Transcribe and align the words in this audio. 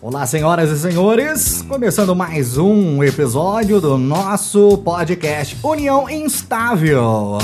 Olá, 0.00 0.26
senhoras 0.26 0.70
e 0.70 0.78
senhores, 0.78 1.62
começando 1.62 2.14
mais 2.14 2.56
um 2.56 3.02
episódio 3.02 3.80
do 3.80 3.98
nosso 3.98 4.78
podcast 4.78 5.56
União 5.62 6.08
Instável. 6.08 7.38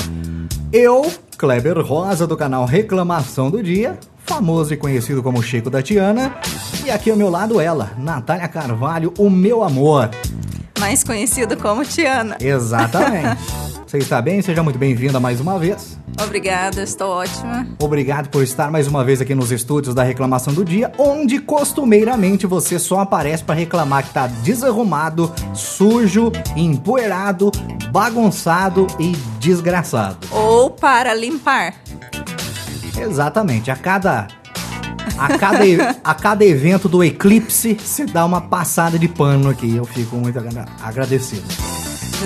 Eu, 0.72 1.10
Kleber 1.36 1.78
Rosa, 1.80 2.26
do 2.26 2.36
canal 2.36 2.64
Reclamação 2.64 3.50
do 3.50 3.62
Dia, 3.62 3.98
famoso 4.24 4.72
e 4.72 4.76
conhecido 4.76 5.22
como 5.22 5.42
Chico 5.42 5.68
da 5.68 5.82
Tiana, 5.82 6.36
e 6.84 6.90
aqui 6.90 7.10
ao 7.10 7.16
meu 7.16 7.30
lado 7.30 7.60
ela, 7.60 7.92
Natália 7.98 8.46
Carvalho, 8.46 9.12
o 9.18 9.28
meu 9.28 9.62
amor. 9.62 10.10
Mais 10.78 11.02
conhecido 11.02 11.56
como 11.56 11.84
Tiana. 11.84 12.36
Exatamente. 12.40 13.42
Você 13.86 13.98
está 13.98 14.22
bem? 14.22 14.40
Seja 14.40 14.62
muito 14.62 14.78
bem-vinda 14.78 15.20
mais 15.20 15.40
uma 15.40 15.58
vez. 15.58 15.98
Obrigada, 16.20 16.82
estou 16.82 17.10
ótima. 17.10 17.66
Obrigado 17.78 18.28
por 18.28 18.42
estar 18.42 18.70
mais 18.70 18.86
uma 18.86 19.04
vez 19.04 19.20
aqui 19.20 19.34
nos 19.34 19.50
estúdios 19.50 19.94
da 19.94 20.02
Reclamação 20.02 20.52
do 20.52 20.64
Dia, 20.64 20.92
onde 20.98 21.38
costumeiramente 21.38 22.46
você 22.46 22.78
só 22.78 23.00
aparece 23.00 23.42
para 23.42 23.54
reclamar 23.54 24.04
que 24.04 24.10
tá 24.12 24.26
desarrumado, 24.26 25.32
sujo, 25.54 26.30
empoeirado, 26.56 27.50
bagunçado 27.90 28.86
e 29.00 29.12
desgraçado. 29.40 30.26
Ou 30.30 30.70
para 30.70 31.14
limpar. 31.14 31.74
Exatamente. 32.98 33.70
A 33.70 33.76
cada 33.76 34.28
a 35.18 35.36
cada, 35.38 35.96
a 36.02 36.14
cada 36.14 36.44
evento 36.44 36.88
do 36.88 37.02
eclipse, 37.04 37.74
você 37.74 38.04
dá 38.06 38.24
uma 38.24 38.40
passada 38.40 38.98
de 38.98 39.08
pano 39.08 39.50
aqui. 39.50 39.76
Eu 39.76 39.84
fico 39.84 40.16
muito 40.16 40.38
agra- 40.38 40.66
agradecido. 40.82 41.42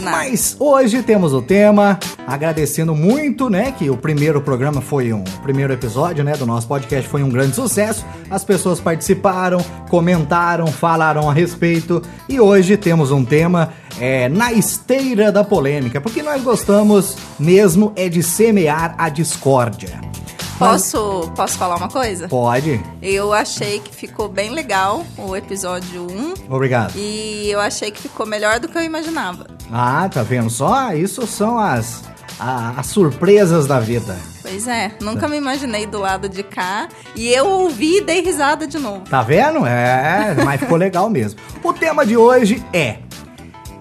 Nada. 0.01 0.17
Mas 0.17 0.57
hoje 0.59 1.03
temos 1.03 1.33
o 1.33 1.41
tema, 1.41 1.99
agradecendo 2.27 2.95
muito, 2.95 3.49
né, 3.49 3.73
que 3.73 3.89
o 3.89 3.97
primeiro 3.97 4.41
programa 4.41 4.81
foi 4.81 5.13
um, 5.13 5.23
o 5.23 5.43
primeiro 5.43 5.73
episódio, 5.73 6.23
né, 6.23 6.33
do 6.37 6.47
nosso 6.47 6.67
podcast 6.67 7.09
foi 7.09 7.23
um 7.23 7.29
grande 7.29 7.55
sucesso. 7.55 8.05
As 8.31 8.45
pessoas 8.45 8.81
participaram, 8.81 9.59
comentaram, 9.89 10.67
falaram 10.67 11.31
a 11.31 11.33
respeito 11.33 12.03
e 12.29 12.41
hoje 12.41 12.77
temos 12.77 13.11
um 13.11 13.25
tema 13.25 13.73
é, 14.01 14.29
na 14.29 14.53
esteira 14.53 15.33
da 15.33 15.43
polêmica, 15.43 16.01
porque 16.01 16.23
nós 16.23 16.43
gostamos 16.43 17.17
mesmo 17.39 17.93
é 17.97 18.09
de 18.09 18.23
semear 18.23 18.95
a 18.99 19.09
discórdia. 19.09 20.16
Posso, 20.59 21.31
posso 21.37 21.59
falar 21.59 21.77
uma 21.77 21.89
coisa? 21.89 22.29
Pode? 22.29 22.81
Eu 23.03 23.33
achei 23.33 23.79
que 23.79 23.95
ficou 23.95 24.29
bem 24.29 24.51
legal 24.51 25.05
o 25.19 25.37
episódio 25.37 26.07
1 26.11 26.35
Obrigado. 26.55 26.95
e 26.97 27.51
eu 27.51 27.61
achei 27.61 27.91
que 27.91 28.01
ficou 28.01 28.25
melhor 28.27 28.59
do 28.59 28.67
que 28.69 28.79
eu 28.79 28.83
imaginava. 28.83 29.47
Ah, 29.71 30.09
tá 30.09 30.23
vendo 30.23 30.49
só? 30.49 30.93
Isso 30.95 31.27
são 31.27 31.59
as, 31.59 32.05
a- 32.41 32.75
as 32.79 32.87
surpresas 32.87 33.67
da 33.67 33.79
vida. 33.79 34.17
Pois 34.41 34.67
é, 34.67 34.93
nunca 35.01 35.29
me 35.29 35.37
imaginei 35.37 35.85
do 35.87 35.99
lado 35.99 36.29
de 36.29 36.43
cá 36.43 36.89
e 37.15 37.29
eu 37.29 37.47
ouvi 37.49 37.99
e 37.99 38.01
dei 38.01 38.23
risada 38.23 38.67
de 38.67 38.79
novo. 38.79 39.01
Tá 39.01 39.21
vendo? 39.23 39.67
É, 39.67 40.35
mas 40.45 40.61
ficou 40.61 40.77
legal 40.79 41.11
mesmo. 41.11 41.39
O 41.63 41.73
tema 41.73 42.07
de 42.07 42.17
hoje 42.17 42.65
é 42.73 42.99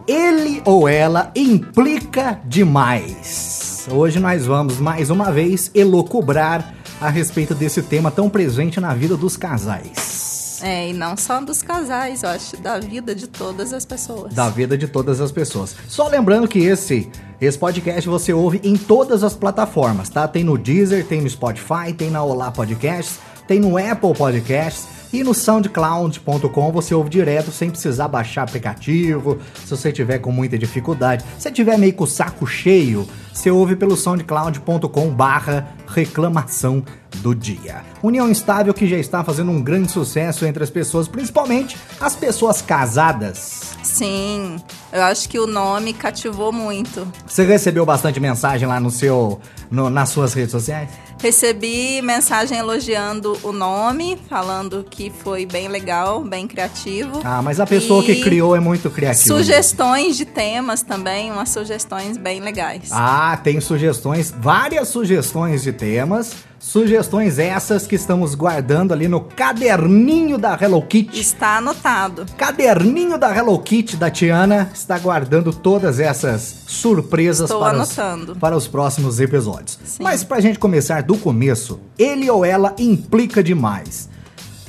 Ele 0.07 0.61
ou 0.65 0.89
ela 0.89 1.31
implica 1.35 2.39
demais. 2.45 3.54
Hoje 3.91 4.19
nós 4.19 4.47
vamos 4.47 4.79
mais 4.79 5.11
uma 5.11 5.31
vez 5.31 5.69
elocubrar 5.75 6.73
a 6.99 7.07
respeito 7.07 7.53
desse 7.53 7.83
tema 7.83 8.09
tão 8.09 8.27
presente 8.27 8.79
na 8.79 8.95
vida 8.95 9.15
dos 9.15 9.37
casais. 9.37 10.59
É, 10.63 10.89
e 10.89 10.93
não 10.93 11.15
só 11.15 11.39
dos 11.39 11.61
casais, 11.61 12.23
eu 12.23 12.29
acho, 12.29 12.57
da 12.57 12.79
vida 12.79 13.13
de 13.13 13.27
todas 13.27 13.71
as 13.73 13.85
pessoas. 13.85 14.33
Da 14.33 14.49
vida 14.49 14.75
de 14.75 14.87
todas 14.87 15.21
as 15.21 15.31
pessoas. 15.31 15.75
Só 15.87 16.07
lembrando 16.07 16.47
que 16.47 16.59
esse 16.59 17.11
esse 17.39 17.59
podcast 17.59 18.09
você 18.09 18.33
ouve 18.33 18.59
em 18.63 18.75
todas 18.75 19.23
as 19.23 19.35
plataformas, 19.35 20.09
tá? 20.09 20.27
Tem 20.27 20.43
no 20.43 20.57
Deezer, 20.57 21.05
tem 21.05 21.21
no 21.21 21.29
Spotify, 21.29 21.93
tem 21.95 22.09
na 22.09 22.23
Olá 22.23 22.49
Podcasts, 22.49 23.19
tem 23.47 23.59
no 23.59 23.77
Apple 23.77 24.15
Podcasts 24.15 24.87
e 25.15 25.23
no 25.23 25.33
soundcloud.com 25.33 26.71
você 26.73 26.93
ouve 26.93 27.09
direto 27.09 27.49
sem 27.49 27.69
precisar 27.69 28.09
baixar 28.09 28.43
aplicativo. 28.43 29.39
Se 29.63 29.69
você 29.69 29.89
tiver 29.89 30.19
com 30.19 30.29
muita 30.29 30.57
dificuldade, 30.57 31.23
se 31.39 31.49
tiver 31.51 31.77
meio 31.77 31.93
com 31.93 32.03
o 32.03 32.07
saco 32.07 32.45
cheio, 32.45 33.07
você 33.33 33.49
ouve 33.49 33.77
pelo 33.77 33.95
soundcloud.com 33.95 35.09
barra 35.11 35.69
reclamação 35.87 36.83
do 37.21 37.33
dia. 37.33 37.81
União 38.03 38.29
Instável 38.29 38.73
que 38.73 38.87
já 38.87 38.97
está 38.97 39.23
fazendo 39.23 39.51
um 39.51 39.61
grande 39.61 39.89
sucesso 39.89 40.45
entre 40.45 40.61
as 40.61 40.69
pessoas, 40.69 41.07
principalmente 41.07 41.77
as 42.01 42.13
pessoas 42.13 42.61
casadas. 42.61 43.73
Sim, 43.83 44.57
eu 44.95 45.03
acho 45.03 45.27
que 45.29 45.37
o 45.39 45.45
nome 45.45 45.93
cativou 45.93 46.51
muito. 46.51 47.07
Você 47.27 47.43
recebeu 47.45 47.85
bastante 47.85 48.19
mensagem 48.19 48.67
lá 48.67 48.79
no 48.79 48.89
seu, 48.89 49.39
no- 49.69 49.89
nas 49.89 50.09
suas 50.09 50.33
redes 50.33 50.51
sociais? 50.51 50.89
Recebi 51.21 52.01
mensagem 52.01 52.57
elogiando 52.57 53.37
o 53.41 53.51
nome, 53.51 54.17
falando 54.29 54.85
que 54.89 55.09
foi 55.23 55.45
bem 55.45 55.67
legal, 55.69 56.21
bem 56.23 56.45
criativo. 56.47 57.21
Ah, 57.23 57.41
mas 57.41 57.59
a 57.59 57.65
pessoa 57.65 58.03
E 58.03 58.05
que 58.05 58.21
criou 58.21 58.55
é 58.55 58.59
muito 58.59 58.89
criativa. 58.89 59.35
Sugestões 59.35 60.17
de 60.17 60.25
temas 60.25 60.81
também, 60.83 61.31
umas 61.31 61.49
sugestões 61.49 62.17
bem 62.17 62.41
legais. 62.41 62.89
Ah, 62.91 63.39
tem 63.43 63.59
sugestões, 63.61 64.33
várias 64.37 64.87
sugestões 64.89 65.63
de 65.63 65.71
temas. 65.71 66.33
Sugestões 66.59 67.37
essas 67.37 67.85
que 67.85 67.93
estamos 67.95 68.33
guardando 68.33 68.91
ali 68.91 69.07
no 69.07 69.21
caderninho 69.21 70.35
da 70.37 70.57
Hello 70.59 70.81
Kitty. 70.81 71.19
Está 71.19 71.57
anotado. 71.57 72.25
Caderninho 72.37 73.17
da 73.19 73.35
Hello 73.35 73.59
Kitty 73.59 73.95
da 73.97 74.09
Tiana 74.09 74.71
está 74.85 74.99
guardando 74.99 75.51
todas 75.51 75.99
essas 75.99 76.63
surpresas 76.67 77.49
Estou 77.49 77.59
para 77.59 77.81
os, 77.81 77.97
anotando. 77.99 78.35
para 78.35 78.55
os 78.55 78.67
próximos 78.67 79.19
episódios. 79.19 79.79
Sim. 79.83 80.03
Mas 80.03 80.23
pra 80.23 80.39
gente 80.39 80.59
começar 80.59 81.01
do 81.01 81.17
começo, 81.17 81.79
ele 81.97 82.29
ou 82.29 82.45
ela 82.45 82.75
implica 82.77 83.43
demais. 83.43 84.07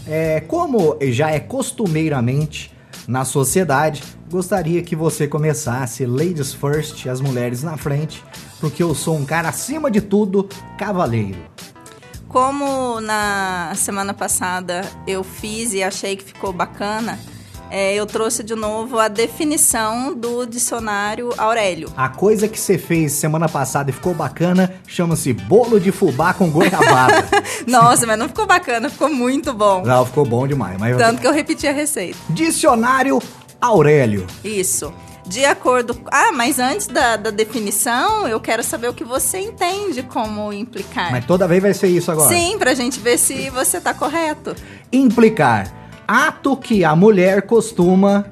É, 0.06 0.41
como 0.41 0.97
já 1.03 1.31
é 1.31 1.38
costumeiramente 1.38 2.72
na 3.06 3.25
sociedade, 3.25 4.03
gostaria 4.31 4.82
que 4.82 4.97
você 4.97 5.28
começasse 5.28 6.06
ladies 6.06 6.55
first, 6.55 7.06
as 7.06 7.21
mulheres 7.21 7.62
na 7.62 7.76
frente, 7.76 8.25
porque 8.59 8.82
eu 8.82 8.94
sou 8.94 9.16
um 9.16 9.25
cara 9.25 9.50
acima 9.50 9.91
de 9.91 10.00
tudo, 10.00 10.49
cavaleiro. 10.78 11.38
Como 12.26 13.00
na 13.00 13.72
semana 13.76 14.15
passada 14.15 14.82
eu 15.06 15.22
fiz 15.22 15.72
e 15.72 15.82
achei 15.82 16.16
que 16.16 16.25
ficou 16.25 16.53
bacana, 16.53 17.19
é, 17.71 17.94
eu 17.94 18.06
trouxe 18.06 18.43
de 18.43 18.54
novo 18.54 18.99
a 18.99 19.09
definição 19.09 20.15
do 20.15 20.47
dicionário 20.47 21.31
Aurélio. 21.37 21.93
A 21.97 22.09
coisa 22.09 22.49
que 22.49 22.59
você 22.59 22.78
fez 22.78 23.12
semana 23.12 23.49
passada 23.49 23.91
e 23.91 23.93
ficou 23.93 24.15
bacana 24.15 24.75
chama-se 24.87 25.32
bolo 25.32 25.81
de 25.81 25.91
fubá 25.93 26.32
com 26.32 26.50
goiabada. 26.50 27.25
Nossa, 27.66 28.06
mas 28.06 28.19
não 28.19 28.28
ficou 28.28 28.47
bacana, 28.47 28.88
ficou 28.88 29.09
muito 29.09 29.53
bom. 29.53 29.82
Não, 29.84 30.05
ficou 30.06 30.25
bom 30.25 30.47
demais. 30.47 30.78
Mas 30.78 30.97
Tanto 30.97 31.21
que 31.21 31.26
eu 31.26 31.32
repeti 31.32 31.66
a 31.66 31.72
receita. 31.72 32.16
Dicionário 32.31 33.21
Aurélio. 33.60 34.26
Isso. 34.44 34.93
De 35.26 35.44
acordo. 35.44 35.99
Ah, 36.10 36.31
mas 36.32 36.59
antes 36.60 36.87
da, 36.87 37.16
da 37.16 37.31
definição, 37.31 38.28
eu 38.28 38.38
quero 38.38 38.62
saber 38.62 38.88
o 38.88 38.94
que 38.94 39.03
você 39.03 39.38
entende 39.38 40.03
como 40.05 40.53
implicar. 40.53 41.10
Mas 41.10 41.25
toda 41.25 41.49
vez 41.49 41.60
vai 41.60 41.75
ser 41.75 41.88
isso 41.88 42.12
agora. 42.12 42.28
Sim, 42.28 42.56
pra 42.59 42.75
gente 42.75 43.00
ver 43.00 43.19
se 43.19 43.50
você 43.50 43.81
tá 43.81 43.93
correto. 43.93 44.55
Implicar. 44.93 45.86
Ato 46.06 46.56
que 46.56 46.84
a 46.84 46.94
mulher 46.94 47.43
costuma 47.43 48.27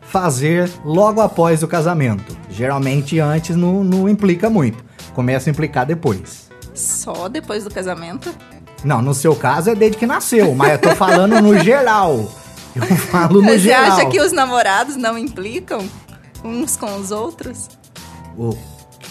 fazer 0.00 0.68
logo 0.84 1.20
após 1.20 1.62
o 1.62 1.68
casamento. 1.68 2.36
Geralmente 2.50 3.20
antes 3.20 3.54
não, 3.56 3.84
não 3.84 4.08
implica 4.08 4.50
muito. 4.50 4.82
Começa 5.14 5.48
a 5.48 5.52
implicar 5.52 5.86
depois. 5.86 6.50
Só 6.74 7.28
depois 7.28 7.64
do 7.64 7.70
casamento? 7.70 8.34
Não, 8.82 9.00
no 9.02 9.14
seu 9.14 9.36
caso 9.36 9.70
é 9.70 9.74
desde 9.74 9.98
que 9.98 10.06
nasceu, 10.06 10.54
mas 10.54 10.72
eu 10.72 10.78
tô 10.78 10.96
falando 10.96 11.40
no 11.40 11.58
geral. 11.62 12.28
Eu 12.74 12.82
falo 12.96 13.40
no 13.42 13.48
Você 13.48 13.58
geral. 13.58 13.92
acha 13.92 14.06
que 14.06 14.20
os 14.20 14.32
namorados 14.32 14.96
não 14.96 15.18
implicam 15.18 15.86
uns 16.44 16.76
com 16.76 16.96
os 16.96 17.10
outros? 17.10 17.68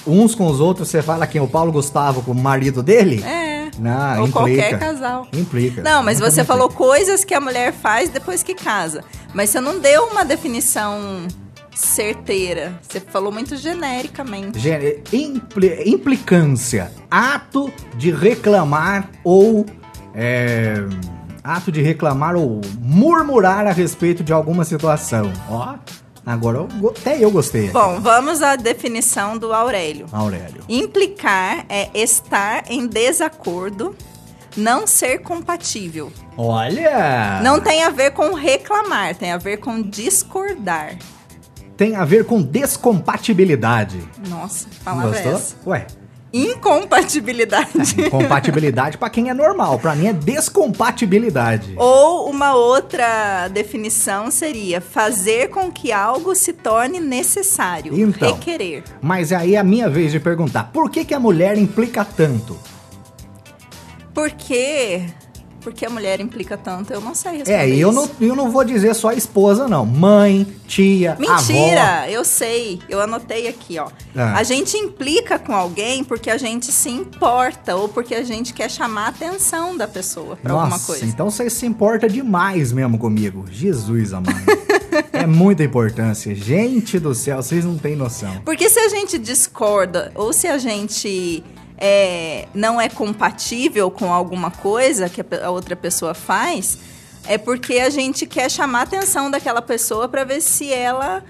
Uns 0.08 0.34
com 0.34 0.48
os 0.48 0.60
outros, 0.60 0.88
você 0.88 1.02
fala 1.02 1.28
quem? 1.28 1.40
O 1.42 1.48
Paulo 1.48 1.72
Gustavo 1.72 2.22
com 2.22 2.32
o 2.32 2.36
marido 2.36 2.82
dele? 2.82 3.24
É. 3.24 3.49
Não, 3.80 4.22
Ou 4.22 4.28
implica. 4.28 4.32
qualquer 4.32 4.80
casal. 4.80 5.28
Implica. 5.34 5.82
Não, 5.82 6.04
mas 6.04 6.20
você 6.20 6.44
falou 6.44 6.66
implica. 6.66 6.84
coisas 6.84 7.24
que 7.24 7.34
a 7.34 7.40
mulher 7.40 7.72
faz 7.74 8.10
depois 8.10 8.44
que 8.44 8.54
casa. 8.54 9.04
Mas 9.34 9.50
você 9.50 9.60
não 9.62 9.80
deu 9.80 10.06
uma 10.06 10.26
definição 10.26 11.26
certeira. 11.74 12.74
Você 12.82 13.00
falou 13.00 13.32
muito 13.32 13.56
genericamente. 13.56 14.60
Gê- 14.60 15.02
impli- 15.14 15.84
implicância. 15.90 16.92
Ato 17.10 17.72
de 17.96 18.12
reclamar 18.12 19.10
ou. 19.24 19.66
é, 20.14 20.84
ato 21.44 21.72
de 21.72 21.82
reclamar 21.82 22.36
ou 22.36 22.60
murmurar 22.82 23.66
a 23.66 23.72
respeito 23.72 24.24
de 24.24 24.34
alguma 24.34 24.66
situação. 24.66 25.32
Ó, 25.50 25.76
agora 26.32 26.60
eu 26.60 26.90
até 26.90 27.24
eu 27.24 27.32
gostei. 27.32 27.70
Bom, 27.70 28.00
vamos 28.00 28.42
à 28.42 28.56
definição 28.56 29.38
do 29.38 29.54
Aurélio. 29.54 30.06
Aurélio. 30.12 30.64
Implicar 30.70 31.66
é 31.70 31.90
estar 31.94 32.64
em 32.70 32.88
desacordo, 32.88 33.96
não 34.56 34.86
ser 34.86 35.20
compatível. 35.20 36.12
Olha! 36.38 37.42
Não 37.44 37.60
tem 37.60 37.84
a 37.84 37.90
ver 37.90 38.12
com 38.12 38.34
reclamar, 38.34 39.16
tem 39.16 39.32
a 39.32 39.38
ver 39.38 39.58
com 39.58 39.82
discordar. 39.82 40.98
Tem 41.76 41.96
a 41.96 42.04
ver 42.04 42.26
com 42.26 42.42
descompatibilidade. 42.42 44.00
Nossa, 44.28 44.68
palavra 44.84 45.18
é 45.18 45.24
Gostou? 45.24 45.34
essa. 45.34 45.56
Ué, 45.66 45.88
incompatibilidade. 46.34 47.70
É, 48.00 48.10
compatibilidade 48.10 48.98
para 48.98 49.10
quem 49.10 49.30
é 49.30 49.34
normal, 49.34 49.80
para 49.80 49.96
mim 49.96 50.08
é 50.08 50.14
descompatibilidade. 50.14 51.74
Ou 51.76 52.30
uma 52.30 52.56
outra 52.56 53.48
definição 53.50 54.32
seria 54.32 54.80
fazer 54.80 55.50
com 55.50 55.72
que 55.72 55.92
algo 55.92 56.34
se 56.36 56.54
torne 56.54 57.00
necessário, 57.00 57.94
então, 58.00 58.34
requerer. 58.34 58.84
Mas 59.02 59.32
aí 59.32 59.56
é 59.56 59.58
a 59.58 59.64
minha 59.64 59.90
vez 59.90 60.12
de 60.12 60.20
perguntar, 60.20 60.72
por 60.72 60.90
que, 60.90 61.04
que 61.04 61.14
a 61.14 61.20
mulher 61.20 61.58
implica 61.58 62.06
tanto? 62.06 62.58
Porque 64.14 65.04
porque 65.62 65.86
a 65.86 65.90
mulher 65.90 66.20
implica 66.20 66.58
tanto, 66.58 66.94
eu 66.94 67.02
não 67.02 67.14
sei 67.14 67.38
responder. 67.38 67.58
É, 67.58 67.70
eu 67.70 67.92
não, 67.92 68.10
eu 68.20 68.36
não 68.36 68.50
vou 68.52 68.64
dizer 68.64 68.94
só 68.94 69.12
esposa, 69.12 69.68
não. 69.68 69.86
Mãe, 69.86 70.48
tia, 70.68 71.18
Mentira, 71.20 72.04
avó. 72.04 72.06
eu 72.08 72.24
sei. 72.24 72.80
Eu 72.88 73.02
anotei 73.02 73.48
aqui, 73.48 73.78
ó. 73.78 73.90
Ah. 74.16 74.38
A 74.38 74.44
gente 74.44 74.78
implica 74.78 75.38
com 75.38 75.54
alguém 75.54 76.04
porque 76.04 76.30
a 76.30 76.38
gente 76.38 76.72
se 76.72 76.90
importa 76.90 77.76
ou 77.76 77.90
porque 77.90 78.16
a 78.16 78.24
gente 78.24 78.54
quer 78.54 78.70
chamar 78.70 79.06
a 79.06 79.10
atenção 79.10 79.76
da 79.76 79.88
pessoa 79.88 80.36
pra 80.36 80.54
Nossa, 80.54 80.64
alguma 80.64 80.80
coisa. 80.80 81.06
Então 81.06 81.30
você 81.30 81.50
se 81.50 81.66
importa 81.66 82.08
demais 82.08 82.72
mesmo 82.72 82.98
comigo. 82.98 83.46
Jesus 83.52 84.14
amado. 84.14 84.36
é 85.12 85.26
muita 85.26 85.64
importância. 85.64 86.34
Gente 86.34 87.00
do 87.00 87.14
céu, 87.14 87.38
vocês 87.38 87.66
não 87.66 87.78
têm 87.78 87.96
noção. 87.96 88.42
Porque 88.46 88.70
se 88.70 88.80
a 88.80 88.90
gente 88.90 89.18
discorda 89.18 90.12
ou 90.16 90.32
se 90.32 90.48
a 90.48 90.58
gente 90.58 91.44
é, 91.80 92.48
não 92.54 92.80
é 92.80 92.90
compatível 92.90 93.90
com 93.90 94.12
alguma 94.12 94.52
coisa 94.52 95.08
que 95.08 95.24
a 95.42 95.50
outra 95.50 95.76
pessoa 95.76 96.14
faz, 96.14 96.78
é 97.26 97.38
porque 97.38 97.80
a 97.80 97.90
gente 97.90 98.26
quer 98.26 98.52
chamar 98.52 98.80
a 98.80 98.84
atenção 98.84 99.32
daquela 99.32 99.62
pessoa 99.62 100.10
para 100.10 100.24
ver 100.24 100.42
se 100.42 100.72
ela 100.74 101.24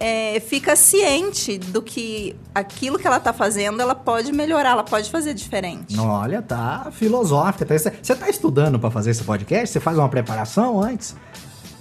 é, 0.00 0.40
fica 0.40 0.74
ciente 0.74 1.58
do 1.58 1.82
que 1.82 2.34
aquilo 2.54 2.98
que 2.98 3.06
ela 3.06 3.18
está 3.18 3.32
fazendo, 3.32 3.80
ela 3.80 3.94
pode 3.94 4.32
melhorar, 4.32 4.70
ela 4.70 4.84
pode 4.84 5.10
fazer 5.10 5.34
diferente. 5.34 5.98
Olha, 6.00 6.40
tá 6.40 6.88
filosófica. 6.90 7.66
Tá, 7.66 7.78
você 7.78 8.12
está 8.12 8.28
estudando 8.28 8.78
para 8.78 8.90
fazer 8.90 9.10
esse 9.10 9.22
podcast? 9.22 9.68
Você 9.68 9.78
faz 9.78 9.98
uma 9.98 10.08
preparação 10.08 10.82
antes? 10.82 11.14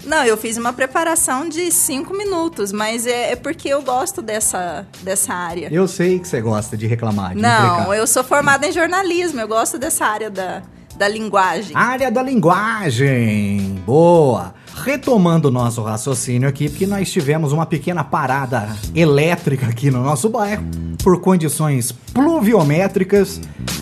Não, 0.05 0.23
eu 0.23 0.37
fiz 0.37 0.57
uma 0.57 0.71
preparação 0.73 1.47
de 1.47 1.71
cinco 1.71 2.15
minutos, 2.15 2.71
mas 2.71 3.05
é, 3.05 3.31
é, 3.31 3.35
porque 3.35 3.67
eu 3.69 3.81
gosto 3.81 4.21
dessa, 4.21 4.87
dessa 5.01 5.33
área. 5.33 5.67
Eu 5.71 5.87
sei 5.87 6.19
que 6.19 6.27
você 6.27 6.41
gosta 6.41 6.77
de 6.77 6.87
reclamar. 6.87 7.35
De 7.35 7.41
Não, 7.41 7.73
implicar. 7.73 7.97
eu 7.97 8.07
sou 8.07 8.23
formada 8.23 8.65
em 8.67 8.71
jornalismo, 8.71 9.39
eu 9.39 9.47
gosto 9.47 9.77
dessa 9.77 10.05
área 10.05 10.29
da, 10.29 10.61
da 10.95 11.07
linguagem. 11.07 11.75
Área 11.75 12.09
da 12.09 12.23
linguagem! 12.23 13.81
Boa! 13.85 14.53
Retomando 14.83 15.49
o 15.49 15.51
nosso 15.51 15.83
raciocínio 15.83 16.47
aqui, 16.47 16.69
porque 16.69 16.87
nós 16.87 17.11
tivemos 17.11 17.51
uma 17.51 17.65
pequena 17.65 18.01
parada 18.03 18.69
elétrica 18.95 19.67
aqui 19.67 19.91
no 19.91 20.01
nosso 20.01 20.29
bairro, 20.29 20.63
por 21.03 21.19
condições 21.19 21.91
pluviométricas, 21.91 23.41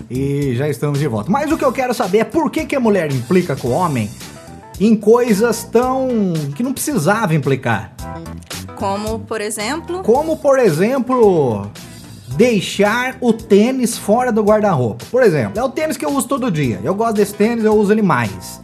e 0.09 0.55
já 0.55 0.67
estamos 0.67 0.97
de 0.97 1.07
volta. 1.07 1.29
Mas 1.29 1.51
o 1.51 1.57
que 1.57 1.63
eu 1.63 1.71
quero 1.71 1.93
saber 1.93 2.19
é 2.19 2.23
por 2.23 2.49
que, 2.49 2.65
que 2.65 2.75
a 2.75 2.79
mulher 2.79 3.11
implica 3.11 3.55
com 3.55 3.67
o 3.67 3.71
homem 3.71 4.09
em 4.79 4.95
coisas 4.95 5.63
tão 5.63 6.07
que 6.55 6.63
não 6.63 6.73
precisava 6.73 7.33
implicar. 7.33 7.93
Como, 8.75 9.19
por 9.19 9.41
exemplo? 9.41 10.03
Como, 10.03 10.37
por 10.37 10.59
exemplo, 10.59 11.67
deixar 12.35 13.17
o 13.19 13.33
tênis 13.33 13.97
fora 13.97 14.31
do 14.31 14.43
guarda-roupa. 14.43 15.05
Por 15.09 15.23
exemplo, 15.23 15.59
é 15.59 15.63
o 15.63 15.69
tênis 15.69 15.97
que 15.97 16.05
eu 16.05 16.11
uso 16.11 16.27
todo 16.27 16.51
dia. 16.51 16.79
Eu 16.83 16.93
gosto 16.93 17.15
desse 17.15 17.33
tênis, 17.33 17.65
eu 17.65 17.73
uso 17.73 17.91
ele 17.91 18.03
mais. 18.03 18.61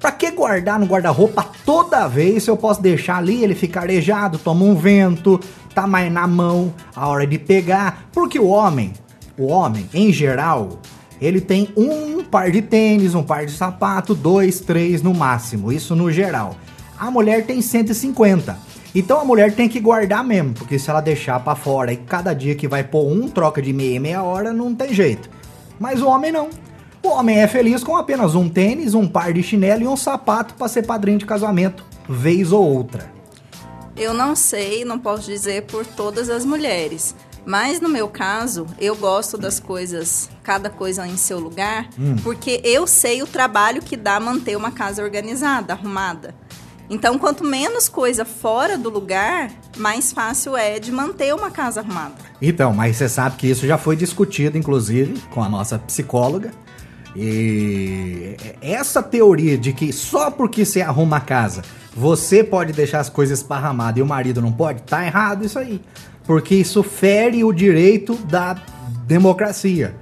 Pra 0.00 0.10
que 0.10 0.30
guardar 0.30 0.78
no 0.78 0.86
guarda-roupa 0.86 1.46
toda 1.64 2.06
vez 2.08 2.42
se 2.42 2.50
eu 2.50 2.56
posso 2.56 2.82
deixar 2.82 3.16
ali, 3.16 3.42
ele 3.42 3.54
ficar 3.54 3.82
arejado, 3.82 4.38
toma 4.38 4.64
um 4.64 4.74
vento, 4.74 5.40
tá 5.74 5.86
mais 5.86 6.12
na 6.12 6.26
mão, 6.26 6.74
a 6.94 7.08
hora 7.08 7.26
de 7.26 7.38
pegar? 7.38 8.08
Porque 8.12 8.38
o 8.38 8.46
homem, 8.46 8.92
o 9.38 9.46
homem, 9.46 9.88
em 9.94 10.12
geral, 10.12 10.80
ele 11.20 11.40
tem 11.40 11.68
um 11.76 12.15
par 12.36 12.50
de 12.50 12.60
tênis, 12.60 13.14
um 13.14 13.22
par 13.22 13.46
de 13.46 13.52
sapato, 13.52 14.14
dois, 14.14 14.60
três 14.60 15.00
no 15.00 15.14
máximo, 15.14 15.72
isso 15.72 15.96
no 15.96 16.12
geral. 16.12 16.54
A 16.98 17.10
mulher 17.10 17.46
tem 17.46 17.62
150. 17.62 18.58
Então 18.94 19.18
a 19.18 19.24
mulher 19.24 19.54
tem 19.54 19.70
que 19.70 19.80
guardar 19.80 20.22
mesmo, 20.22 20.52
porque 20.52 20.78
se 20.78 20.90
ela 20.90 21.00
deixar 21.00 21.40
para 21.40 21.56
fora 21.56 21.94
e 21.94 21.96
cada 21.96 22.34
dia 22.34 22.54
que 22.54 22.68
vai 22.68 22.84
pôr 22.84 23.10
um 23.10 23.26
troca 23.26 23.62
de 23.62 23.72
meia 23.72 23.98
meia 23.98 24.22
hora, 24.22 24.52
não 24.52 24.74
tem 24.74 24.92
jeito. 24.92 25.30
Mas 25.80 26.02
o 26.02 26.08
homem 26.08 26.30
não. 26.30 26.50
O 27.02 27.08
homem 27.08 27.38
é 27.38 27.48
feliz 27.48 27.82
com 27.82 27.96
apenas 27.96 28.34
um 28.34 28.50
tênis, 28.50 28.92
um 28.92 29.08
par 29.08 29.32
de 29.32 29.42
chinelo 29.42 29.84
e 29.84 29.88
um 29.88 29.96
sapato 29.96 30.52
para 30.56 30.68
ser 30.68 30.82
padrinho 30.82 31.16
de 31.16 31.24
casamento, 31.24 31.86
vez 32.06 32.52
ou 32.52 32.62
outra. 32.62 33.10
Eu 33.96 34.12
não 34.12 34.36
sei, 34.36 34.84
não 34.84 34.98
posso 34.98 35.22
dizer 35.22 35.62
por 35.62 35.86
todas 35.86 36.28
as 36.28 36.44
mulheres, 36.44 37.16
mas 37.46 37.80
no 37.80 37.88
meu 37.88 38.08
caso, 38.08 38.66
eu 38.76 38.96
gosto 38.96 39.38
das 39.38 39.60
coisas, 39.60 40.28
cada 40.42 40.68
coisa 40.68 41.06
em 41.06 41.16
seu 41.16 41.38
lugar, 41.38 41.88
hum. 41.96 42.16
porque 42.24 42.60
eu 42.64 42.88
sei 42.88 43.22
o 43.22 43.26
trabalho 43.26 43.80
que 43.80 43.96
dá 43.96 44.18
manter 44.18 44.56
uma 44.56 44.72
casa 44.72 45.02
organizada, 45.02 45.72
arrumada. 45.72 46.34
Então, 46.90 47.18
quanto 47.18 47.44
menos 47.44 47.88
coisa 47.88 48.24
fora 48.24 48.76
do 48.76 48.90
lugar, 48.90 49.50
mais 49.76 50.12
fácil 50.12 50.56
é 50.56 50.80
de 50.80 50.90
manter 50.90 51.34
uma 51.34 51.50
casa 51.50 51.80
arrumada. 51.80 52.14
Então, 52.42 52.72
mas 52.72 52.96
você 52.96 53.08
sabe 53.08 53.36
que 53.36 53.46
isso 53.48 53.66
já 53.66 53.78
foi 53.78 53.96
discutido, 53.96 54.58
inclusive, 54.58 55.20
com 55.30 55.42
a 55.42 55.48
nossa 55.48 55.78
psicóloga. 55.78 56.50
E 57.14 58.36
essa 58.60 59.02
teoria 59.02 59.56
de 59.56 59.72
que 59.72 59.92
só 59.92 60.30
porque 60.30 60.64
você 60.64 60.82
arruma 60.82 61.16
a 61.16 61.20
casa, 61.20 61.62
você 61.94 62.44
pode 62.44 62.72
deixar 62.72 63.00
as 63.00 63.08
coisas 63.08 63.38
esparramadas 63.38 63.98
e 63.98 64.02
o 64.02 64.06
marido 64.06 64.42
não 64.42 64.52
pode, 64.52 64.82
tá 64.82 65.04
errado 65.04 65.44
isso 65.44 65.58
aí 65.58 65.80
porque 66.26 66.54
isso 66.54 66.82
fere 66.82 67.44
o 67.44 67.52
direito 67.52 68.14
da 68.14 68.56
democracia. 69.06 69.94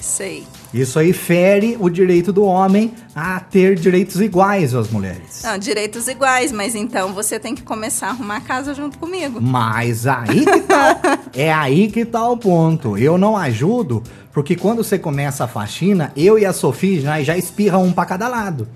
Sei. 0.00 0.44
Isso 0.72 0.98
aí 0.98 1.12
fere 1.12 1.76
o 1.78 1.90
direito 1.90 2.32
do 2.32 2.44
homem 2.44 2.94
a 3.14 3.38
ter 3.38 3.74
direitos 3.74 4.20
iguais 4.22 4.74
às 4.74 4.88
mulheres. 4.88 5.42
Não, 5.44 5.58
direitos 5.58 6.08
iguais, 6.08 6.50
mas 6.50 6.74
então 6.74 7.12
você 7.12 7.38
tem 7.38 7.54
que 7.54 7.62
começar 7.62 8.06
a 8.06 8.10
arrumar 8.10 8.36
a 8.36 8.40
casa 8.40 8.72
junto 8.72 8.98
comigo. 8.98 9.38
Mas 9.38 10.06
aí 10.06 10.46
que 10.46 10.60
tá. 10.60 10.98
é 11.34 11.52
aí 11.52 11.90
que 11.90 12.06
tá 12.06 12.26
o 12.26 12.38
ponto. 12.38 12.96
Eu 12.96 13.18
não 13.18 13.36
ajudo, 13.36 14.02
porque 14.32 14.56
quando 14.56 14.82
você 14.82 14.98
começa 14.98 15.44
a 15.44 15.48
faxina, 15.48 16.10
eu 16.16 16.38
e 16.38 16.46
a 16.46 16.54
Sofia 16.54 17.02
já, 17.02 17.22
já 17.22 17.36
espirra 17.36 17.76
um 17.76 17.92
pra 17.92 18.06
cada 18.06 18.26
lado. 18.26 18.66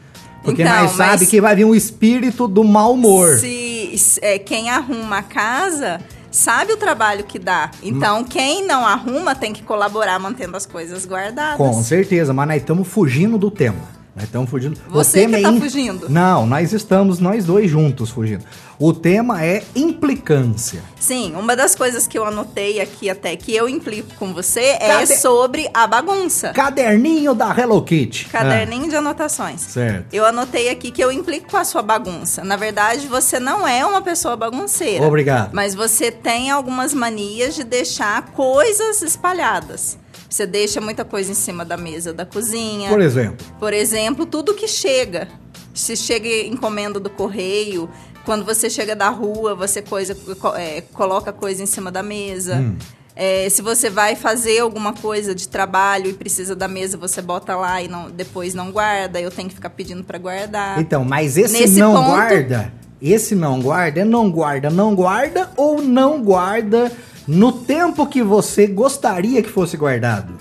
Porque 0.45 0.63
então, 0.63 0.83
nós 0.83 0.93
sabe 0.93 1.27
que 1.27 1.41
vai 1.41 1.57
vir 1.57 1.65
um 1.65 1.75
espírito 1.75 2.47
do 2.47 2.63
mau 2.63 2.93
humor. 2.93 3.39
Se 3.39 4.19
é, 4.21 4.39
quem 4.39 4.69
arruma 4.69 5.19
a 5.19 5.23
casa 5.23 5.99
sabe 6.37 6.73
o 6.73 6.77
trabalho 6.77 7.25
que 7.25 7.39
dá. 7.39 7.71
Então, 7.83 8.23
quem 8.23 8.67
não 8.67 8.87
arruma 8.87 9.35
tem 9.35 9.53
que 9.53 9.63
colaborar 9.63 10.19
mantendo 10.19 10.57
as 10.57 10.67
coisas 10.67 11.07
guardadas. 11.07 11.57
Com 11.57 11.83
certeza, 11.83 12.33
mas 12.33 12.47
nós 12.47 12.57
estamos 12.59 12.87
fugindo 12.87 13.39
do 13.39 13.51
tema. 13.51 13.96
Nós 14.17 14.25
estamos 14.25 14.49
fugindo. 14.49 14.81
Você 14.89 15.27
que 15.27 15.37
está 15.37 15.53
é 15.53 15.61
fugindo. 15.61 16.09
Não, 16.09 16.47
nós 16.47 16.73
estamos, 16.73 17.19
nós 17.19 17.45
dois 17.45 17.71
juntos 17.71 18.09
fugindo. 18.09 18.47
O 18.79 18.95
tema 18.95 19.45
é 19.45 19.63
implicância. 19.75 20.83
Sim, 20.99 21.35
uma 21.37 21.55
das 21.55 21.75
coisas 21.75 22.07
que 22.07 22.17
eu 22.19 22.25
anotei 22.25 22.81
aqui 22.81 23.11
até 23.11 23.37
que 23.37 23.55
eu 23.55 23.69
implico 23.69 24.15
com 24.15 24.33
você 24.33 24.79
é 24.81 25.05
sobre 25.05 25.69
a 25.75 25.87
bagunça. 25.87 26.55
Caderninho 26.55 27.35
da 27.35 27.55
Hello 27.55 27.83
Kitty. 27.83 28.31
Caderninho 28.31 28.87
ah. 28.87 28.89
de 28.89 28.97
anotações. 28.97 29.61
Certo. 29.61 30.07
Eu 30.11 30.25
anotei 30.25 30.71
aqui 30.71 30.91
que 30.91 31.05
eu 31.05 31.13
implico 31.13 31.51
com 31.51 31.59
a 31.59 31.65
sua 31.65 31.83
bagunça. 31.83 32.43
Na 32.43 32.57
verdade, 32.57 33.07
você 33.09 33.39
não 33.39 33.69
é 33.69 33.85
uma 33.85 34.01
pessoa 34.01 34.35
bagunceira. 34.35 35.07
Obrigado. 35.07 35.51
Mas 35.53 35.75
você 35.75 36.11
tem 36.11 36.51
algumas 36.51 36.95
manias 36.95 37.55
de 37.55 37.65
deixar 37.65 38.31
coisas 38.33 39.03
espalhadas. 39.03 39.99
Você 40.37 40.47
deixa 40.47 40.83
muita 40.83 41.03
coisa 41.03 41.33
em 41.33 41.35
cima 41.35 41.65
da 41.65 41.79
mesa 41.79 42.13
da 42.13 42.27
cozinha. 42.27 42.91
Por 42.91 43.01
exemplo? 43.01 43.47
Por 43.59 43.73
exemplo, 43.73 44.27
tudo 44.27 44.53
que 44.53 44.69
chega. 44.69 45.29
Se 45.73 45.97
chega 45.97 46.29
encomenda 46.29 47.01
do 47.01 47.09
correio, 47.09 47.89
quando 48.23 48.45
você 48.45 48.69
chega 48.69 48.95
da 48.95 49.09
rua, 49.09 49.55
você 49.55 49.81
coisa, 49.81 50.15
é, 50.59 50.83
coloca 50.93 51.33
coisa 51.33 51.63
em 51.63 51.67
cima 51.67 51.91
da 51.91 52.03
mesa. 52.03 52.57
Hum. 52.57 52.77
É, 53.15 53.49
se 53.49 53.63
você 53.63 53.89
vai 53.89 54.15
fazer 54.15 54.59
alguma 54.59 54.93
coisa 54.93 55.35
de 55.35 55.49
trabalho 55.49 56.11
e 56.11 56.13
precisa 56.13 56.55
da 56.55 56.69
mesa, 56.69 56.99
você 56.99 57.23
bota 57.23 57.57
lá 57.57 57.81
e 57.81 57.89
não, 57.89 58.11
depois 58.11 58.53
não 58.53 58.71
guarda. 58.71 59.19
Eu 59.19 59.31
tenho 59.31 59.49
que 59.49 59.55
ficar 59.55 59.71
pedindo 59.71 60.05
para 60.05 60.19
guardar. 60.19 60.79
Então, 60.79 61.03
mas 61.03 61.39
esse 61.39 61.59
Nesse 61.59 61.79
não 61.79 61.95
ponto, 61.95 62.11
guarda, 62.11 62.75
esse 63.01 63.35
não 63.35 63.59
guarda, 63.59 64.01
é 64.01 64.05
não 64.05 64.31
guarda, 64.31 64.69
não 64.69 64.95
guarda 64.95 65.51
ou 65.57 65.81
não 65.81 66.23
guarda 66.23 66.93
no 67.27 67.53
tempo 67.53 68.07
que 68.07 68.23
você 68.23 68.67
gostaria 68.67 69.43
que 69.43 69.49
fosse 69.49 69.77
guardado? 69.77 70.35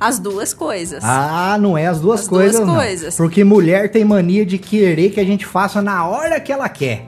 As 0.00 0.18
duas 0.18 0.54
coisas. 0.54 1.02
Ah, 1.02 1.58
não 1.60 1.76
é 1.76 1.86
as 1.86 2.00
duas 2.00 2.20
as 2.20 2.28
coisas. 2.28 2.56
Duas 2.56 2.68
não. 2.68 2.76
coisas. 2.76 3.16
Porque 3.16 3.42
mulher 3.42 3.90
tem 3.90 4.04
mania 4.04 4.46
de 4.46 4.56
querer 4.56 5.10
que 5.10 5.18
a 5.18 5.24
gente 5.24 5.44
faça 5.44 5.82
na 5.82 6.06
hora 6.06 6.38
que 6.38 6.52
ela 6.52 6.68
quer. 6.68 7.06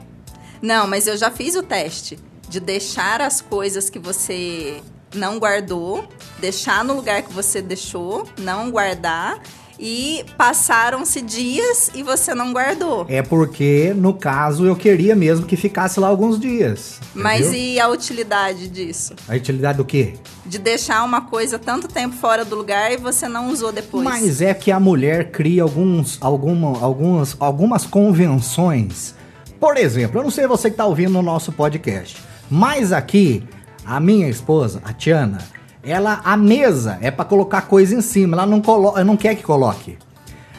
Não, 0.61 0.87
mas 0.87 1.07
eu 1.07 1.15
já 1.15 1.31
fiz 1.31 1.55
o 1.55 1.63
teste 1.63 2.19
de 2.49 2.59
deixar 2.59 3.21
as 3.21 3.39
coisas 3.39 3.89
que 3.89 3.97
você 3.97 4.81
não 5.15 5.39
guardou, 5.39 6.07
deixar 6.39 6.83
no 6.83 6.93
lugar 6.93 7.21
que 7.21 7.31
você 7.31 7.61
deixou, 7.61 8.27
não 8.37 8.69
guardar 8.69 9.41
e 9.79 10.23
passaram-se 10.37 11.21
dias 11.21 11.91
e 11.93 12.03
você 12.03 12.33
não 12.33 12.53
guardou. 12.53 13.05
É 13.09 13.21
porque, 13.21 13.93
no 13.95 14.13
caso, 14.13 14.65
eu 14.65 14.75
queria 14.75 15.15
mesmo 15.15 15.45
que 15.45 15.55
ficasse 15.55 15.99
lá 15.99 16.07
alguns 16.07 16.39
dias. 16.39 16.99
Mas 17.13 17.47
entendeu? 17.47 17.59
e 17.61 17.79
a 17.79 17.87
utilidade 17.87 18.67
disso? 18.67 19.13
A 19.27 19.35
utilidade 19.35 19.77
do 19.77 19.85
quê? 19.85 20.13
De 20.45 20.57
deixar 20.57 21.03
uma 21.03 21.21
coisa 21.21 21.57
tanto 21.57 21.87
tempo 21.87 22.15
fora 22.15 22.45
do 22.45 22.55
lugar 22.55 22.91
e 22.91 22.97
você 22.97 23.27
não 23.27 23.49
usou 23.49 23.71
depois. 23.71 24.03
Mas 24.03 24.41
é 24.41 24.53
que 24.53 24.71
a 24.71 24.79
mulher 24.79 25.31
cria 25.31 25.63
alguns, 25.63 26.17
alguma, 26.21 26.79
algumas, 26.79 27.35
algumas 27.39 27.85
convenções. 27.85 29.15
Por 29.59 29.77
exemplo, 29.77 30.19
eu 30.19 30.23
não 30.23 30.31
sei 30.31 30.47
você 30.47 30.69
que 30.69 30.73
está 30.73 30.85
ouvindo 30.85 31.11
no 31.11 31.21
nosso 31.21 31.51
podcast, 31.51 32.17
mas 32.49 32.91
aqui, 32.91 33.43
a 33.85 33.99
minha 33.99 34.27
esposa, 34.27 34.81
a 34.83 34.91
Tiana, 34.91 35.37
ela, 35.83 36.21
a 36.23 36.37
mesa 36.37 36.97
é 37.01 37.09
para 37.09 37.25
colocar 37.25 37.61
coisa 37.61 37.95
em 37.95 38.01
cima, 38.01 38.35
ela 38.35 38.45
não, 38.45 38.61
colo 38.61 39.03
não 39.03 39.17
quer 39.17 39.35
que 39.35 39.43
coloque. 39.43 39.97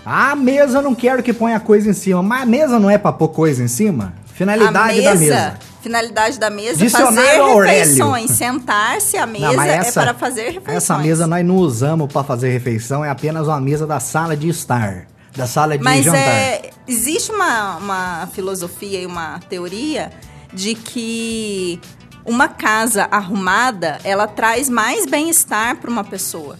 A 0.05 0.35
mesa 0.35 0.79
eu 0.79 0.83
não 0.83 0.95
quero 0.95 1.23
que 1.23 1.33
ponha 1.33 1.61
coisa 1.61 1.91
em 1.91 1.93
cima, 1.93 2.23
mas 2.23 2.43
a 2.43 2.47
mesa 2.47 2.79
não 2.79 2.91
é 2.91 2.99
para 2.99 3.12
pôr 3.12 3.29
coisa 3.29 3.62
em 3.62 3.69
cima? 3.69 4.14
Finalidade 4.35 4.97
mesa, 4.97 5.02
da 5.02 5.14
mesa. 5.14 5.59
Finalidade 5.81 6.38
da 6.38 6.50
mesa 6.50 6.83
é 6.83 6.87
Dicionário 6.87 7.45
fazer 7.45 7.64
refeições. 7.64 8.31
Sentar-se 8.33 9.17
à 9.17 9.26
mesa 9.26 9.47
Não, 9.47 9.55
mas 9.55 9.88
é 9.88 9.93
para 9.93 10.14
fazer 10.14 10.45
refeições. 10.47 10.76
Essa 10.76 10.99
mesa 10.99 11.26
nós 11.26 11.47
não 11.47 11.57
usamos 11.57 12.12
para 12.12 12.25
fazer 12.25 12.50
refeição, 12.50 13.05
é 13.05 13.11
apenas 13.11 13.47
uma 13.47 13.61
mesa 13.61 13.87
da 13.87 14.00
sala 14.00 14.37
de 14.37 14.49
estar, 14.49 15.07
da 15.37 15.47
sala 15.47 15.79
de 15.79 15.85
Mas 15.85 16.05
jantar. 16.05 16.19
é, 16.19 16.71
existe 16.88 17.31
uma, 17.31 17.76
uma 17.76 18.29
filosofia 18.33 19.00
e 19.00 19.07
uma 19.07 19.38
teoria 19.49 20.11
de 20.52 20.75
que 20.75 21.81
uma 22.25 22.49
casa 22.49 23.09
arrumada, 23.11 23.99
ela 24.05 24.26
traz 24.26 24.69
mais 24.69 25.07
bem-estar 25.07 25.76
para 25.76 25.91
uma 25.91 26.05
pessoa. 26.05 26.59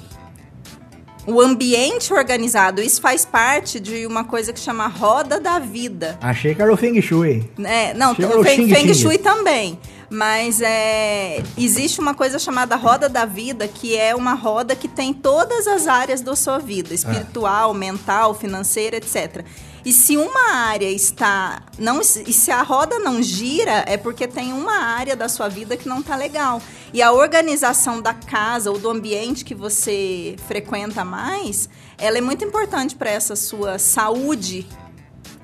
O 1.25 1.41
ambiente 1.41 2.13
organizado, 2.13 2.83
isso 2.83 3.01
faz 3.01 3.25
parte 3.25 3.79
de 3.79 4.07
uma 4.07 4.25
coisa 4.25 4.53
que 4.53 4.59
chama 4.59 4.89
roda 4.89 5.39
da 5.39 5.61
vida. 5.61 6.19
Achei 6.21 6.53
que 6.53 6.61
era 6.61 6.73
o 6.73 6.77
Feng 6.77 7.01
Shui. 7.01 7.49
É, 7.63 7.95
não, 7.95 8.11
o 8.11 8.43
Feng, 8.43 8.69
Feng. 8.69 8.93
Shui 8.93 9.19
também. 9.19 9.79
Mas 10.11 10.61
é, 10.61 11.41
existe 11.57 12.01
uma 12.01 12.13
coisa 12.13 12.39
chamada 12.39 12.75
roda 12.75 13.09
da 13.09 13.25
vida, 13.25 13.69
que 13.69 13.97
é 13.97 14.15
uma 14.15 14.35
roda 14.35 14.75
que 14.75 14.89
tem 14.89 15.15
todas 15.15 15.67
as 15.67 15.87
áreas 15.87 16.21
da 16.21 16.35
sua 16.35 16.59
vida: 16.59 16.93
espiritual, 16.93 17.73
mental, 17.73 18.35
financeira, 18.35 18.97
etc. 18.97 19.45
E 19.85 19.93
se 19.93 20.17
uma 20.17 20.53
área 20.53 20.89
está. 20.89 21.63
Não, 21.79 22.01
e 22.01 22.33
se 22.33 22.51
a 22.51 22.63
roda 22.63 22.99
não 23.01 23.21
gira, 23.21 23.85
é 23.87 23.97
porque 23.97 24.29
tem 24.29 24.53
uma 24.53 24.77
área 24.79 25.17
da 25.17 25.29
sua 25.29 25.49
vida 25.49 25.77
que 25.77 25.89
não 25.89 26.01
está 26.01 26.15
legal. 26.15 26.63
E 26.93 27.03
a 27.03 27.11
organização 27.13 28.01
da 28.01 28.15
casa 28.15 28.71
ou 28.71 28.79
do 28.79 28.89
ambiente 28.89 29.45
que 29.45 29.55
você 29.55 30.37
frequenta 30.47 31.05
mais, 31.05 31.69
ela 31.99 32.17
é 32.19 32.21
muito 32.21 32.45
importante 32.45 32.95
para 32.95 33.11
essa 33.11 33.35
sua 33.35 33.79
saúde 33.79 34.67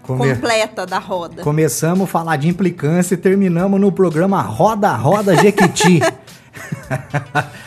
Come- 0.03 0.35
completa 0.35 0.87
da 0.87 0.99
roda. 0.99 1.43
Começamos 1.43 2.05
a 2.05 2.07
falar 2.07 2.37
de 2.37 2.49
implicância 2.49 3.15
e 3.15 3.19
terminamos 3.19 3.81
no 3.81 3.91
programa 3.91 4.41
Roda 4.41 4.95
Roda 4.95 5.37
Jequiti. 5.37 6.01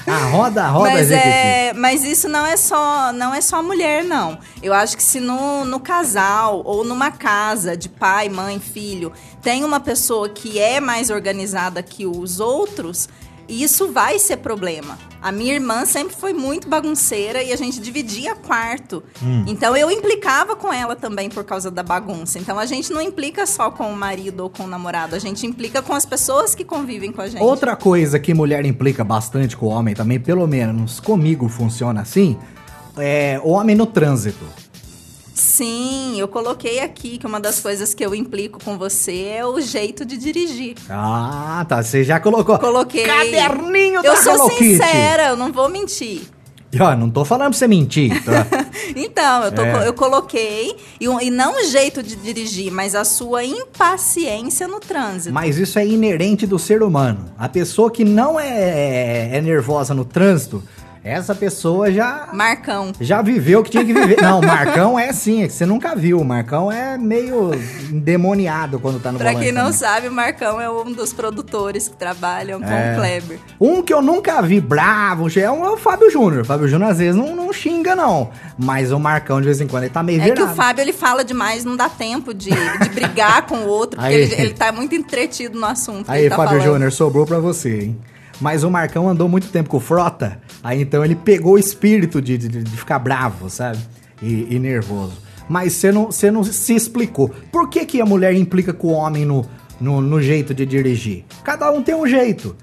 a 0.08 0.18
Roda 0.32 0.68
Roda 0.68 0.92
mas, 0.92 1.08
Jequiti. 1.08 1.28
é, 1.28 1.74
mas 1.74 2.04
isso 2.04 2.28
não 2.28 2.46
é 2.46 2.58
só 2.58 3.12
não 3.14 3.34
é 3.34 3.42
só 3.42 3.62
mulher 3.62 4.04
não. 4.04 4.38
Eu 4.62 4.74
acho 4.74 4.96
que 4.98 5.04
se 5.04 5.20
no, 5.20 5.66
no 5.66 5.80
casal 5.80 6.62
ou 6.66 6.84
numa 6.84 7.12
casa 7.12 7.76
de 7.76 7.90
pai, 7.90 8.30
mãe, 8.30 8.60
filho 8.60 9.12
tem 9.42 9.64
uma 9.64 9.80
pessoa 9.80 10.30
que 10.30 10.60
é 10.60 10.80
mais 10.80 11.10
organizada 11.10 11.82
que 11.82 12.06
os 12.06 12.40
outros, 12.40 13.10
isso 13.52 13.92
vai 13.92 14.20
ser 14.20 14.38
problema. 14.38 14.98
A 15.22 15.32
minha 15.32 15.54
irmã 15.54 15.86
sempre 15.86 16.16
foi 16.16 16.34
muito 16.34 16.68
bagunceira 16.68 17.44
e 17.44 17.52
a 17.52 17.56
gente 17.56 17.80
dividia 17.80 18.36
quarto. 18.36 19.04
Hum. 19.22 19.44
Então 19.48 19.76
eu 19.76 19.92
implicava 19.92 20.56
com 20.56 20.72
ela 20.72 20.96
também 20.96 21.30
por 21.30 21.44
causa 21.44 21.70
da 21.70 21.84
bagunça. 21.84 22.40
Então 22.40 22.58
a 22.58 22.66
gente 22.66 22.92
não 22.92 23.02
implica 23.02 23.46
só 23.46 23.70
com 23.70 23.92
o 23.92 23.96
marido 23.96 24.42
ou 24.42 24.50
com 24.50 24.64
o 24.64 24.68
namorado, 24.68 25.16
a 25.16 25.20
gente 25.20 25.46
implica 25.46 25.82
com 25.82 25.94
as 25.94 26.06
pessoas 26.06 26.56
que 26.56 26.64
convivem 26.64 27.12
com 27.12 27.22
a 27.22 27.28
gente. 27.28 27.42
Outra 27.42 27.76
coisa 27.76 28.20
que 28.20 28.34
mulher 28.34 28.66
implica 28.66 29.04
bastante 29.04 29.56
com 29.58 29.68
o 29.68 29.70
homem 29.70 29.94
também, 29.94 30.20
pelo 30.20 30.48
menos 30.48 31.00
comigo 31.00 31.48
funciona 31.50 32.02
assim, 32.02 32.38
é 32.98 33.40
o 33.44 33.50
homem 33.50 33.76
no 33.76 33.86
trânsito. 33.86 34.46
Sim, 35.42 36.20
eu 36.20 36.28
coloquei 36.28 36.80
aqui 36.82 37.18
que 37.18 37.26
uma 37.26 37.40
das 37.40 37.60
coisas 37.60 37.96
que 37.96 38.06
eu 38.06 38.14
implico 38.14 38.64
com 38.64 38.78
você 38.78 39.24
é 39.38 39.44
o 39.46 39.60
jeito 39.60 40.06
de 40.06 40.16
dirigir. 40.16 40.76
Ah, 40.88 41.66
tá. 41.68 41.82
Você 41.82 42.04
já 42.04 42.20
colocou. 42.20 42.60
Coloquei. 42.60 43.04
Caderninho 43.08 43.96
Eu 44.04 44.04
da 44.04 44.18
sou 44.18 44.34
Hello 44.36 44.50
Kitty. 44.52 44.64
sincera, 44.76 45.30
eu 45.30 45.36
não 45.36 45.52
vou 45.52 45.68
mentir. 45.68 46.22
E, 46.72 46.80
ó, 46.82 46.96
não 46.96 47.10
tô 47.10 47.26
falando 47.26 47.50
pra 47.50 47.58
você 47.58 47.68
mentir, 47.68 48.24
tá? 48.24 48.46
Então, 48.96 49.44
eu, 49.46 49.52
tô- 49.52 49.62
É. 49.64 49.88
eu 49.88 49.94
coloquei, 49.94 50.76
e, 51.00 51.06
e 51.06 51.30
não 51.32 51.56
o 51.60 51.64
jeito 51.66 52.02
de 52.04 52.16
dirigir, 52.16 52.72
mas 52.72 52.94
a 52.94 53.04
sua 53.04 53.44
impaciência 53.44 54.68
no 54.68 54.80
trânsito. 54.80 55.34
Mas 55.34 55.58
isso 55.58 55.78
é 55.80 55.86
inerente 55.86 56.46
do 56.48 56.58
ser 56.60 56.82
humano. 56.84 57.26
A 57.38 57.50
pessoa 57.50 57.90
que 57.92 58.06
não 58.06 58.40
é, 58.40 59.30
é 59.38 59.42
nervosa 59.42 59.94
no 59.94 60.06
trânsito, 60.06 60.64
essa 61.04 61.34
pessoa 61.34 61.92
já 61.92 62.30
Marcão. 62.32 62.92
já 63.02 63.22
viveu 63.22 63.60
o 63.62 63.64
que 63.64 63.72
tinha 63.72 63.84
que 63.84 63.94
viver. 63.94 64.22
Não, 64.22 64.40
o 64.40 64.46
Marcão 64.46 65.00
é 65.00 65.10
assim, 65.10 65.44
é 65.44 65.48
que 65.48 65.54
você 65.54 65.66
nunca 65.66 65.96
viu. 65.96 66.20
O 66.20 66.26
Marcão 66.26 66.72
é 66.72 66.98
meio 66.98 67.52
endemoniado 67.92 68.80
quando 68.80 69.00
tá 69.02 69.12
no 69.12 69.18
Pra 69.18 69.30
volante. 69.32 69.46
quem 69.46 69.54
não 69.54 69.66
também. 69.66 69.78
sabe, 69.78 70.08
o 70.08 70.12
Marcão 70.12 70.60
é 70.62 70.70
um 70.70 70.92
dos 70.92 71.12
produtores 71.14 71.88
que 71.88 71.96
trabalham 71.98 72.60
com 72.62 72.68
É. 72.70 72.94
o 72.94 72.96
Kleber. 72.98 73.40
Um 73.60 73.82
que 73.82 73.94
eu 73.94 74.02
nunca 74.02 74.42
vi 74.42 74.60
bravo 74.62 75.28
é 75.40 75.50
o 75.52 75.66
é 75.66 75.70
o 75.72 75.78
Fábio 75.78 76.10
Júnior. 76.12 76.46
Fábio 76.46 76.68
Júnior 76.68 76.92
às 76.92 76.98
vezes 77.00 77.16
não, 77.16 77.36
não 77.36 77.52
xinga, 77.52 77.96
não. 77.96 78.30
Mas 78.58 78.92
o 78.92 79.00
Marcão, 79.00 79.40
de 79.40 79.46
vez 79.46 79.60
em 79.62 79.68
quando, 79.68 79.84
ele 79.84 79.94
tá 79.94 80.04
meio 80.04 80.20
É 80.22 80.24
virado. 80.26 80.46
que 80.46 80.52
o 80.52 80.56
Fábio 80.56 80.82
ele 80.82 80.94
fala 80.94 81.24
demais, 81.24 81.66
não 81.66 81.76
dá 81.76 81.90
tempo 81.90 82.34
de, 82.34 82.50
de 82.52 82.90
brigar 82.90 83.44
com 83.48 83.56
o 83.58 83.68
outro, 83.68 84.00
porque 84.00 84.14
Aí. 84.16 84.22
ele, 84.22 84.36
ele 84.36 84.54
tá 84.54 84.72
muito 84.72 84.94
entretido 84.96 85.60
no 85.60 85.66
assunto. 85.66 86.10
Aí, 86.10 86.30
tá 86.30 86.36
Fábio. 86.36 86.62
Júnior, 86.62 86.92
sobrou 86.92 87.26
pra 87.26 87.40
você, 87.40 87.82
hein? 87.86 88.02
Mas 88.42 88.64
o 88.64 88.72
Marcão 88.72 89.08
andou 89.08 89.30
muito 89.30 89.50
tempo 89.50 89.70
com 89.70 89.78
o 89.78 89.80
Frota, 89.80 90.42
aí 90.64 90.82
então 90.82 91.06
ele 91.06 91.16
pegou 91.16 91.54
o 91.54 91.60
espírito 91.60 92.20
de, 92.20 92.40
de, 92.40 92.50
de 92.50 92.78
ficar 92.78 92.98
bravo, 92.98 93.50
sabe? 93.50 93.78
E, 94.20 94.56
e 94.56 94.60
nervoso. 94.60 95.14
Mas 95.48 95.74
você 95.74 95.92
não, 95.92 96.10
não 96.34 96.44
se 96.44 96.76
explicou. 96.76 97.30
Por 97.52 97.70
que, 97.70 97.86
que 97.86 98.02
a 98.02 98.06
mulher 98.06 98.34
implica 98.34 98.74
com 98.74 98.88
o 98.88 98.92
homem 98.92 99.26
no, 99.26 99.46
no, 99.80 100.02
no 100.02 100.22
jeito 100.22 100.54
de 100.54 100.66
dirigir? 100.66 101.24
Cada 101.44 101.72
um 101.72 101.84
tem 101.84 101.94
um 101.94 102.08
jeito. 102.08 102.56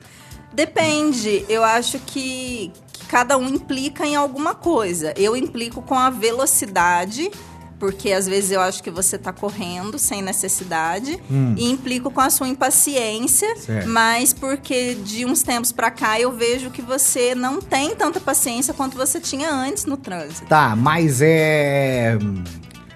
Depende. 0.52 1.44
Eu 1.48 1.62
acho 1.62 1.98
que, 2.00 2.72
que 2.92 3.06
cada 3.06 3.36
um 3.36 3.48
implica 3.48 4.04
em 4.04 4.16
alguma 4.16 4.54
coisa. 4.54 5.12
Eu 5.16 5.36
implico 5.36 5.80
com 5.82 5.94
a 5.94 6.10
velocidade, 6.10 7.30
porque 7.78 8.12
às 8.12 8.26
vezes 8.26 8.50
eu 8.50 8.60
acho 8.60 8.82
que 8.82 8.90
você 8.90 9.16
tá 9.16 9.32
correndo 9.32 9.98
sem 9.98 10.20
necessidade. 10.22 11.18
E 11.56 11.70
implico 11.70 12.10
com 12.10 12.20
a 12.20 12.30
sua 12.30 12.48
impaciência, 12.48 13.54
Certo. 13.56 13.88
mas 13.88 14.32
porque 14.32 14.94
de 14.94 15.24
uns 15.24 15.42
tempos 15.42 15.72
pra 15.72 15.90
cá 15.90 16.20
eu 16.20 16.32
vejo 16.32 16.70
que 16.70 16.82
você 16.82 17.34
não 17.34 17.60
tem 17.60 17.94
tanta 17.94 18.18
paciência 18.20 18.74
quanto 18.74 18.96
você 18.96 19.20
tinha 19.20 19.50
antes 19.50 19.84
no 19.84 19.96
trânsito. 19.96 20.46
Tá, 20.46 20.74
mas 20.76 21.20
é. 21.22 22.18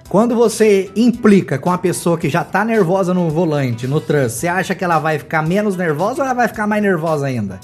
Quando 0.08 0.34
você 0.36 0.90
implica 0.94 1.58
com 1.58 1.70
a 1.72 1.78
pessoa 1.78 2.18
que 2.18 2.28
já 2.28 2.44
tá 2.44 2.64
nervosa 2.66 3.14
no 3.14 3.30
volante, 3.30 3.86
no 3.86 3.98
trânsito, 3.98 4.40
você 4.40 4.48
acha 4.48 4.74
que 4.74 4.84
ela 4.84 4.98
vai 4.98 5.18
ficar 5.18 5.40
menos 5.42 5.74
nervosa 5.74 6.20
ou 6.20 6.24
ela 6.26 6.34
vai 6.34 6.48
ficar 6.48 6.66
mais 6.66 6.82
nervosa 6.82 7.26
ainda? 7.26 7.58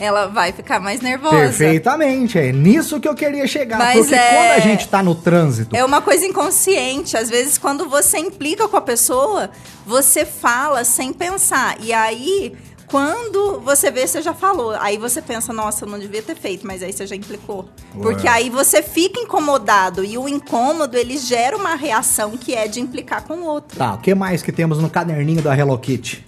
Ela 0.00 0.26
vai 0.26 0.50
ficar 0.50 0.80
mais 0.80 1.00
nervosa. 1.02 1.36
Perfeitamente, 1.36 2.38
é 2.38 2.50
nisso 2.52 2.98
que 2.98 3.06
eu 3.06 3.14
queria 3.14 3.46
chegar. 3.46 3.78
Mas 3.78 3.98
porque 3.98 4.14
é- 4.14 4.34
quando 4.34 4.56
a 4.56 4.60
gente 4.60 4.88
tá 4.88 5.02
no 5.02 5.14
trânsito, 5.14 5.76
É 5.76 5.84
uma 5.84 6.00
coisa 6.00 6.24
inconsciente. 6.24 7.16
Às 7.16 7.28
vezes, 7.28 7.58
quando 7.58 7.86
você 7.88 8.18
implica 8.18 8.66
com 8.66 8.76
a 8.76 8.80
pessoa, 8.80 9.50
você 9.86 10.24
fala 10.24 10.84
sem 10.84 11.12
pensar. 11.12 11.76
E 11.80 11.92
aí, 11.92 12.56
quando 12.86 13.60
você 13.60 13.90
vê, 13.90 14.06
você 14.06 14.20
já 14.22 14.34
falou. 14.34 14.74
Aí 14.80 14.96
você 14.96 15.20
pensa, 15.22 15.52
nossa, 15.52 15.84
eu 15.84 15.88
não 15.88 15.98
devia 15.98 16.22
ter 16.22 16.34
feito, 16.34 16.66
mas 16.66 16.82
aí 16.82 16.92
você 16.92 17.06
já 17.06 17.14
implicou. 17.14 17.68
Porque 17.92 18.26
Ué. 18.26 18.32
aí 18.32 18.50
você 18.50 18.82
fica 18.82 19.20
incomodado. 19.20 20.04
E 20.04 20.16
o 20.18 20.28
incômodo, 20.28 20.96
ele 20.96 21.16
gera 21.18 21.56
uma 21.56 21.74
reação 21.74 22.36
que 22.36 22.54
é 22.54 22.66
de 22.66 22.80
implicar 22.80 23.22
com 23.24 23.34
o 23.34 23.44
outro. 23.44 23.78
Tá, 23.78 23.94
o 23.94 23.98
que 23.98 24.14
mais 24.14 24.42
que 24.42 24.50
temos 24.50 24.78
no 24.78 24.88
caderninho 24.90 25.42
da 25.42 25.56
Hello 25.56 25.78
Kitty? 25.78 26.24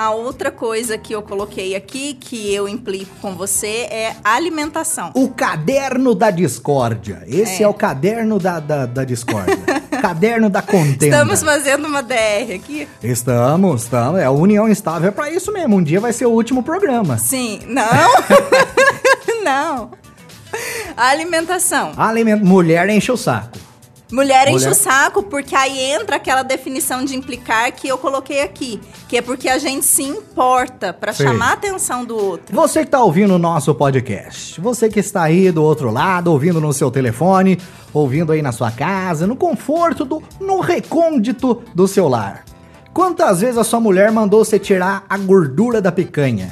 A 0.00 0.12
outra 0.12 0.50
coisa 0.50 0.96
que 0.96 1.14
eu 1.14 1.20
coloquei 1.20 1.76
aqui, 1.76 2.14
que 2.14 2.54
eu 2.54 2.66
implico 2.66 3.14
com 3.20 3.34
você, 3.34 3.86
é 3.90 4.16
alimentação. 4.24 5.10
O 5.14 5.28
caderno 5.28 6.14
da 6.14 6.30
discórdia. 6.30 7.22
Esse 7.26 7.62
é, 7.62 7.66
É. 7.66 7.68
o 7.68 7.74
caderno 7.74 8.38
da, 8.38 8.58
da, 8.60 8.86
da 8.86 9.04
discórdia. 9.04 9.58
caderno 10.00 10.48
da 10.48 10.62
contenda. 10.62 11.04
Estamos 11.04 11.42
fazendo 11.42 11.86
uma 11.86 12.02
DR 12.02 12.54
aqui? 12.54 12.88
Estamos, 13.02 13.82
estamos. 13.82 14.18
É 14.18 14.24
a 14.24 14.30
união 14.30 14.70
estável 14.70 15.08
é 15.08 15.12
pra 15.12 15.28
isso 15.28 15.52
mesmo. 15.52 15.76
Um 15.76 15.82
dia 15.82 16.00
vai 16.00 16.14
ser 16.14 16.24
o 16.24 16.30
último 16.30 16.62
programa. 16.62 17.18
Sim. 17.18 17.60
Não? 17.66 17.84
não. 19.44 19.90
A 20.96 21.08
alimentação. 21.10 21.92
Alimento, 21.94 22.42
mulher 22.42 22.88
enche 22.88 23.12
o 23.12 23.18
saco. 23.18 23.58
Mulher 24.12 24.48
enche 24.48 24.66
Mulher- 24.66 24.70
o 24.70 24.74
saco 24.74 25.22
porque 25.22 25.54
aí 25.54 25.78
entra 25.78 26.16
aquela 26.16 26.42
definição 26.42 27.04
de 27.04 27.16
implicar 27.16 27.70
que 27.72 27.86
eu 27.88 27.96
coloquei 27.96 28.42
aqui, 28.42 28.80
que 29.08 29.16
é 29.16 29.22
porque 29.22 29.48
a 29.48 29.58
gente 29.58 29.86
se 29.86 30.02
importa 30.02 30.96
Sei. 31.12 31.26
chamar 31.26 31.50
a 31.50 31.52
atenção 31.52 32.04
do 32.04 32.16
outro. 32.16 32.54
Você 32.54 32.80
que 32.80 32.86
está 32.86 33.02
ouvindo 33.02 33.34
o 33.34 33.38
nosso 33.38 33.74
podcast, 33.74 34.60
você 34.60 34.88
que 34.88 35.00
está 35.00 35.22
aí 35.22 35.52
do 35.52 35.62
outro 35.62 35.90
lado, 35.90 36.32
ouvindo 36.32 36.60
no 36.60 36.72
seu 36.72 36.90
telefone, 36.90 37.58
ouvindo 37.92 38.32
aí 38.32 38.42
na 38.42 38.52
sua 38.52 38.70
casa, 38.70 39.26
no 39.26 39.36
conforto, 39.36 40.04
do, 40.04 40.22
no 40.40 40.60
recôndito 40.60 41.62
do 41.74 41.86
seu 41.86 42.08
lar. 42.08 42.44
Quantas 42.92 43.40
vezes 43.40 43.56
a 43.56 43.64
sua 43.64 43.78
mulher 43.80 44.10
mandou 44.10 44.44
você 44.44 44.58
tirar 44.58 45.04
a 45.08 45.16
gordura 45.16 45.80
da 45.80 45.92
picanha? 45.92 46.50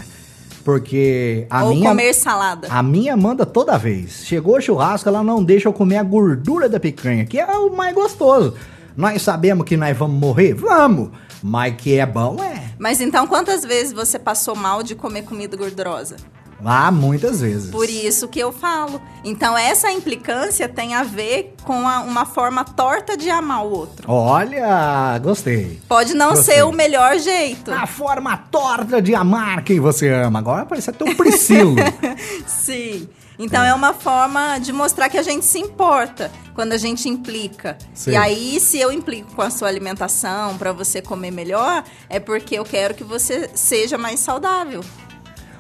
Porque 0.68 1.46
a 1.48 1.64
Ou 1.64 1.70
minha 1.70 1.88
comer 1.88 2.12
salada. 2.12 2.68
a 2.70 2.82
minha 2.82 3.16
manda 3.16 3.46
toda 3.46 3.78
vez. 3.78 4.26
Chegou 4.26 4.58
o 4.58 4.60
churrasco, 4.60 5.08
ela 5.08 5.22
não 5.22 5.42
deixa 5.42 5.66
eu 5.66 5.72
comer 5.72 5.96
a 5.96 6.02
gordura 6.02 6.68
da 6.68 6.78
picanha, 6.78 7.24
que 7.24 7.40
é 7.40 7.46
o 7.46 7.74
mais 7.74 7.94
gostoso. 7.94 8.52
Nós 8.94 9.22
sabemos 9.22 9.64
que 9.64 9.78
nós 9.78 9.96
vamos 9.96 10.20
morrer? 10.20 10.52
Vamos! 10.52 11.08
Mas 11.42 11.74
que 11.76 11.96
é 11.96 12.04
bom, 12.04 12.36
é. 12.44 12.64
Mas 12.78 13.00
então, 13.00 13.26
quantas 13.26 13.62
vezes 13.64 13.94
você 13.94 14.18
passou 14.18 14.54
mal 14.54 14.82
de 14.82 14.94
comer 14.94 15.22
comida 15.22 15.56
gordurosa? 15.56 16.16
Ah, 16.64 16.90
muitas 16.90 17.40
vezes. 17.40 17.70
Por 17.70 17.88
isso 17.88 18.26
que 18.28 18.40
eu 18.40 18.50
falo. 18.52 19.00
Então, 19.24 19.56
essa 19.56 19.90
implicância 19.92 20.68
tem 20.68 20.94
a 20.94 21.02
ver 21.04 21.54
com 21.62 21.86
a- 21.88 22.00
uma 22.00 22.24
forma 22.26 22.64
torta 22.64 23.16
de 23.16 23.30
amar 23.30 23.64
o 23.64 23.70
outro. 23.70 24.10
Olha, 24.10 25.18
gostei. 25.22 25.80
Pode 25.88 26.14
não 26.14 26.30
Gostei. 26.30 26.56
ser 26.56 26.62
o 26.64 26.72
melhor 26.72 27.18
jeito. 27.18 27.72
A 27.72 27.86
forma 27.86 28.36
torta 28.50 29.00
de 29.00 29.14
amar 29.14 29.62
quem 29.62 29.78
você 29.78 30.08
ama. 30.08 30.38
Agora 30.40 30.66
parece 30.66 30.90
até 30.90 31.04
um 31.04 31.14
Priscilo. 31.14 31.76
Sim. 32.46 33.08
Então 33.38 33.62
é. 33.62 33.72
uma 33.72 33.94
forma 33.94 34.58
de 34.58 34.72
mostrar 34.72 35.08
que 35.08 35.16
a 35.16 35.22
gente 35.22 35.44
se 35.44 35.60
importa 35.60 36.28
quando 36.56 36.72
a 36.72 36.76
gente 36.76 37.08
implica. 37.08 37.78
Sei. 37.94 38.14
E 38.14 38.16
aí, 38.16 38.58
se 38.58 38.78
eu 38.80 38.90
implico 38.90 39.32
com 39.34 39.42
a 39.42 39.50
sua 39.50 39.68
alimentação 39.68 40.58
para 40.58 40.72
você 40.72 41.00
comer 41.00 41.30
melhor, 41.30 41.84
é 42.10 42.18
porque 42.18 42.56
eu 42.58 42.64
quero 42.64 42.94
que 42.94 43.04
você 43.04 43.48
seja 43.54 43.96
mais 43.96 44.18
saudável. 44.18 44.80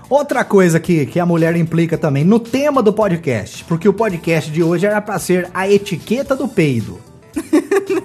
Outra 0.08 0.42
coisa 0.42 0.80
que, 0.80 1.04
que 1.04 1.20
a 1.20 1.26
mulher 1.26 1.54
implica 1.54 1.98
também 1.98 2.24
no 2.24 2.40
tema 2.40 2.82
do 2.82 2.94
podcast, 2.94 3.62
porque 3.64 3.86
o 3.86 3.92
podcast 3.92 4.50
de 4.50 4.62
hoje 4.62 4.86
era 4.86 5.02
pra 5.02 5.18
ser 5.18 5.50
a 5.52 5.70
etiqueta 5.70 6.34
do 6.34 6.48
peido. 6.48 6.98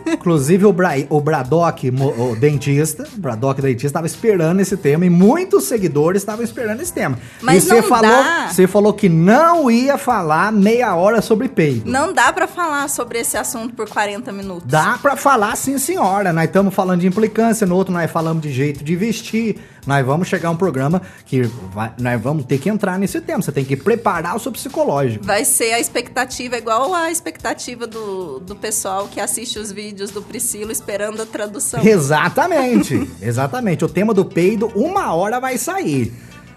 Inclusive 0.06 0.66
o, 0.66 0.74
Bra 0.74 0.92
o 1.10 1.22
Bradock, 1.22 1.90
o 1.90 2.36
dentista, 2.36 3.08
o 3.16 3.20
Bradock 3.20 3.62
dentista 3.62 3.88
estava 3.88 4.06
esperando 4.06 4.60
esse 4.60 4.76
tema 4.76 5.06
e 5.06 5.10
muitos 5.10 5.64
seguidores 5.64 6.22
estavam 6.22 6.44
esperando 6.44 6.82
esse 6.82 6.94
tema. 6.94 7.18
Mas 7.42 7.64
e 7.64 7.68
você 7.68 7.82
falou, 7.82 8.24
você 8.50 8.68
falou 8.68 8.94
que 8.94 9.08
não 9.10 9.72
ia 9.72 9.98
falar 9.98 10.52
meia 10.52 10.96
hora 10.96 11.22
sobre 11.22 11.48
peido. 11.48 11.90
Não 11.90 12.14
dá 12.14 12.32
para 12.34 12.48
falar 12.48 12.90
sobre 12.90 13.20
esse 13.20 13.38
assunto 13.38 13.74
por 13.74 13.88
40 13.90 14.32
minutos. 14.32 14.66
Dá 14.66 14.98
pra 15.02 15.16
falar 15.16 15.56
sim, 15.56 15.78
senhora. 15.78 16.34
Nós 16.34 16.46
estamos 16.46 16.74
falando 16.74 17.02
de 17.02 17.08
implicância, 17.08 17.66
no 17.66 17.76
outro 17.76 17.94
nós 17.94 18.12
falamos 18.12 18.44
de 18.44 18.52
jeito 18.52 18.84
de 18.84 18.96
vestir. 18.96 19.58
Nós 19.86 20.06
vamos 20.06 20.28
chegar 20.28 20.50
a 20.50 20.52
um 20.52 20.56
programa 20.56 21.02
que 21.26 21.42
vai- 21.44 21.92
nós 22.00 22.22
vamos 22.22 22.46
ter 22.46 22.58
que 22.58 22.70
entrar 22.70 22.98
nesse 22.98 23.20
tema. 23.20 23.42
Você 23.42 23.52
tem 23.52 23.66
que 23.66 23.76
preparar 23.76 24.36
o 24.36 24.40
seu 24.40 24.52
psicológico. 24.52 25.26
Vai 25.26 25.44
ser 25.46 25.74
a 25.74 25.80
expectativa 25.80 26.58
igual 26.58 26.94
a 26.96 27.12
expectativa 27.12 27.86
do, 27.86 28.40
do 28.40 28.56
pessoal 28.56 29.08
que 29.08 29.20
assiste 29.20 29.60
os 29.60 29.72
vídeos 29.72 30.12
do 30.12 30.22
Priscilo 30.22 30.72
esperando 30.72 31.22
a 31.22 31.26
tradução. 31.26 31.82
Exatamente, 31.86 33.10
exatamente. 33.22 33.84
O 33.84 33.90
tema 33.90 34.14
do 34.14 34.24
peido, 34.26 34.68
uma 34.76 35.14
hora 35.14 35.40
vai 35.40 35.58
sair. 35.58 36.14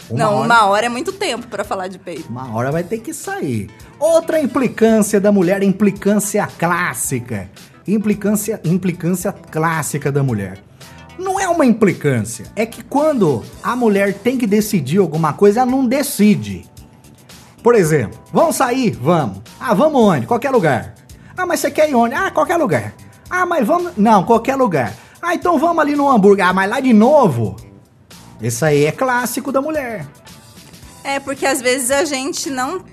Não, 0.09 0.37
hora, 0.37 0.47
uma 0.47 0.67
hora 0.67 0.87
é 0.87 0.89
muito 0.89 1.13
tempo 1.13 1.49
para 1.49 1.65
falar 1.65 1.89
de 1.89 1.99
peito. 1.99 2.29
uma 2.29 2.55
hora 2.55 2.71
vai 2.71 2.85
ter 2.85 2.99
que 2.99 3.13
sair. 3.13 3.69
Outra 3.99 4.41
implicância 4.41 5.21
da 5.21 5.33
mulher, 5.33 5.63
implicância 5.65 6.47
clássica. 6.47 7.51
Implicância, 7.89 8.61
implicância 8.65 9.33
clássica 9.33 10.13
da 10.13 10.23
mulher. 10.23 10.59
Não 11.19 11.41
é 11.41 11.49
uma 11.49 11.65
implicância, 11.65 12.47
é 12.55 12.67
que 12.67 12.83
quando 12.83 13.43
a 13.63 13.75
mulher 13.75 14.15
tem 14.15 14.37
que 14.37 14.47
decidir 14.47 14.99
alguma 14.99 15.33
coisa, 15.33 15.61
ela 15.61 15.71
não 15.71 15.87
decide. 15.87 16.69
Por 17.63 17.75
exemplo, 17.75 18.19
vamos 18.33 18.57
sair? 18.57 18.91
Vamos. 18.93 19.39
Ah, 19.59 19.75
vamos 19.75 20.01
onde? 20.01 20.27
Qualquer 20.27 20.51
lugar. 20.51 20.95
Ah, 21.37 21.47
mas 21.47 21.61
você 21.61 21.71
quer 21.71 21.91
ir 21.91 21.95
onde? 21.95 22.15
Ah, 22.15 22.31
qualquer 22.31 22.57
lugar. 22.57 22.95
Ah, 23.29 23.45
mas 23.45 23.67
vamos. 23.67 23.93
Não, 23.97 24.23
qualquer 24.25 24.57
lugar. 24.57 24.95
Ah, 25.21 25.35
então 25.35 25.59
vamos 25.59 25.79
ali 25.81 25.97
no 25.97 26.09
hambúrguer. 26.09 26.47
Ah, 26.47 26.53
mas 26.53 26.71
lá 26.71 26.81
de 26.81 26.93
novo? 26.93 27.57
Isso 28.41 28.65
aí 28.65 28.85
é 28.85 28.93
clássico 28.93 29.51
da 29.51 29.61
mulher. 29.61 30.07
É, 31.03 31.19
porque 31.19 31.47
às 31.47 31.61
vezes 31.61 31.91
a 31.91 32.05
gente 32.05 32.51
não 32.51 32.85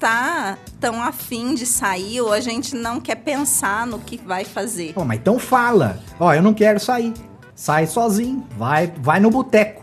tá 0.00 0.58
tão 0.80 1.02
afim 1.02 1.54
de 1.54 1.66
sair 1.66 2.20
ou 2.20 2.32
a 2.32 2.40
gente 2.40 2.74
não 2.74 3.00
quer 3.00 3.16
pensar 3.16 3.86
no 3.86 3.98
que 3.98 4.16
vai 4.16 4.44
fazer. 4.44 4.92
Pô, 4.92 5.04
mas 5.04 5.18
então 5.18 5.38
fala. 5.38 6.00
Ó, 6.18 6.32
eu 6.32 6.42
não 6.42 6.54
quero 6.54 6.78
sair. 6.80 7.12
Sai 7.56 7.86
sozinho. 7.86 8.46
Vai, 8.56 8.92
vai 8.98 9.18
no 9.18 9.30
boteco. 9.30 9.82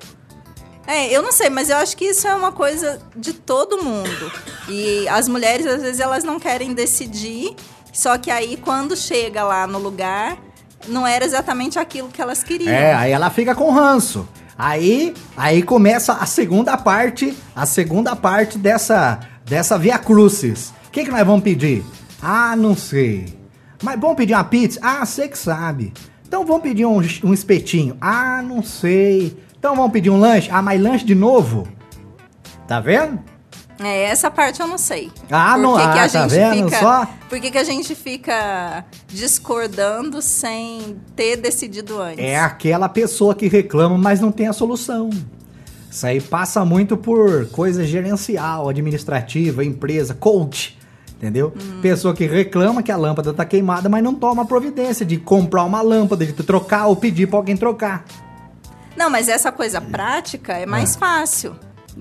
É, 0.86 1.08
eu 1.12 1.22
não 1.22 1.32
sei, 1.32 1.50
mas 1.50 1.70
eu 1.70 1.78
acho 1.78 1.98
que 1.98 2.06
isso 2.06 2.28
é 2.28 2.36
uma 2.36 2.52
coisa 2.52 3.02
de 3.16 3.34
todo 3.34 3.84
mundo. 3.84 4.32
E 4.70 5.08
as 5.08 5.28
mulheres, 5.28 5.66
às 5.66 5.82
vezes, 5.82 6.00
elas 6.00 6.24
não 6.24 6.40
querem 6.40 6.74
decidir, 6.74 7.56
só 7.92 8.18
que 8.18 8.30
aí 8.30 8.58
quando 8.58 8.96
chega 8.96 9.44
lá 9.44 9.66
no 9.66 9.80
lugar, 9.80 10.38
não 10.88 11.08
era 11.08 11.26
exatamente 11.26 11.80
aquilo 11.80 12.10
que 12.10 12.22
elas 12.22 12.44
queriam. 12.44 12.72
É, 12.72 12.94
aí 12.94 13.12
ela 13.12 13.30
fica 13.30 13.56
com 13.56 13.72
ranço. 13.72 14.28
Aí, 14.58 15.16
aí 15.36 15.64
começa 15.64 16.14
a 16.14 16.26
segunda 16.26 16.78
parte, 16.78 17.36
a 17.56 17.66
segunda 17.66 18.16
parte 18.16 18.58
dessa 18.58 19.20
dessa 19.46 19.78
Via 19.78 19.98
Crucis. 19.98 20.74
O 20.88 20.92
que 20.92 21.04
que 21.06 21.12
nós 21.12 21.26
vamos 21.26 21.44
pedir? 21.44 21.84
Ah, 22.22 22.56
não 22.56 22.76
sei. 22.76 23.38
Mas 23.82 24.00
vamos 24.00 24.16
pedir 24.16 24.34
uma 24.34 24.44
pizza? 24.44 24.80
Ah, 24.82 25.06
você 25.06 25.28
que 25.28 25.38
sabe. 25.38 25.94
Então 26.34 26.44
vamos 26.44 26.64
pedir 26.64 26.84
um, 26.84 27.00
um 27.24 27.32
espetinho? 27.32 27.96
Ah, 28.02 28.42
não 28.42 28.64
sei. 28.64 29.38
Então 29.56 29.76
vamos 29.76 29.92
pedir 29.92 30.10
um 30.10 30.20
lanche? 30.20 30.50
Ah, 30.52 30.64
mas 30.64 30.82
lanche 30.82 31.06
de 31.06 31.14
novo? 31.14 31.68
Tá 32.68 32.80
vendo? 32.80 33.20
É, 33.80 34.06
essa 34.06 34.32
parte 34.32 34.60
eu 34.60 34.66
não 34.66 34.80
sei. 34.80 35.12
Ah, 35.30 35.56
não- 35.60 35.76
que 35.76 35.82
ah, 35.84 35.94
que 35.94 36.00
a 36.00 36.02
tá 36.02 36.08
gente 36.08 36.32
vendo 36.32 36.70
fica, 36.72 36.80
só? 36.80 37.08
Por 37.30 37.40
que, 37.40 37.52
que 37.52 37.58
a 37.60 37.64
gente 37.64 37.94
fica 37.94 38.84
discordando 39.08 40.24
sem 40.24 40.98
ter 41.16 41.36
decidido 41.36 42.02
antes? 42.02 42.26
É 42.26 42.40
aquela 42.40 42.90
pessoa 42.90 43.36
que 43.36 43.48
reclama, 43.48 43.96
mas 43.96 44.20
não 44.20 44.32
tem 44.32 44.48
a 44.48 44.54
solução. 44.54 45.12
Isso 45.88 46.08
aí 46.08 46.20
passa 46.20 46.66
muito 46.66 46.98
por 46.98 47.46
coisa 47.50 47.86
gerencial, 47.86 48.70
administrativa, 48.70 49.64
empresa, 49.64 50.16
coach. 50.16 50.80
Entendeu? 51.24 51.54
Pessoa 51.82 52.14
que 52.14 52.26
reclama 52.26 52.84
que 52.84 52.92
a 52.92 52.98
lâmpada 52.98 53.34
tá 53.34 53.46
queimada, 53.46 53.88
mas 53.88 54.04
não 54.04 54.14
toma 54.14 54.46
providência 54.46 55.06
de 55.06 55.16
comprar 55.16 55.64
uma 55.64 55.82
lâmpada, 55.82 56.26
de 56.26 56.34
trocar 56.34 56.88
ou 56.88 56.98
pedir 56.98 57.28
pra 57.28 57.40
alguém 57.40 57.56
trocar. 57.56 58.04
Não, 58.98 59.10
mas 59.10 59.30
essa 59.30 59.50
coisa 59.50 59.80
prática 59.80 60.52
é 60.52 60.66
mais 60.66 60.98
fácil. 60.98 61.56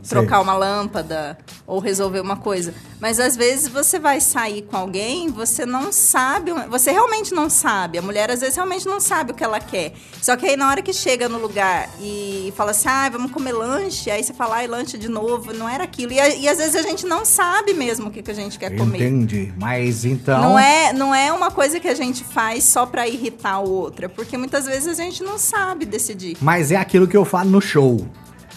Trocar 0.08 0.40
uma 0.40 0.54
lâmpada 0.54 1.38
ou 1.66 1.78
resolver 1.78 2.20
uma 2.20 2.36
coisa. 2.36 2.74
Mas 3.00 3.18
às 3.18 3.36
vezes 3.36 3.68
você 3.68 3.98
vai 3.98 4.20
sair 4.20 4.62
com 4.62 4.76
alguém, 4.76 5.28
você 5.28 5.64
não 5.64 5.92
sabe, 5.92 6.52
você 6.68 6.92
realmente 6.92 7.34
não 7.34 7.48
sabe. 7.48 7.98
A 7.98 8.02
mulher 8.02 8.30
às 8.30 8.40
vezes 8.40 8.56
realmente 8.56 8.86
não 8.86 9.00
sabe 9.00 9.32
o 9.32 9.34
que 9.34 9.42
ela 9.42 9.60
quer. 9.60 9.92
Só 10.20 10.36
que 10.36 10.46
aí 10.46 10.56
na 10.56 10.68
hora 10.68 10.82
que 10.82 10.92
chega 10.92 11.28
no 11.28 11.38
lugar 11.38 11.88
e 12.00 12.52
fala 12.56 12.72
assim, 12.72 12.88
ah, 12.88 13.08
vamos 13.10 13.32
comer 13.32 13.52
lanche, 13.52 14.10
aí 14.10 14.22
você 14.22 14.32
fala, 14.32 14.56
ai, 14.56 14.66
lanche 14.66 14.98
de 14.98 15.08
novo, 15.08 15.52
não 15.52 15.68
era 15.68 15.84
aquilo. 15.84 16.12
E, 16.12 16.16
e 16.16 16.48
às 16.48 16.58
vezes 16.58 16.76
a 16.76 16.82
gente 16.82 17.06
não 17.06 17.24
sabe 17.24 17.74
mesmo 17.74 18.08
o 18.08 18.10
que, 18.10 18.22
que 18.22 18.30
a 18.30 18.34
gente 18.34 18.58
quer 18.58 18.76
comer. 18.76 18.98
Entendi. 18.98 19.52
Mas 19.56 20.04
então. 20.04 20.40
Não 20.40 20.58
é, 20.58 20.92
não 20.92 21.14
é 21.14 21.32
uma 21.32 21.50
coisa 21.50 21.80
que 21.80 21.88
a 21.88 21.94
gente 21.94 22.22
faz 22.24 22.64
só 22.64 22.86
pra 22.86 23.08
irritar 23.08 23.60
o 23.60 23.70
outro, 23.70 24.04
é 24.04 24.08
porque 24.08 24.36
muitas 24.36 24.66
vezes 24.66 24.88
a 24.88 24.94
gente 24.94 25.22
não 25.22 25.38
sabe 25.38 25.84
decidir. 25.84 26.36
Mas 26.40 26.70
é 26.70 26.76
aquilo 26.76 27.06
que 27.06 27.16
eu 27.16 27.24
falo 27.24 27.50
no 27.50 27.60
show. 27.60 28.06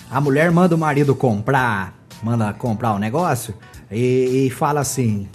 A 0.10 0.22
mulher 0.22 0.52
manda 0.52 0.76
o 0.76 0.78
marido 0.78 1.16
comprar, 1.16 1.94
manda 2.22 2.54
comprar 2.54 2.94
o 2.94 3.00
negócio 3.00 3.54
e, 3.92 4.46
e 4.48 4.50
fala 4.50 4.80
assim: 4.82 5.28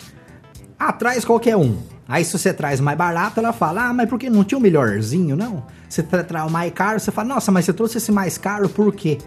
ah, 0.78 0.92
traz 0.92 1.24
qualquer 1.24 1.56
um. 1.56 1.76
Aí 2.08 2.24
se 2.24 2.36
você 2.36 2.52
traz 2.52 2.80
mais 2.80 2.96
barato, 2.96 3.38
ela 3.40 3.52
fala: 3.52 3.88
ah, 3.88 3.92
mas 3.92 4.08
por 4.08 4.18
que 4.18 4.30
não 4.30 4.44
tinha 4.44 4.58
o 4.58 4.60
melhorzinho, 4.62 5.36
não? 5.36 5.64
Você 5.88 6.02
tra- 6.02 6.24
traz 6.24 6.46
o 6.48 6.50
mais 6.52 6.72
caro, 6.72 6.98
você 7.00 7.10
fala: 7.10 7.28
nossa, 7.28 7.50
mas 7.52 7.64
você 7.64 7.72
trouxe 7.72 7.98
esse 7.98 8.12
mais 8.12 8.38
caro 8.38 8.68
por 8.68 8.94
quê? 8.94 9.18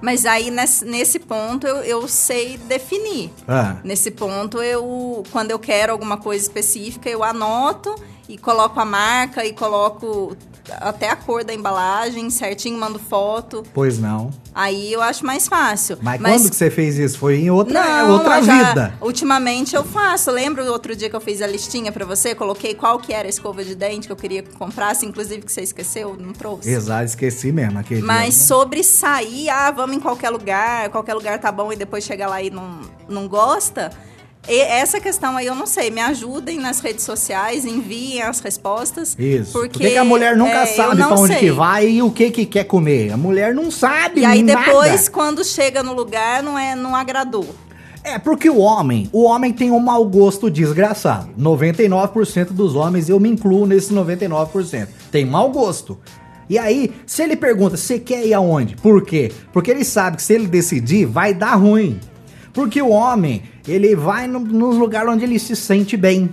Mas 0.00 0.26
aí, 0.26 0.50
nesse, 0.50 0.84
nesse 0.84 1.20
ponto, 1.20 1.64
eu, 1.64 1.76
eu 1.76 2.08
sei 2.08 2.58
definir. 2.58 3.30
Ah, 3.46 3.76
Nesse 3.84 4.10
ponto, 4.10 4.60
eu, 4.60 5.22
quando 5.30 5.52
eu 5.52 5.60
quero 5.60 5.92
alguma 5.92 6.16
coisa 6.16 6.42
específica, 6.42 7.08
eu 7.08 7.22
anoto 7.22 7.94
e 8.32 8.38
coloco 8.38 8.80
a 8.80 8.84
marca 8.84 9.44
e 9.44 9.52
coloco 9.52 10.34
até 10.80 11.10
a 11.10 11.16
cor 11.16 11.44
da 11.44 11.52
embalagem 11.52 12.30
certinho, 12.30 12.78
mando 12.78 12.98
foto. 12.98 13.62
pois 13.74 13.98
não. 13.98 14.30
Aí 14.54 14.92
eu 14.92 15.02
acho 15.02 15.24
mais 15.26 15.48
fácil. 15.48 15.98
Mas, 16.00 16.20
quando 16.20 16.48
que 16.50 16.56
você 16.56 16.70
fez 16.70 16.98
isso? 16.98 17.18
Foi 17.18 17.36
em 17.36 17.50
outra, 17.50 17.82
Não, 18.04 18.12
outra 18.12 18.40
já- 18.42 18.68
vida. 18.68 18.94
Ultimamente 19.00 19.74
eu 19.74 19.82
faço. 19.84 20.30
Lembra 20.30 20.62
o 20.64 20.68
outro 20.70 20.94
dia 20.94 21.10
que 21.10 21.16
eu 21.16 21.20
fiz 21.20 21.42
a 21.42 21.46
listinha 21.46 21.90
pra 21.92 22.04
você? 22.04 22.34
Coloquei 22.34 22.74
qual 22.74 22.98
que 22.98 23.12
era 23.12 23.26
a 23.26 23.30
escova 23.30 23.64
de 23.64 23.74
dente 23.74 24.06
que 24.06 24.12
eu 24.12 24.16
queria 24.16 24.42
que 24.42 24.52
comprasse, 24.54 25.04
inclusive 25.04 25.42
que 25.42 25.52
você 25.52 25.62
esqueceu, 25.62 26.16
não 26.18 26.32
trouxe? 26.32 26.70
Exato, 26.70 27.04
esqueci 27.04 27.50
mesmo 27.52 27.78
aquele 27.78 28.00
Mas 28.02 28.34
dia. 28.34 28.44
sobre 28.44 28.82
sair, 28.84 29.48
ah, 29.50 29.70
vamos 29.70 29.96
em 29.96 30.00
qualquer 30.00 30.30
lugar, 30.30 30.88
qualquer 30.90 31.14
lugar 31.14 31.38
tá 31.38 31.50
bom 31.52 31.72
e 31.72 31.76
depois 31.76 32.04
chegar 32.04 32.28
lá 32.28 32.40
e 32.42 32.50
não, 32.50 32.80
não 33.08 33.26
gosta, 33.28 33.90
E 34.48 34.58
essa 34.60 35.00
questão 35.00 35.36
aí 35.36 35.46
eu 35.46 35.54
não 35.54 35.66
sei. 35.66 35.90
Me 35.90 36.00
ajudem 36.00 36.58
nas 36.58 36.80
redes 36.80 37.04
sociais, 37.04 37.64
enviem 37.64 38.22
as 38.22 38.40
respostas. 38.40 39.16
Isso. 39.18 39.52
Porque, 39.52 39.68
Por 39.74 39.82
que, 39.82 39.90
que 39.90 39.96
a 39.96 40.04
mulher 40.04 40.36
nunca 40.36 40.62
é, 40.62 40.66
sabe 40.66 40.96
pra 40.96 41.14
onde 41.14 41.32
sei. 41.34 41.38
que 41.40 41.50
vai 41.52 41.88
e 41.88 42.02
o 42.02 42.10
que 42.10 42.30
que 42.30 42.44
quer 42.46 42.64
comer? 42.64 43.12
A 43.12 43.16
mulher 43.16 43.54
não 43.54 43.70
sabe 43.70 44.22
E 44.22 44.24
aí 44.24 44.42
nada. 44.42 44.64
depois, 44.64 45.08
quando 45.08 45.44
chega 45.44 45.82
no 45.82 45.92
lugar, 45.92 46.42
não 46.42 46.58
é, 46.58 46.74
não 46.74 46.96
agradou. 46.96 47.46
É 48.04 48.18
porque 48.18 48.50
o 48.50 48.58
homem, 48.58 49.08
o 49.12 49.22
homem 49.22 49.52
tem 49.52 49.70
um 49.70 49.78
mau 49.78 50.04
gosto 50.04 50.50
desgraçado. 50.50 51.28
99% 51.38 52.46
dos 52.46 52.74
homens, 52.74 53.08
eu 53.08 53.20
me 53.20 53.28
incluo 53.28 53.64
nesse 53.64 53.94
99%. 53.94 54.88
Tem 55.12 55.24
mau 55.24 55.50
gosto. 55.52 55.96
E 56.50 56.58
aí, 56.58 56.92
se 57.06 57.22
ele 57.22 57.36
pergunta, 57.36 57.76
você 57.76 58.00
quer 58.00 58.26
ir 58.26 58.34
aonde? 58.34 58.74
Por 58.74 59.04
quê? 59.04 59.30
Porque 59.52 59.70
ele 59.70 59.84
sabe 59.84 60.16
que 60.16 60.22
se 60.24 60.34
ele 60.34 60.48
decidir, 60.48 61.06
vai 61.06 61.32
dar 61.32 61.54
ruim. 61.54 62.00
Porque 62.52 62.82
o 62.82 62.88
homem, 62.90 63.44
ele 63.66 63.94
vai 63.94 64.26
no, 64.26 64.40
nos 64.40 64.76
lugares 64.76 65.10
onde 65.10 65.24
ele 65.24 65.38
se 65.38 65.54
sente 65.54 65.96
bem. 65.96 66.30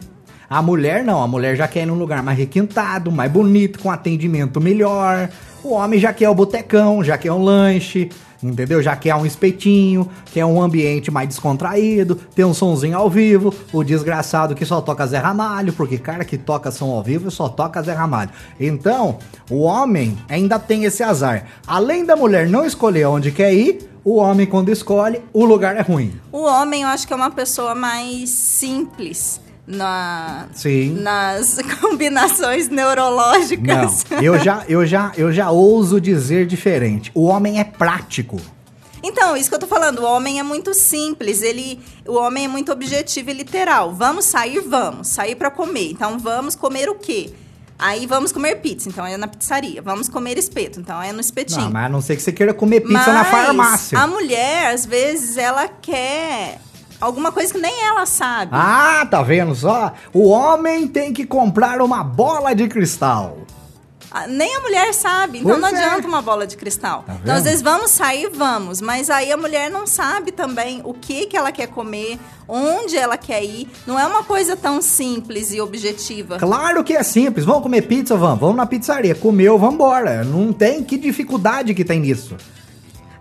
A 0.50 0.62
mulher 0.62 1.04
não, 1.04 1.22
a 1.22 1.28
mulher 1.28 1.56
já 1.56 1.68
quer 1.68 1.84
ir 1.84 1.86
num 1.86 1.94
lugar 1.94 2.24
mais 2.24 2.38
requintado, 2.38 3.12
mais 3.12 3.32
bonito, 3.32 3.80
com 3.80 3.92
atendimento 3.92 4.60
melhor. 4.60 5.30
O 5.64 5.74
homem 5.74 6.00
já 6.00 6.12
quer 6.12 6.30
o 6.30 6.34
botecão, 6.34 7.04
já 7.04 7.18
quer 7.18 7.32
um 7.32 7.44
lanche, 7.44 8.10
entendeu? 8.42 8.82
Já 8.82 8.96
quer 8.96 9.14
um 9.16 9.26
espetinho, 9.26 10.10
quer 10.34 10.46
um 10.46 10.62
ambiente 10.62 11.12
mais 11.12 11.28
descontraído, 11.28 12.16
ter 12.16 12.46
um 12.46 12.54
sonzinho 12.54 12.98
ao 12.98 13.10
vivo. 13.10 13.54
O 13.72 13.84
desgraçado 13.84 14.56
que 14.56 14.66
só 14.66 14.82
toca 14.82 15.06
Zé 15.06 15.18
Ramalho, 15.18 15.74
porque 15.74 15.98
cara 15.98 16.24
que 16.26 16.38
toca 16.38 16.72
som 16.72 16.90
ao 16.92 17.04
vivo 17.04 17.30
só 17.30 17.50
toca 17.50 17.82
Zé 17.84 17.94
Ramalho. 17.94 18.32
Então, 18.60 19.20
o 19.50 19.62
homem 19.62 20.18
ainda 20.28 20.58
tem 20.58 20.86
esse 20.86 21.04
azar. 21.04 21.46
Além 21.68 22.06
da 22.06 22.16
mulher 22.16 22.48
não 22.48 22.66
escolher 22.66 23.06
onde 23.06 23.32
quer 23.32 23.54
ir, 23.54 23.89
o 24.04 24.16
homem 24.16 24.46
quando 24.46 24.70
escolhe, 24.70 25.22
o 25.34 25.46
lugar 25.46 25.76
é 25.76 25.82
ruim. 25.82 26.20
O 26.32 26.42
homem, 26.42 26.84
eu 26.84 26.88
acho 26.88 27.08
que 27.08 27.14
é 27.14 27.16
uma 27.16 27.32
pessoa 27.32 27.76
mais 27.76 28.30
simples 28.30 29.42
na, 29.68 30.48
Sim. 30.54 30.96
nas 31.02 31.60
combinações 31.80 32.70
neurológicas. 32.70 34.06
Não, 34.10 34.22
eu 34.22 34.40
já, 34.40 34.64
eu 34.68 34.86
já, 34.86 35.12
eu 35.16 35.32
já 35.32 35.52
ouso 35.52 36.02
dizer 36.02 36.48
diferente. 36.48 37.12
O 37.14 37.26
homem 37.26 37.60
é 37.60 37.64
prático. 37.64 38.38
Então, 39.02 39.38
isso 39.38 39.48
que 39.48 39.56
eu 39.56 39.60
tô 39.60 39.68
falando, 39.68 40.00
o 40.00 40.06
homem 40.06 40.40
é 40.40 40.44
muito 40.44 40.74
simples, 40.74 41.42
ele, 41.42 41.80
o 42.06 42.16
homem 42.16 42.46
é 42.46 42.48
muito 42.50 42.70
objetivo 42.72 43.30
e 43.30 43.34
literal. 43.34 43.94
Vamos 43.94 44.26
sair, 44.26 44.60
vamos, 44.60 45.08
sair 45.08 45.36
para 45.36 45.50
comer. 45.50 45.92
Então, 45.92 46.20
vamos 46.20 46.56
comer 46.56 46.90
o 46.90 46.96
quê? 46.96 47.32
Aí 47.80 48.06
vamos 48.06 48.34
comer 48.34 48.58
pizza, 48.58 48.90
então 48.90 49.06
é 49.06 49.16
na 49.16 49.26
pizzaria. 49.26 49.82
Vamos 49.82 50.10
comer 50.10 50.38
espeto, 50.38 50.82
então 50.82 51.02
é 51.02 51.14
no 51.14 51.22
espetinho. 51.22 51.62
Não, 51.62 51.72
mas 51.72 51.86
a 51.86 51.90
não 51.90 52.02
ser 52.02 52.18
que 52.18 52.22
você 52.22 52.34
queira 52.34 52.54
comer 52.54 52.82
pizza 52.82 53.14
na 53.14 53.24
Mas 53.24 53.30
farmácia. 53.30 53.98
A 53.98 54.06
mulher, 54.06 54.74
às 54.74 54.86
vezes, 54.86 55.38
ela 55.38 55.66
quer 55.70 56.60
alguma 57.00 57.32
coisa 57.32 57.54
que 57.54 57.60
nem 57.60 57.82
ela 57.86 58.06
sabe. 58.06 58.52
Ah, 58.54 59.08
tá 59.10 59.22
vendo 59.22 59.56
só? 59.56 59.94
O 60.14 60.28
homem 60.28 60.88
tem 60.88 61.14
que 61.14 61.26
comprar 61.26 61.82
uma 61.82 62.04
bola 62.04 62.54
de 62.54 62.68
cristal. 62.68 63.38
Ah, 64.12 64.26
Nem 64.28 64.56
a 64.56 64.60
mulher 64.62 64.94
sabe, 64.94 65.38
então 65.40 65.52
Pois 65.60 65.62
não 65.62 65.68
é. 65.80 65.86
adianta 65.86 66.08
uma 66.08 66.22
bola 66.22 66.48
de 66.48 66.58
cristal. 66.58 67.04
Tá 67.06 67.18
então, 67.22 67.36
às 67.36 67.44
vezes, 67.44 67.62
vamos 67.62 67.92
sair, 67.92 68.30
vamos. 68.34 68.82
Mas 68.82 69.10
aí 69.10 69.32
a 69.32 69.38
mulher 69.38 69.70
não 69.70 69.86
sabe 69.86 70.32
também 70.32 70.82
o 70.84 70.94
que, 70.94 71.28
que 71.28 71.38
ela 71.38 71.52
quer 71.52 71.68
comer, 71.68 72.18
onde 72.48 72.98
ela 72.98 73.18
quer 73.18 73.44
ir. 73.44 73.70
Não 73.86 74.00
é 74.00 74.06
uma 74.08 74.24
coisa 74.24 74.56
tão 74.56 74.82
simples 74.82 75.54
e 75.54 75.62
objetiva. 75.62 76.38
Claro 76.40 76.84
que 76.84 76.94
é 76.94 77.04
simples. 77.04 77.46
Vamos 77.46 77.62
comer 77.62 77.84
pizza? 77.84 78.18
Vamos. 78.18 78.40
Vamos 78.40 78.56
na 78.56 78.66
pizzaria. 78.66 79.14
Comeu, 79.14 79.60
vambora. 79.60 80.24
Não 80.24 80.52
tem 80.52 80.84
que 80.84 80.98
dificuldade 80.98 81.74
que 81.76 81.86
tem 81.86 82.00
nisso. 82.00 82.36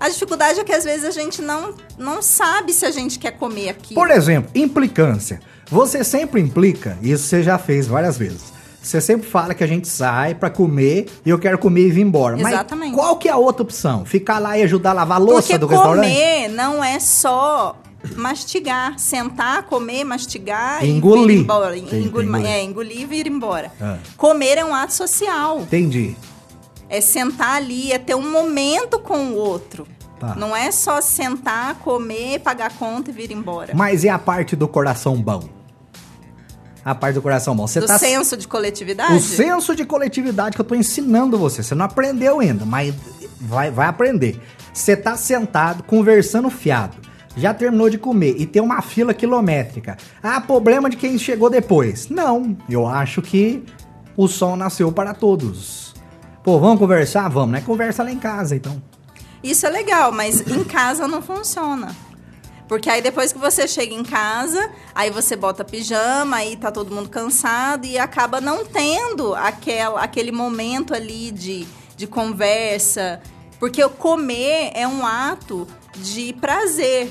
A 0.01 0.09
dificuldade 0.09 0.61
é 0.61 0.65
que 0.65 0.73
às 0.73 0.85
vezes 0.85 1.05
a 1.05 1.11
gente 1.11 1.43
não, 1.43 1.75
não 1.99 2.23
sabe 2.23 2.73
se 2.73 2.87
a 2.87 2.91
gente 2.91 3.19
quer 3.19 3.33
comer 3.33 3.71
aquilo. 3.71 4.01
Por 4.01 4.11
exemplo, 4.11 4.51
implicância. 4.55 5.41
Você 5.71 6.03
sempre 6.05 6.41
implica, 6.41 6.97
isso 7.03 7.25
você 7.25 7.43
já 7.43 7.59
fez 7.59 7.87
várias 7.87 8.17
vezes. 8.17 8.57
Você 8.81 9.01
sempre 9.01 9.29
fala 9.29 9.55
que 9.55 9.63
a 9.63 9.67
gente 9.67 9.89
sai 9.89 10.35
pra 10.35 10.49
comer 10.49 11.07
e 11.25 11.31
eu 11.31 11.39
quero 11.39 11.59
comer 11.59 11.89
e 11.89 11.91
vir 11.91 12.03
embora. 12.03 12.41
Exatamente. 12.41 12.91
Mas 12.93 13.01
qual 13.01 13.17
que 13.17 13.29
é 13.29 13.33
a 13.33 13.37
outra 13.37 13.63
opção? 13.63 14.05
Ficar 14.05 14.39
lá 14.39 14.57
e 14.57 14.63
ajudar 14.63 14.91
a 14.91 14.95
lavar 14.95 15.17
a 15.17 15.21
louça 15.21 15.41
Porque 15.43 15.59
do 15.59 15.67
restaurante? 15.67 16.09
comer 16.09 16.49
não 16.49 16.83
é 16.83 16.99
só 17.01 17.77
mastigar, 18.17 18.99
sentar, 18.99 19.65
comer, 19.65 20.05
mastigar 20.05 20.85
Engolir. 20.85 21.25
e 21.25 21.27
vir 21.27 21.43
embora. 21.43 21.77
Engolir, 21.77 22.07
engolir. 22.07 22.47
É, 22.47 22.63
engolir 22.63 23.01
e 23.01 23.05
vir 23.07 23.27
embora. 23.27 23.73
Ah. 23.81 23.99
Comer 24.17 24.59
é 24.59 24.65
um 24.65 24.75
ato 24.75 24.95
social. 24.95 25.61
Entendi. 25.61 26.17
É 26.89 27.01
sentar 27.01 27.57
ali, 27.57 27.93
é 27.93 27.99
ter 27.99 28.15
um 28.15 28.31
momento 28.31 28.99
com 28.99 29.19
o 29.33 29.35
outro. 29.35 29.87
Tá. 30.19 30.35
Não 30.35 30.57
é 30.57 30.71
só 30.71 31.01
sentar, 31.01 31.77
comer, 31.77 32.41
pagar 32.41 32.67
a 32.67 32.71
conta 32.71 33.11
e 33.11 33.13
vir 33.13 33.31
embora. 33.31 33.73
Mas 33.75 34.03
e 34.05 34.09
a 34.09 34.19
parte 34.19 34.57
do 34.57 34.67
coração 34.67 35.17
bom? 35.17 35.58
A 36.85 36.95
parte 36.95 37.15
do 37.15 37.23
coração 37.23 37.55
bom. 37.55 37.67
Você 37.67 37.81
Do 37.81 37.87
tá 37.87 37.99
senso 37.99 38.37
de 38.37 38.47
coletividade? 38.49 39.15
O 39.15 39.21
senso 39.21 39.75
de 39.75 39.85
coletividade 39.85 40.55
que 40.55 40.61
eu 40.61 40.65
tô 40.65 40.75
ensinando 40.75 41.37
você. 41.37 41.63
Você 41.63 41.75
não 41.75 41.85
aprendeu 41.85 42.41
ainda, 42.41 42.65
mas 42.65 42.95
vai, 43.41 43.71
vai 43.71 43.87
aprender. 43.89 44.41
Você 44.73 44.97
tá 44.97 45.17
sentado, 45.17 45.83
conversando 45.83 46.49
fiado. 46.51 46.97
Já 47.37 47.53
terminou 47.55 47.89
de 47.89 47.99
comer 47.99 48.35
e 48.39 48.47
tem 48.47 48.61
uma 48.63 48.81
fila 48.83 49.15
quilométrica. 49.15 49.97
Ah, 50.23 50.41
problema 50.41 50.89
de 50.91 50.97
quem 50.97 51.19
chegou 51.19 51.49
depois. 51.51 52.09
Não, 52.09 52.57
eu 52.69 52.87
acho 52.87 53.23
que 53.23 53.63
o 54.17 54.27
sol 54.27 54.57
nasceu 54.57 54.91
para 54.91 55.15
todos. 55.15 55.95
Pô, 56.43 56.59
vamos 56.59 56.79
conversar? 56.79 57.29
Vamos, 57.29 57.51
né? 57.51 57.61
Conversa 57.61 58.03
lá 58.03 58.11
em 58.11 58.19
casa, 58.19 58.57
então. 58.57 58.83
Isso 59.43 59.67
é 59.67 59.71
legal, 59.71 60.11
mas 60.11 60.41
em 60.41 60.65
casa 60.65 61.07
não 61.07 61.23
funciona. 61.23 61.95
Porque 62.69 62.91
aí 62.91 63.01
depois 63.01 63.33
que 63.33 63.39
você 63.39 63.67
chega 63.67 63.95
em 63.95 64.05
casa, 64.05 64.71
aí 64.95 65.11
você 65.11 65.35
bota 65.35 65.65
pijama, 65.65 66.37
aí 66.37 66.55
tá 66.55 66.71
todo 66.71 66.95
mundo 66.95 67.09
cansado 67.09 67.87
e 67.87 67.99
acaba 67.99 68.41
não 68.41 68.65
tendo 68.65 69.35
aquela, 69.35 70.03
aquele 70.03 70.31
momento 70.31 70.95
ali 70.95 71.31
de, 71.33 71.67
de 71.97 72.07
conversa. 72.07 73.23
Porque 73.59 73.87
comer 73.89 74.71
é 74.75 74.87
um 74.87 75.05
ato 75.05 75.67
de 75.97 76.35
prazer. 76.35 77.11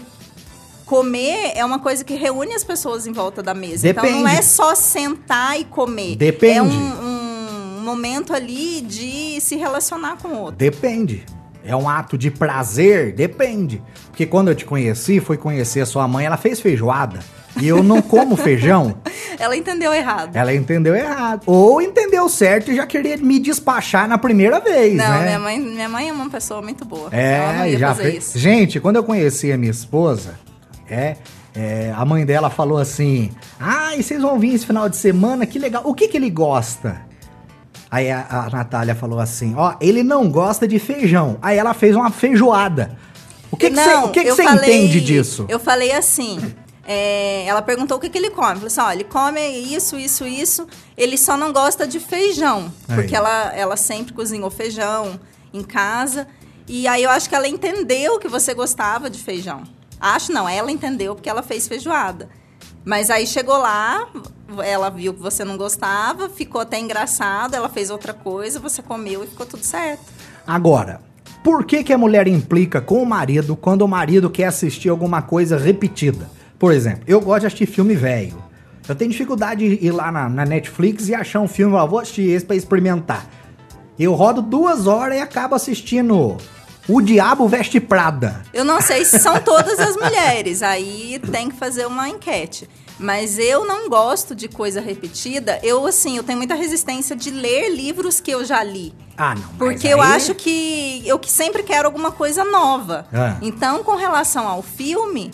Comer 0.86 1.52
é 1.56 1.66
uma 1.66 1.80
coisa 1.80 2.04
que 2.04 2.14
reúne 2.14 2.54
as 2.54 2.64
pessoas 2.64 3.08
em 3.08 3.12
volta 3.12 3.42
da 3.42 3.54
mesa. 3.54 3.90
Então 3.90 4.04
não 4.06 4.24
Depende. 4.24 4.38
é 4.38 4.42
só 4.44 4.76
sentar 4.76 5.60
e 5.60 5.66
comer. 5.66 6.16
Depende. 6.16 6.56
É 6.56 6.62
um, 6.62 7.80
um 7.80 7.82
momento 7.82 8.32
ali 8.32 8.82
de 8.82 9.42
se 9.42 9.56
relacionar 9.56 10.18
com 10.22 10.30
o 10.30 10.40
outro. 10.40 10.56
Depende. 10.56 11.26
É 11.66 11.76
um 11.76 11.88
ato 11.90 12.18
de 12.18 12.32
prazer? 12.32 13.14
Depende. 13.14 13.82
Porque 14.08 14.26
quando 14.26 14.48
eu 14.50 14.56
te 14.56 14.66
conheci, 14.66 15.20
fui 15.20 15.38
conhecer 15.38 15.82
a 15.82 15.86
sua 15.86 16.08
mãe, 16.08 16.26
ela 16.26 16.38
fez 16.38 16.60
feijoada. 16.60 17.20
E 17.60 17.68
eu 17.68 17.82
não 17.84 18.02
como 18.02 18.36
feijão. 18.38 18.98
Ela 19.40 19.56
entendeu 19.58 19.94
errado. 19.94 20.36
Ela 20.36 20.54
entendeu 20.54 20.96
errado. 20.96 21.42
Ou 21.46 21.82
entendeu 21.82 22.30
certo 22.30 22.72
e 22.72 22.76
já 22.76 22.86
queria 22.86 23.18
me 23.18 23.40
despachar 23.40 24.08
na 24.08 24.18
primeira 24.18 24.60
vez, 24.60 24.96
Não, 24.96 25.10
né? 25.10 25.24
minha 25.26 25.40
mãe, 25.40 25.60
minha 25.60 25.90
mãe 25.90 26.10
é 26.10 26.14
uma 26.14 26.30
pessoa 26.30 26.62
muito 26.62 26.86
boa. 26.86 27.10
É, 27.12 27.76
já 27.78 27.94
fez. 27.96 28.34
Gente, 28.36 28.80
quando 28.80 28.98
eu 28.98 29.04
conheci 29.04 29.52
a 29.52 29.58
minha 29.58 29.72
esposa, 29.72 30.40
é, 30.90 31.18
é, 31.56 31.92
a 31.96 32.06
mãe 32.06 32.26
dela 32.26 32.50
falou 32.50 32.78
assim: 32.78 33.32
Ah, 33.60 33.96
e 33.96 34.04
vocês 34.04 34.22
vão 34.22 34.38
vir 34.40 34.54
esse 34.54 34.66
final 34.66 34.88
de 34.88 34.96
semana? 34.98 35.46
Que 35.46 35.58
legal. 35.58 35.82
O 35.86 35.94
que 35.94 36.08
que 36.08 36.16
ele 36.18 36.30
gosta? 36.30 37.02
Aí 37.90 38.12
a, 38.12 38.26
a 38.30 38.50
Natália 38.50 38.96
falou 38.96 39.20
assim: 39.20 39.56
Ó, 39.56 39.76
ele 39.80 40.04
não 40.04 40.30
gosta 40.30 40.68
de 40.68 40.78
feijão. 40.80 41.38
Aí 41.42 41.58
ela 41.58 41.74
fez 41.74 41.96
uma 41.96 42.12
feijoada. 42.12 42.98
O 43.52 43.56
que 43.58 43.70
você 44.26 44.44
entende 44.44 45.02
disso? 45.02 45.46
Eu 45.48 45.60
falei 45.60 45.92
assim. 45.92 46.54
é, 46.86 47.46
ela 47.46 47.62
perguntou 47.62 47.98
o 47.98 48.00
que, 48.00 48.10
que 48.10 48.18
ele 48.18 48.30
come. 48.30 48.56
Falei 48.56 48.68
assim: 48.68 48.82
ó, 48.82 48.92
ele 48.92 49.04
come 49.04 49.40
isso, 49.42 49.98
isso, 49.98 50.26
isso. 50.26 50.68
Ele 50.98 51.18
só 51.18 51.38
não 51.38 51.52
gosta 51.54 51.88
de 51.88 52.00
feijão. 52.00 52.72
Aí. 52.88 52.96
Porque 52.96 53.16
ela, 53.16 53.54
ela 53.56 53.78
sempre 53.78 54.14
cozinhou 54.14 54.50
feijão 54.50 55.20
em 55.54 55.64
casa. 55.64 56.28
E 56.68 56.88
aí 56.88 57.04
eu 57.04 57.10
acho 57.10 57.30
que 57.30 57.36
ela 57.36 57.48
entendeu 57.48 58.20
que 58.20 58.28
você 58.28 58.54
gostava 58.54 59.10
de 59.10 59.20
feijão. 59.20 59.64
Acho 60.00 60.32
não, 60.34 60.48
ela 60.48 60.72
entendeu 60.72 61.16
porque 61.16 61.30
ela 61.30 61.42
fez 61.42 61.68
feijoada. 61.68 62.30
Mas 62.88 63.10
aí 63.10 63.28
chegou 63.28 63.58
lá, 63.58 64.08
ela 64.64 64.90
viu 64.90 65.14
que 65.14 65.20
você 65.20 65.44
não 65.44 65.58
gostava, 65.58 66.30
ficou 66.30 66.62
até 66.62 66.80
engraçado, 66.80 67.54
ela 67.54 67.68
fez 67.68 67.90
outra 67.90 68.14
coisa, 68.14 68.62
você 68.62 68.82
comeu 68.82 69.26
e 69.26 69.28
ficou 69.28 69.46
tudo 69.46 69.62
certo. 69.62 70.06
Agora, 70.48 71.02
por 71.44 71.66
que, 71.66 71.84
que 71.84 71.92
a 71.92 71.98
mulher 71.98 72.30
implica 72.30 72.80
com 72.80 73.04
o 73.04 73.06
marido 73.06 73.58
quando 73.58 73.82
o 73.82 73.90
marido 73.90 74.30
quer 74.30 74.46
assistir 74.46 74.88
alguma 74.88 75.22
coisa 75.22 75.58
repetida? 75.58 76.30
Por 76.58 76.72
exemplo, 76.72 77.04
eu 77.08 77.20
gosto 77.20 77.42
de 77.42 77.48
assistir 77.48 77.66
filme 77.66 77.94
velho. 77.94 78.42
Eu 78.88 78.96
tenho 78.96 79.12
dificuldade 79.12 79.68
de 79.68 79.86
ir 79.86 79.92
lá 79.92 80.10
na, 80.10 80.30
na 80.30 80.46
Netflix 80.46 81.10
e 81.10 81.14
achar 81.14 81.42
um 81.42 81.48
filme, 81.50 81.76
ó, 81.76 81.86
vou 81.86 82.00
assistir 82.00 82.30
esse 82.30 82.46
pra 82.46 82.56
experimentar. 82.56 83.28
Eu 84.00 84.14
rodo 84.14 84.42
duas 84.42 84.88
horas 84.88 85.18
e 85.18 85.20
acabo 85.20 85.56
assistindo 85.56 86.38
O 86.88 87.02
Diabo 87.02 87.48
Veste 87.48 87.80
Prada. 87.82 88.42
Eu 88.54 88.64
não 88.64 88.80
sei 88.82 89.04
se 89.04 89.20
são 89.20 89.40
todas 89.42 89.78
as 89.80 89.96
mulheres, 89.98 90.62
aí 90.64 91.20
tem 91.32 91.50
que 91.50 91.58
fazer 91.58 91.86
uma 91.86 92.08
enquete. 92.08 92.70
Mas 93.00 93.38
eu 93.38 93.64
não 93.66 93.90
gosto 93.90 94.34
de 94.34 94.48
coisa 94.48 94.82
repetida. 94.82 95.60
Eu, 95.62 95.86
assim, 95.86 96.18
eu 96.18 96.24
tenho 96.24 96.38
muita 96.38 96.56
resistência 96.56 97.16
de 97.16 97.30
ler 97.30 97.70
livros 97.70 98.20
que 98.20 98.32
eu 98.32 98.44
já 98.44 98.64
li. 98.64 98.92
Ah, 99.18 99.36
não. 99.36 99.50
Porque 99.58 99.88
eu 99.88 100.02
aí- 100.02 100.14
acho 100.14 100.34
que 100.34 101.04
eu 101.06 101.20
que 101.20 101.30
sempre 101.30 101.62
quero 101.62 101.86
alguma 101.88 102.12
coisa 102.12 102.44
nova. 102.44 103.06
Ah. 103.14 103.38
Então, 103.42 103.84
com 103.84 103.96
relação 103.96 104.48
ao 104.48 104.64
filme, 104.64 105.30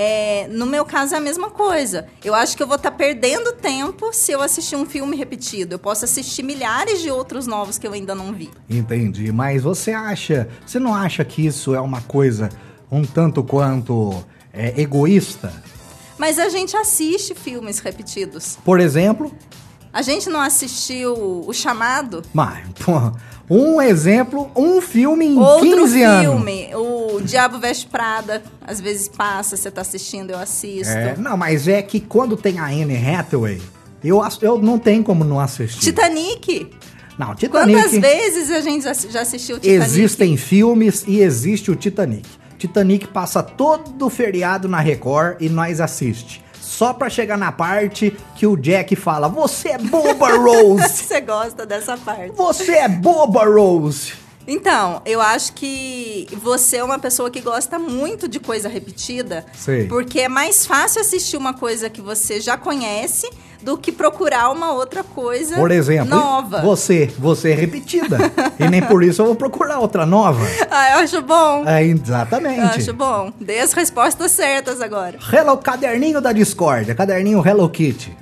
É, 0.00 0.46
no 0.52 0.64
meu 0.64 0.84
caso 0.84 1.16
é 1.16 1.18
a 1.18 1.20
mesma 1.20 1.50
coisa. 1.50 2.06
Eu 2.24 2.32
acho 2.32 2.56
que 2.56 2.62
eu 2.62 2.68
vou 2.68 2.76
estar 2.76 2.92
tá 2.92 2.96
perdendo 2.96 3.52
tempo 3.54 4.12
se 4.12 4.30
eu 4.30 4.40
assistir 4.40 4.76
um 4.76 4.86
filme 4.86 5.16
repetido. 5.16 5.74
Eu 5.74 5.78
posso 5.80 6.04
assistir 6.04 6.44
milhares 6.44 7.00
de 7.00 7.10
outros 7.10 7.48
novos 7.48 7.78
que 7.78 7.84
eu 7.84 7.92
ainda 7.92 8.14
não 8.14 8.32
vi. 8.32 8.48
Entendi. 8.70 9.32
Mas 9.32 9.64
você 9.64 9.90
acha, 9.90 10.48
você 10.64 10.78
não 10.78 10.94
acha 10.94 11.24
que 11.24 11.44
isso 11.44 11.74
é 11.74 11.80
uma 11.80 12.00
coisa 12.00 12.48
um 12.88 13.04
tanto 13.04 13.42
quanto 13.42 14.24
é, 14.52 14.80
egoísta? 14.80 15.52
Mas 16.16 16.38
a 16.38 16.48
gente 16.48 16.76
assiste 16.76 17.34
filmes 17.34 17.80
repetidos. 17.80 18.56
Por 18.64 18.78
exemplo? 18.78 19.34
A 19.92 20.00
gente 20.00 20.30
não 20.30 20.40
assistiu 20.40 21.44
O 21.44 21.52
Chamado? 21.52 22.22
Mas, 22.32 22.68
pô, 22.84 22.92
um 23.50 23.80
exemplo, 23.80 24.50
um 24.54 24.80
filme 24.80 25.26
em 25.26 25.38
Outro 25.38 25.68
15 25.68 25.92
filme, 25.92 26.02
anos. 26.04 26.22
filme, 26.22 26.70
o 26.74 27.20
Diabo 27.22 27.58
Veste 27.58 27.86
Prada. 27.86 28.42
Às 28.66 28.80
vezes 28.80 29.08
passa, 29.08 29.56
você 29.56 29.70
tá 29.70 29.80
assistindo, 29.80 30.30
eu 30.30 30.38
assisto. 30.38 30.92
É, 30.92 31.16
não, 31.16 31.36
mas 31.36 31.66
é 31.66 31.80
que 31.80 32.00
quando 32.00 32.36
tem 32.36 32.58
a 32.58 32.66
Anne 32.66 32.96
Hathaway, 32.96 33.60
eu, 34.04 34.22
eu 34.42 34.58
não 34.58 34.78
tenho 34.78 35.02
como 35.02 35.24
não 35.24 35.40
assistir. 35.40 35.80
Titanic. 35.80 36.70
Não, 37.18 37.34
Titanic. 37.34 37.80
Quantas 37.80 37.98
vezes 37.98 38.50
a 38.50 38.60
gente 38.60 38.84
já 39.10 39.22
assistiu 39.22 39.56
o 39.56 39.58
Titanic? 39.58 39.84
Existem 39.84 40.36
filmes 40.36 41.04
e 41.06 41.20
existe 41.20 41.70
o 41.70 41.76
Titanic. 41.76 42.28
Titanic 42.58 43.08
passa 43.08 43.42
todo 43.42 44.10
feriado 44.10 44.68
na 44.68 44.80
Record 44.80 45.36
e 45.40 45.48
nós 45.48 45.80
assiste. 45.80 46.42
Só 46.78 46.92
pra 46.92 47.10
chegar 47.10 47.36
na 47.36 47.50
parte 47.50 48.16
que 48.36 48.46
o 48.46 48.56
Jack 48.56 48.94
fala: 48.94 49.28
Você 49.28 49.70
é 49.70 49.78
boba, 49.78 50.36
Rose! 50.36 50.86
Você 51.02 51.20
gosta 51.20 51.66
dessa 51.66 51.96
parte. 51.96 52.36
Você 52.36 52.70
é 52.70 52.88
boba, 52.88 53.44
Rose! 53.44 54.12
Então, 54.46 55.02
eu 55.04 55.20
acho 55.20 55.54
que 55.54 56.28
você 56.40 56.76
é 56.76 56.84
uma 56.84 57.00
pessoa 57.00 57.32
que 57.32 57.40
gosta 57.40 57.80
muito 57.80 58.28
de 58.28 58.38
coisa 58.38 58.68
repetida. 58.68 59.44
Sei. 59.52 59.88
Porque 59.88 60.20
é 60.20 60.28
mais 60.28 60.64
fácil 60.64 61.00
assistir 61.00 61.36
uma 61.36 61.52
coisa 61.52 61.90
que 61.90 62.00
você 62.00 62.40
já 62.40 62.56
conhece 62.56 63.28
do 63.62 63.76
que 63.76 63.90
procurar 63.90 64.50
uma 64.50 64.72
outra 64.72 65.02
coisa 65.02 65.56
Por 65.56 65.70
exemplo, 65.70 66.16
nova. 66.16 66.62
Você, 66.62 67.06
você 67.18 67.50
é 67.52 67.54
repetida. 67.54 68.16
e 68.58 68.68
nem 68.68 68.82
por 68.82 69.02
isso 69.02 69.22
eu 69.22 69.26
vou 69.26 69.34
procurar 69.34 69.78
outra 69.78 70.06
nova. 70.06 70.46
Ah, 70.70 70.92
eu 70.92 70.98
acho 70.98 71.22
bom. 71.22 71.66
É, 71.66 71.82
exatamente. 71.82 72.58
Eu 72.58 72.66
acho 72.66 72.92
bom. 72.92 73.32
Dei 73.40 73.58
as 73.60 73.72
respostas 73.72 74.30
certas 74.30 74.80
agora. 74.80 75.18
Hello, 75.32 75.56
caderninho 75.56 76.20
da 76.20 76.32
Discord, 76.32 76.94
caderninho 76.94 77.44
Hello 77.44 77.68
Kitty. 77.68 78.16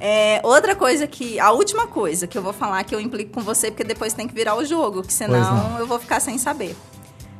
É, 0.00 0.40
outra 0.42 0.74
coisa 0.74 1.06
que. 1.06 1.38
A 1.40 1.52
última 1.52 1.86
coisa 1.86 2.26
que 2.26 2.36
eu 2.36 2.42
vou 2.42 2.52
falar 2.52 2.84
que 2.84 2.94
eu 2.94 3.00
implico 3.00 3.32
com 3.32 3.40
você, 3.40 3.70
porque 3.70 3.84
depois 3.84 4.12
tem 4.12 4.28
que 4.28 4.34
virar 4.34 4.54
o 4.56 4.64
jogo, 4.64 5.02
que 5.02 5.12
senão 5.12 5.78
eu 5.78 5.86
vou 5.86 5.98
ficar 5.98 6.20
sem 6.20 6.36
saber. 6.38 6.76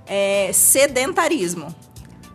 É 0.07 0.51
sedentarismo. 0.53 1.75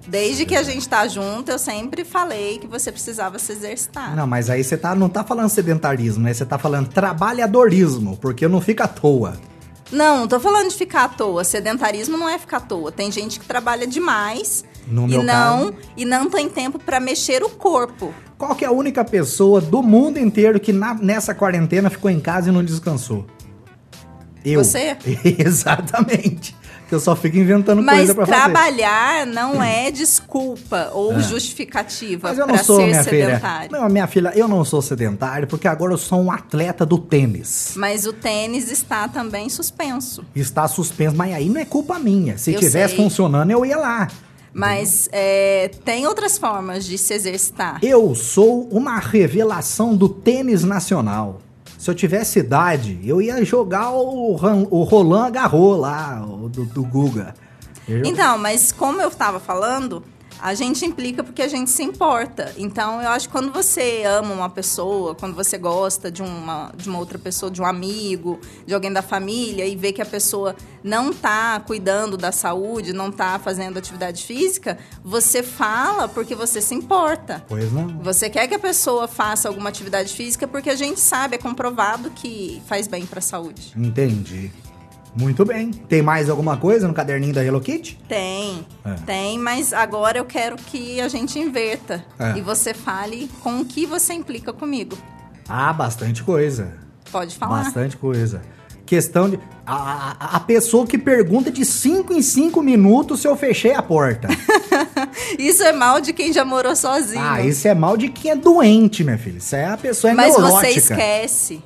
Desde 0.07 0.45
que 0.45 0.55
a 0.55 0.63
gente 0.63 0.87
tá 0.89 1.07
junto, 1.07 1.51
eu 1.51 1.59
sempre 1.59 2.03
falei 2.03 2.57
que 2.57 2.67
você 2.67 2.91
precisava 2.91 3.37
se 3.37 3.51
exercitar. 3.51 4.15
Não, 4.15 4.25
mas 4.25 4.49
aí 4.49 4.63
você 4.63 4.75
tá, 4.75 4.95
não 4.95 5.07
tá 5.07 5.23
falando 5.23 5.49
sedentarismo, 5.49 6.23
né? 6.23 6.33
Você 6.33 6.45
tá 6.45 6.57
falando 6.57 6.87
trabalhadorismo, 6.89 8.17
porque 8.17 8.47
não 8.47 8.59
fica 8.59 8.85
à 8.85 8.87
toa. 8.87 9.37
Não, 9.91 10.21
não 10.21 10.27
tô 10.27 10.39
falando 10.39 10.69
de 10.69 10.75
ficar 10.75 11.03
à 11.03 11.09
toa. 11.09 11.43
Sedentarismo 11.43 12.17
não 12.17 12.27
é 12.27 12.39
ficar 12.39 12.57
à 12.57 12.61
toa. 12.61 12.91
Tem 12.91 13.11
gente 13.11 13.39
que 13.39 13.45
trabalha 13.45 13.85
demais 13.85 14.63
no 14.87 15.07
e 15.07 15.17
não 15.17 15.25
caso, 15.25 15.73
e 15.95 16.05
não 16.05 16.29
tem 16.29 16.49
tempo 16.49 16.79
para 16.79 16.99
mexer 16.99 17.43
o 17.43 17.49
corpo. 17.49 18.13
Qual 18.37 18.55
que 18.55 18.65
é 18.65 18.67
a 18.67 18.71
única 18.71 19.03
pessoa 19.05 19.61
do 19.61 19.83
mundo 19.83 20.17
inteiro 20.17 20.59
que 20.59 20.73
na- 20.73 20.95
nessa 20.95 21.35
quarentena 21.35 21.89
ficou 21.89 22.09
em 22.09 22.19
casa 22.19 22.49
e 22.49 22.51
não 22.51 22.63
descansou? 22.63 23.25
Eu. 24.43 24.63
Você? 24.63 24.97
Exatamente. 25.37 26.55
Que 26.91 26.95
eu 26.95 26.99
só 26.99 27.15
fico 27.15 27.37
inventando 27.37 27.81
Mas 27.81 27.99
coisa 27.99 28.13
pra 28.15 28.25
fazer. 28.25 28.37
trabalhar 28.41 29.25
não 29.25 29.63
é 29.63 29.89
desculpa 29.91 30.89
ou 30.93 31.17
justificativa 31.21 32.27
Mas 32.27 32.37
eu 32.37 32.45
não 32.45 32.57
sou, 32.57 32.75
ser 32.81 32.87
minha 32.87 33.03
filha. 33.05 33.25
sedentário. 33.27 33.71
Não, 33.71 33.87
minha 33.87 34.07
filha, 34.07 34.33
eu 34.35 34.45
não 34.45 34.65
sou 34.65 34.81
sedentário 34.81 35.47
porque 35.47 35.69
agora 35.69 35.93
eu 35.93 35.97
sou 35.97 36.19
um 36.21 36.29
atleta 36.29 36.85
do 36.85 36.97
tênis. 36.97 37.75
Mas 37.77 38.05
o 38.05 38.11
tênis 38.11 38.69
está 38.69 39.07
também 39.07 39.47
suspenso. 39.47 40.25
Está 40.35 40.67
suspenso, 40.67 41.15
mas 41.15 41.33
aí 41.33 41.47
não 41.47 41.61
é 41.61 41.63
culpa 41.65 41.97
minha. 41.97 42.37
Se 42.37 42.51
Eu 42.51 42.59
tivesse 42.59 42.93
sei. 42.93 43.03
funcionando, 43.05 43.49
eu 43.51 43.65
ia 43.65 43.77
lá. 43.77 44.09
Mas 44.53 45.07
é, 45.13 45.71
tem 45.85 46.05
outras 46.05 46.37
formas 46.37 46.83
de 46.85 46.97
se 46.97 47.13
exercitar. 47.13 47.79
Eu 47.81 48.13
sou 48.15 48.67
uma 48.69 48.99
revelação 48.99 49.95
do 49.95 50.09
tênis 50.09 50.65
nacional. 50.65 51.39
Se 51.81 51.89
eu 51.89 51.95
tivesse 51.95 52.37
idade, 52.37 52.99
eu 53.03 53.19
ia 53.19 53.43
jogar 53.43 53.89
o, 53.89 54.35
o 54.69 54.83
Roland 54.83 55.31
Garros 55.31 55.79
lá, 55.79 56.23
o 56.23 56.47
do, 56.47 56.63
do 56.63 56.83
Guga. 56.83 57.33
Então, 58.05 58.37
mas 58.37 58.71
como 58.71 59.01
eu 59.01 59.07
estava 59.07 59.39
falando, 59.39 60.03
a 60.41 60.55
gente 60.55 60.83
implica 60.83 61.23
porque 61.23 61.41
a 61.43 61.47
gente 61.47 61.69
se 61.69 61.83
importa. 61.83 62.53
Então, 62.57 62.99
eu 63.01 63.09
acho 63.09 63.27
que 63.27 63.31
quando 63.31 63.53
você 63.53 64.03
ama 64.05 64.33
uma 64.33 64.49
pessoa, 64.49 65.13
quando 65.13 65.35
você 65.35 65.57
gosta 65.57 66.11
de 66.11 66.23
uma, 66.23 66.71
de 66.75 66.89
uma 66.89 66.97
outra 66.97 67.19
pessoa, 67.19 67.51
de 67.51 67.61
um 67.61 67.65
amigo, 67.65 68.39
de 68.65 68.73
alguém 68.73 68.91
da 68.91 69.03
família, 69.03 69.65
e 69.67 69.75
vê 69.75 69.93
que 69.93 70.01
a 70.01 70.05
pessoa 70.05 70.55
não 70.83 71.13
tá 71.13 71.59
cuidando 71.59 72.17
da 72.17 72.31
saúde, 72.31 72.91
não 72.91 73.11
tá 73.11 73.37
fazendo 73.37 73.77
atividade 73.77 74.23
física, 74.23 74.79
você 75.03 75.43
fala 75.43 76.07
porque 76.07 76.33
você 76.33 76.59
se 76.59 76.73
importa. 76.73 77.45
Pois 77.47 77.71
não. 77.71 77.99
Você 77.99 78.27
quer 78.27 78.47
que 78.47 78.55
a 78.55 78.59
pessoa 78.59 79.07
faça 79.07 79.47
alguma 79.47 79.69
atividade 79.69 80.13
física 80.13 80.47
porque 80.47 80.71
a 80.71 80.75
gente 80.75 80.99
sabe, 80.99 81.35
é 81.35 81.37
comprovado 81.37 82.09
que 82.09 82.61
faz 82.65 82.87
bem 82.87 83.05
para 83.05 83.19
a 83.19 83.21
saúde. 83.21 83.73
Entendi. 83.77 84.51
Muito 85.15 85.43
bem. 85.43 85.71
Tem 85.71 86.01
mais 86.01 86.29
alguma 86.29 86.55
coisa 86.57 86.87
no 86.87 86.93
caderninho 86.93 87.33
da 87.33 87.43
Hello 87.43 87.59
Kitty? 87.59 87.99
Tem, 88.07 88.65
É. 88.85 88.93
tem, 89.05 89.37
mas 89.37 89.73
agora 89.73 90.17
eu 90.17 90.25
quero 90.25 90.55
que 90.55 91.01
a 91.01 91.07
gente 91.09 91.37
inverta 91.37 92.05
É. 92.17 92.37
e 92.37 92.41
você 92.41 92.73
fale 92.73 93.29
com 93.41 93.59
o 93.59 93.65
que 93.65 93.85
você 93.85 94.13
implica 94.13 94.53
comigo. 94.53 94.97
Ah, 95.49 95.73
bastante 95.73 96.23
coisa. 96.23 96.73
Pode 97.11 97.35
falar. 97.35 97.63
Bastante 97.65 97.97
coisa. 97.97 98.41
Questão 98.85 99.29
de. 99.29 99.39
A, 99.65 100.15
a, 100.19 100.35
a 100.37 100.39
pessoa 100.39 100.85
que 100.87 100.97
pergunta 100.97 101.49
de 101.51 101.65
5 101.65 102.13
em 102.13 102.21
5 102.21 102.61
minutos 102.61 103.21
se 103.21 103.27
eu 103.27 103.35
fechei 103.37 103.73
a 103.73 103.81
porta. 103.81 104.27
Isso 105.37 105.63
é 105.63 105.71
mal 105.73 105.99
de 106.01 106.13
quem 106.13 106.31
já 106.33 106.43
morou 106.45 106.75
sozinho. 106.75 107.21
ah, 107.23 107.41
isso 107.41 107.67
é 107.67 107.73
mal 107.73 107.95
de 107.95 108.09
quem 108.09 108.31
é 108.31 108.35
doente, 108.35 109.03
minha 109.03 109.17
filha. 109.17 109.37
Isso 109.37 109.55
é 109.55 109.65
a 109.65 109.77
pessoa 109.77 110.11
é 110.11 110.13
mas 110.13 110.33
neurótica. 110.37 110.61
você 110.71 110.77
esquece. 110.79 111.63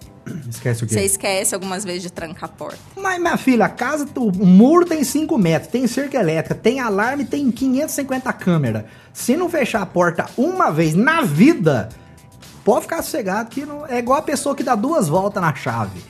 Esquece 0.50 0.84
o 0.84 0.88
quê? 0.88 0.94
Você 0.94 1.02
esquece 1.02 1.54
algumas 1.54 1.84
vezes 1.84 2.02
de 2.02 2.12
trancar 2.12 2.46
a 2.46 2.54
porta. 2.54 2.80
Mas, 2.96 3.20
minha 3.20 3.38
filha, 3.38 3.66
a 3.66 3.70
casa, 3.70 4.08
o 4.16 4.32
muro 4.46 4.86
tem 4.86 5.04
5 5.04 5.38
metros, 5.38 5.72
tem 5.72 5.86
cerca 5.88 6.18
elétrica, 6.18 6.56
tem 6.56 6.80
alarme, 6.80 7.26
tem 7.26 7.52
550 7.52 8.34
câmeras. 8.34 8.84
Se 9.14 9.38
não 9.38 9.50
fechar 9.50 9.82
a 9.82 9.86
porta 9.86 10.26
uma 10.38 10.72
vez 10.72 10.96
na 10.96 11.22
vida, 11.22 11.90
pode 12.64 12.82
ficar 12.82 13.02
sossegado 13.02 13.50
que 13.50 13.66
não, 13.66 13.86
é 13.86 14.00
igual 14.00 14.20
a 14.20 14.24
pessoa 14.24 14.56
que 14.56 14.64
dá 14.64 14.76
duas 14.76 15.08
voltas 15.08 15.42
na 15.42 15.54
chave. 15.54 16.02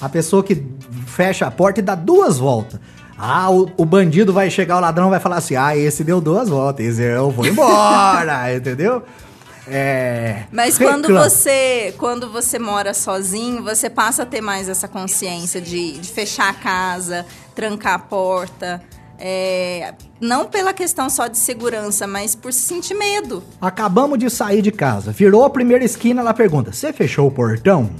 A 0.00 0.08
pessoa 0.08 0.44
que 0.44 0.62
fecha 1.06 1.46
a 1.46 1.50
porta 1.50 1.80
e 1.80 1.82
dá 1.82 1.94
duas 1.94 2.38
voltas. 2.38 2.78
Ah, 3.16 3.50
o, 3.50 3.68
o 3.76 3.84
bandido 3.84 4.32
vai 4.32 4.48
chegar, 4.48 4.76
o 4.76 4.80
ladrão 4.80 5.10
vai 5.10 5.18
falar 5.18 5.38
assim: 5.38 5.56
ah, 5.56 5.76
esse 5.76 6.04
deu 6.04 6.20
duas 6.20 6.48
voltas, 6.48 6.86
esse 6.86 7.02
eu 7.02 7.32
vou 7.32 7.44
embora, 7.44 8.54
entendeu? 8.54 9.02
É. 9.70 10.44
Mas 10.50 10.78
quando 10.78 11.08
você, 11.08 11.94
quando 11.98 12.30
você 12.30 12.58
mora 12.58 12.94
sozinho, 12.94 13.62
você 13.62 13.90
passa 13.90 14.22
a 14.22 14.26
ter 14.26 14.40
mais 14.40 14.68
essa 14.68 14.88
consciência 14.88 15.60
de, 15.60 15.98
de 15.98 16.08
fechar 16.10 16.48
a 16.48 16.54
casa, 16.54 17.26
trancar 17.54 17.94
a 17.94 17.98
porta. 17.98 18.82
é, 19.18 19.94
não 20.20 20.46
pela 20.46 20.72
questão 20.72 21.10
só 21.10 21.26
de 21.26 21.36
segurança, 21.36 22.06
mas 22.06 22.34
por 22.34 22.52
sentir 22.52 22.94
medo. 22.94 23.42
Acabamos 23.60 24.18
de 24.18 24.30
sair 24.30 24.62
de 24.62 24.70
casa, 24.70 25.10
virou 25.10 25.44
a 25.44 25.50
primeira 25.50 25.84
esquina, 25.84 26.20
ela 26.20 26.32
pergunta: 26.32 26.72
você 26.72 26.92
fechou 26.92 27.26
o 27.26 27.30
portão? 27.30 27.90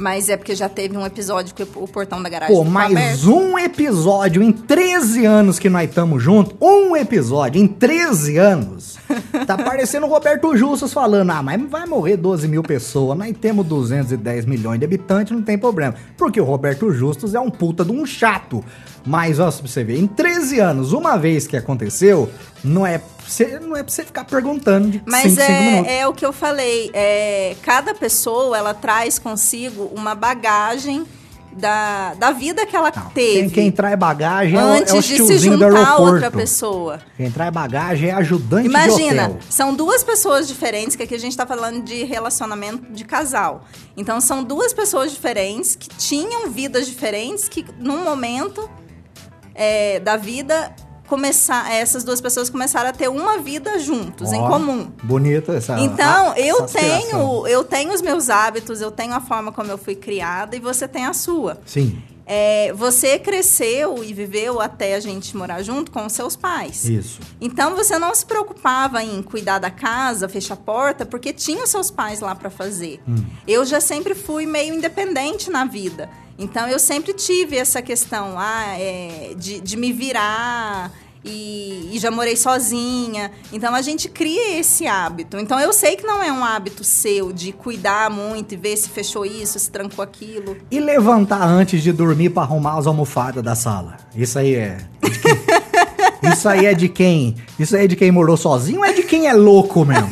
Mas 0.00 0.30
é 0.30 0.36
porque 0.36 0.54
já 0.54 0.66
teve 0.66 0.96
um 0.96 1.04
episódio 1.04 1.54
que 1.54 1.62
o 1.62 1.86
portão 1.86 2.22
da 2.22 2.28
garagem 2.30 2.56
Pô, 2.56 2.64
mais 2.64 2.90
aberto. 2.90 3.36
um 3.36 3.58
episódio 3.58 4.42
em 4.42 4.50
13 4.50 5.26
anos 5.26 5.58
que 5.58 5.68
nós 5.68 5.86
estamos 5.86 6.22
juntos. 6.22 6.54
Um 6.58 6.96
episódio 6.96 7.60
em 7.60 7.66
13 7.66 8.38
anos. 8.38 8.98
Tá 9.46 9.56
parecendo 9.58 10.06
o 10.06 10.08
Roberto 10.08 10.56
Justus 10.56 10.92
falando: 10.92 11.30
ah, 11.30 11.42
mas 11.42 11.60
vai 11.68 11.84
morrer 11.84 12.16
12 12.16 12.46
mil 12.46 12.62
pessoas. 12.62 13.18
Nós 13.18 13.34
temos 13.40 13.66
210 13.66 14.44
milhões 14.44 14.78
de 14.78 14.84
habitantes, 14.84 15.32
não 15.32 15.42
tem 15.42 15.58
problema. 15.58 15.94
Porque 16.16 16.40
o 16.40 16.44
Roberto 16.44 16.92
Justus 16.92 17.34
é 17.34 17.40
um 17.40 17.50
puta 17.50 17.84
de 17.84 17.90
um 17.90 18.06
chato. 18.06 18.64
Mas, 19.06 19.38
ó, 19.40 19.50
pra 19.50 19.66
você 19.68 19.82
ver, 19.84 19.98
em 19.98 20.06
13 20.06 20.58
anos, 20.60 20.92
uma 20.92 21.16
vez 21.16 21.46
que 21.46 21.56
aconteceu, 21.56 22.30
não 22.62 22.86
é, 22.86 22.98
pra 22.98 23.08
você- 23.26 23.58
não 23.60 23.76
é 23.76 23.82
pra 23.82 23.92
você 23.92 24.04
ficar 24.04 24.24
perguntando 24.24 24.88
de 24.90 25.02
Mas 25.06 25.32
5 25.32 25.52
minutos. 25.52 25.88
é, 25.90 25.98
é 26.00 26.06
o 26.08 26.12
que 26.12 26.24
eu 26.26 26.32
falei. 26.32 26.90
É, 26.92 27.56
cada 27.62 27.94
pessoa 27.94 28.56
ela 28.58 28.74
traz 28.74 29.18
consigo 29.18 29.90
uma 29.94 30.14
bagagem 30.14 31.04
da, 31.52 32.14
da 32.14 32.30
vida 32.30 32.64
que 32.64 32.76
ela 32.76 32.92
Não, 32.94 33.10
teve 33.10 33.40
Quem, 33.40 33.50
quem 33.50 33.72
traz 33.72 33.98
bagagem 33.98 34.56
é 34.56 34.62
o, 34.62 34.66
antes 34.68 34.94
é 34.94 34.96
o 34.98 35.02
de 35.02 35.16
se 35.26 35.38
juntar 35.38 35.84
a 35.84 35.96
outra 35.96 36.30
pessoa. 36.30 37.00
Quem 37.16 37.28
traz 37.30 37.52
bagagem 37.52 38.10
é 38.10 38.12
ajudante 38.12 38.68
de 38.68 38.68
Imagina, 38.68 39.36
são 39.48 39.74
duas 39.74 40.04
pessoas 40.04 40.46
diferentes, 40.46 40.94
que 40.94 41.02
aqui 41.02 41.14
a 41.14 41.18
gente 41.18 41.36
tá 41.36 41.44
falando 41.46 41.82
de 41.82 42.04
relacionamento 42.04 42.92
de 42.92 43.04
casal. 43.04 43.64
Então 43.96 44.20
são 44.20 44.44
duas 44.44 44.72
pessoas 44.72 45.10
diferentes 45.10 45.74
que 45.74 45.88
tinham 45.88 46.50
vidas 46.50 46.86
diferentes 46.86 47.48
que 47.48 47.64
num 47.80 48.04
momento 48.04 48.70
é, 49.62 50.00
da 50.00 50.16
vida 50.16 50.74
começar, 51.06 51.70
essas 51.72 52.04
duas 52.04 52.20
pessoas 52.20 52.48
começaram 52.48 52.88
a 52.88 52.92
ter 52.92 53.08
uma 53.08 53.36
vida 53.38 53.78
juntos, 53.80 54.32
em 54.32 54.40
Ó, 54.40 54.48
comum. 54.48 54.90
Bonita 55.02 55.52
essa. 55.54 55.78
Então, 55.80 56.30
a- 56.30 56.38
eu 56.38 56.54
essa 56.56 56.64
aspiração. 56.78 57.00
tenho, 57.10 57.46
eu 57.48 57.64
tenho 57.64 57.92
os 57.92 58.00
meus 58.00 58.30
hábitos, 58.30 58.80
eu 58.80 58.90
tenho 58.92 59.12
a 59.12 59.20
forma 59.20 59.50
como 59.52 59.70
eu 59.70 59.76
fui 59.76 59.96
criada 59.96 60.54
e 60.56 60.60
você 60.60 60.86
tem 60.86 61.04
a 61.06 61.12
sua. 61.12 61.58
Sim, 61.66 62.00
É, 62.32 62.72
você 62.74 63.18
cresceu 63.18 64.04
e 64.04 64.12
viveu 64.14 64.60
até 64.60 64.94
a 64.94 65.00
gente 65.00 65.36
morar 65.36 65.64
junto 65.64 65.90
com 65.90 66.06
os 66.06 66.12
seus 66.12 66.36
pais. 66.36 66.84
isso. 66.84 67.18
Então 67.40 67.74
você 67.74 67.98
não 67.98 68.14
se 68.14 68.24
preocupava 68.24 69.02
em 69.02 69.20
cuidar 69.20 69.58
da 69.58 69.68
casa, 69.68 70.28
fechar 70.28 70.54
a 70.54 70.56
porta, 70.56 71.04
porque 71.04 71.32
tinha 71.32 71.64
os 71.64 71.70
seus 71.70 71.90
pais 71.90 72.20
lá 72.20 72.36
para 72.36 72.48
fazer. 72.48 73.00
Hum. 73.08 73.16
Eu 73.48 73.66
já 73.66 73.80
sempre 73.80 74.14
fui 74.14 74.46
meio 74.46 74.72
independente 74.72 75.50
na 75.50 75.64
vida. 75.64 76.08
Então 76.38 76.68
eu 76.68 76.78
sempre 76.78 77.12
tive 77.12 77.56
essa 77.56 77.82
questão 77.82 78.38
ah, 78.38 78.78
é, 78.78 79.34
de, 79.36 79.60
de 79.60 79.76
me 79.76 79.92
virar. 79.92 80.92
E, 81.24 81.90
e 81.92 81.98
já 81.98 82.10
morei 82.10 82.36
sozinha. 82.36 83.30
Então 83.52 83.74
a 83.74 83.82
gente 83.82 84.08
cria 84.08 84.58
esse 84.58 84.86
hábito. 84.86 85.38
Então 85.38 85.58
eu 85.60 85.72
sei 85.72 85.96
que 85.96 86.06
não 86.06 86.22
é 86.22 86.32
um 86.32 86.44
hábito 86.44 86.82
seu 86.82 87.32
de 87.32 87.52
cuidar 87.52 88.10
muito 88.10 88.54
e 88.54 88.56
ver 88.56 88.76
se 88.76 88.88
fechou 88.88 89.24
isso, 89.24 89.58
se 89.58 89.70
trancou 89.70 90.02
aquilo. 90.02 90.56
E 90.70 90.80
levantar 90.80 91.42
antes 91.42 91.82
de 91.82 91.92
dormir 91.92 92.30
pra 92.30 92.42
arrumar 92.42 92.78
as 92.78 92.86
almofadas 92.86 93.42
da 93.42 93.54
sala. 93.54 93.96
Isso 94.14 94.38
aí 94.38 94.54
é. 94.54 94.78
Isso 96.22 96.48
aí 96.48 96.66
é 96.66 96.74
de 96.74 96.88
quem? 96.88 97.36
Isso 97.58 97.74
aí 97.76 97.84
é 97.84 97.88
de 97.88 97.96
quem 97.96 98.10
morou 98.10 98.36
sozinho 98.36 98.80
ou 98.80 98.84
é 98.84 98.92
de 98.92 99.02
quem 99.02 99.26
é 99.26 99.32
louco 99.32 99.84
mesmo? 99.84 100.10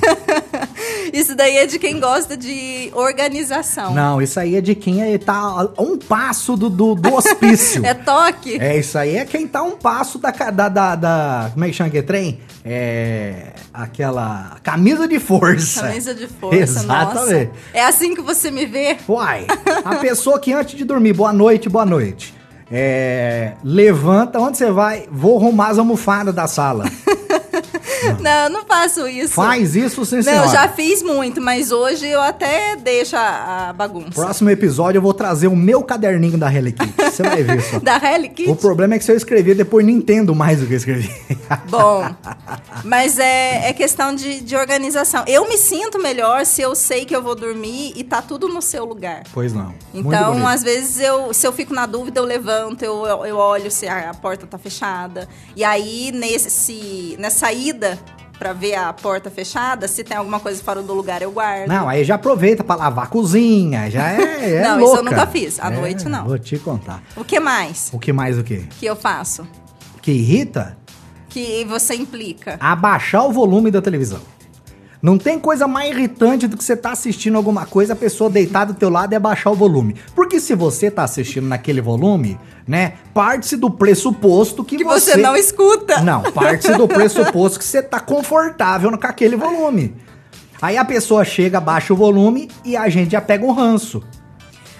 Isso 1.19 1.35
daí 1.35 1.57
é 1.57 1.67
de 1.67 1.79
quem 1.81 1.99
gosta 1.99 2.37
de 2.37 2.91
organização. 2.95 3.93
Não, 3.93 4.23
isso 4.23 4.39
aí 4.39 4.55
é 4.55 4.61
de 4.61 4.75
quem 4.75 5.03
é, 5.03 5.19
tá 5.19 5.35
a 5.35 5.83
um 5.83 5.99
passo 5.99 6.57
do, 6.57 6.71
do, 6.71 6.95
do 6.95 7.13
hospício. 7.15 7.83
É 7.89 7.93
toque? 7.95 8.57
É, 8.61 8.79
isso 8.79 8.97
aí 8.97 9.17
é 9.17 9.25
quem 9.25 9.47
tá 9.49 9.59
a 9.61 9.63
um 9.63 9.73
passo 9.73 10.19
da, 10.19 10.31
da, 10.31 10.69
da, 10.69 10.95
da- 10.95 11.51
Como 11.53 11.65
é 11.65 11.69
que 11.69 11.75
chama 11.75 11.89
aquele 11.89 12.03
trem? 12.07 12.39
É. 12.65 13.53
Aquela. 13.75 14.57
Camisa 14.63 15.09
de 15.09 15.19
força. 15.19 15.83
Camisa 15.83 16.15
de 16.15 16.27
força, 16.29 16.57
Exatamente. 16.63 17.15
nossa. 17.15 17.51
É 17.75 17.85
assim 17.85 18.15
que 18.15 18.21
você 18.23 18.51
me 18.51 18.67
vê? 18.67 18.97
Uai, 19.09 19.47
a 19.85 19.97
pessoa 20.01 20.39
que 20.39 20.53
antes 20.53 20.77
de 20.77 20.85
dormir, 20.85 21.15
boa 21.15 21.33
noite, 21.33 21.69
boa 21.69 21.85
noite. 21.87 22.35
É, 22.71 23.53
levanta, 23.65 24.39
onde 24.39 24.59
você 24.59 24.71
vai? 24.71 25.09
Vou 25.11 25.39
arrumar 25.39 25.69
as 25.69 25.79
almofadas 25.79 26.35
da 26.35 26.47
sala. 26.47 26.85
Não, 28.21 28.45
eu 28.45 28.51
não 28.51 28.65
faço 28.65 29.07
isso. 29.09 29.35
Faz 29.35 29.77
isso, 29.77 30.05
sim, 30.05 30.21
Não, 30.23 30.45
eu 30.45 30.49
já 30.51 30.69
fiz 30.69 31.03
muito, 31.03 31.41
mas 31.41 31.71
hoje 31.71 32.07
eu 32.07 32.21
até 32.21 32.77
deixo 32.77 33.17
a, 33.17 33.69
a 33.69 33.73
bagunça. 33.73 34.11
Próximo 34.11 34.51
episódio 34.51 34.99
eu 34.99 35.03
vou 35.03 35.15
trazer 35.15 35.49
o 35.49 35.57
meu 35.57 35.83
caderninho 35.83 36.37
da 36.37 36.53
Helly 36.53 36.73
Kitty. 36.73 36.95
Você 36.97 37.23
vai 37.23 37.43
ver 37.43 37.63
só. 37.63 37.79
Da 37.89 37.97
Helly 37.97 38.29
Kitty? 38.29 38.51
O 38.51 38.57
problema 38.57 38.95
é 38.95 38.99
que 38.99 39.05
se 39.05 39.13
eu 39.13 39.17
escrever, 39.17 39.55
depois 39.55 39.87
não 39.87 39.93
entendo 39.93 40.35
mais 40.35 40.63
o 40.63 40.67
que 40.67 40.73
eu 40.73 40.77
escrevi. 40.77 41.11
Bom, 41.71 42.05
mas 42.85 43.19
é, 43.19 43.69
é 43.69 43.73
questão 43.73 44.15
de, 44.15 44.41
de 44.41 44.57
organização. 44.57 45.25
Eu 45.27 45.49
me 45.49 45.57
sinto 45.57 45.99
melhor 46.01 46.45
se 46.45 46.61
eu 46.61 46.75
sei 46.75 47.05
que 47.05 47.15
eu 47.15 47.23
vou 47.23 47.35
dormir 47.35 47.93
e 47.97 48.05
tá 48.05 48.21
tudo 48.21 48.49
no 48.49 48.61
seu 48.61 48.85
lugar. 48.85 49.23
pois 49.33 49.53
não. 49.53 49.75
Então, 49.95 50.47
às 50.47 50.63
vezes, 50.63 51.01
eu, 51.01 51.33
se 51.33 51.47
eu 51.47 51.53
fico 51.53 51.73
na 51.73 51.87
dúvida, 51.87 52.21
eu 52.21 52.25
levanto, 52.25 52.83
eu, 52.83 53.07
eu 53.25 53.37
olho 53.37 53.71
se 53.71 53.87
a, 53.87 54.11
a 54.11 54.15
porta 54.15 54.47
tá 54.47 54.59
fechada. 54.59 55.29
E 55.55 55.65
aí, 55.65 56.11
nesse, 56.13 57.17
nessa 57.19 57.53
ida 57.53 57.88
pra 58.39 58.53
ver 58.53 58.75
a 58.77 58.93
porta 58.93 59.31
fechada, 59.31 59.89
se 59.89 60.05
tem 60.05 60.17
alguma 60.17 60.39
coisa 60.41 60.63
fora 60.63 60.81
do 60.83 60.95
lugar, 60.95 61.21
eu 61.23 61.31
guardo. 61.33 61.69
Não, 61.69 61.89
aí 61.89 62.05
já 62.05 62.15
aproveita 62.15 62.63
pra 62.63 62.77
lavar 62.77 63.05
a 63.05 63.09
cozinha, 63.09 63.91
já 63.91 64.11
é, 64.13 64.57
é 64.59 64.63
Não, 64.63 64.79
isso 64.81 64.89
eu 64.91 64.95
louca. 64.97 65.03
nunca 65.03 65.27
fiz. 65.27 65.59
À 65.61 65.67
É, 65.73 65.77
noite, 65.77 66.09
não. 66.09 66.25
Vou 66.27 66.39
te 66.39 66.59
contar. 66.59 67.03
O 67.17 67.25
que 67.25 67.41
mais 67.41 67.91
O 67.93 67.99
que 67.99 68.13
mais 68.13 68.39
o 68.39 68.45
quê? 68.45 68.65
que 68.79 68.87
eu 68.87 68.95
faço? 68.97 69.47
Que 70.01 70.13
irrita? 70.13 70.77
Que 71.29 71.65
você 71.65 71.95
implica? 71.95 72.57
Abaixar 72.61 73.27
o 73.27 73.33
volume 73.33 73.71
da 73.71 73.83
televisão. 73.83 74.21
Não 75.01 75.17
tem 75.17 75.39
coisa 75.39 75.69
mais 75.69 75.91
irritante 75.91 76.49
do 76.49 76.57
que 76.57 76.65
você 76.65 76.77
tá 76.77 76.91
assistindo 76.91 77.37
alguma 77.37 77.65
coisa, 77.65 77.93
a 77.93 77.97
pessoa 77.97 78.29
deitada 78.29 78.73
do 78.73 78.79
teu 78.79 78.91
lado 78.91 79.13
e 79.13 79.17
abaixar 79.17 79.53
o 79.53 79.57
volume. 79.57 79.95
Porque 80.15 80.41
se 80.41 80.55
você 80.55 80.91
tá 80.91 81.05
assistindo 81.05 81.47
naquele 81.47 81.81
volume, 81.81 82.39
né, 82.67 82.95
parte-se 83.15 83.57
do 83.57 83.71
pressuposto 83.71 84.65
que, 84.65 84.77
Que 84.77 84.85
você 84.85 85.17
não 85.17 85.37
escuta. 85.37 86.01
Não, 86.01 86.23
parte-se 86.33 86.77
do 86.77 86.89
pressuposto 86.89 87.59
que 87.59 87.65
você 87.65 87.81
tá 87.81 88.01
confortável 88.01 88.91
com 88.99 89.07
aquele 89.07 89.37
volume. 89.37 89.95
Aí 90.61 90.77
a 90.77 90.85
pessoa 90.85 91.25
chega, 91.25 91.59
abaixa 91.59 91.93
o 91.93 91.97
volume 91.97 92.51
e 92.65 92.77
a 92.77 92.89
gente 92.89 93.13
já 93.13 93.21
pega 93.21 93.45
um 93.45 93.53
ranço. 93.53 94.03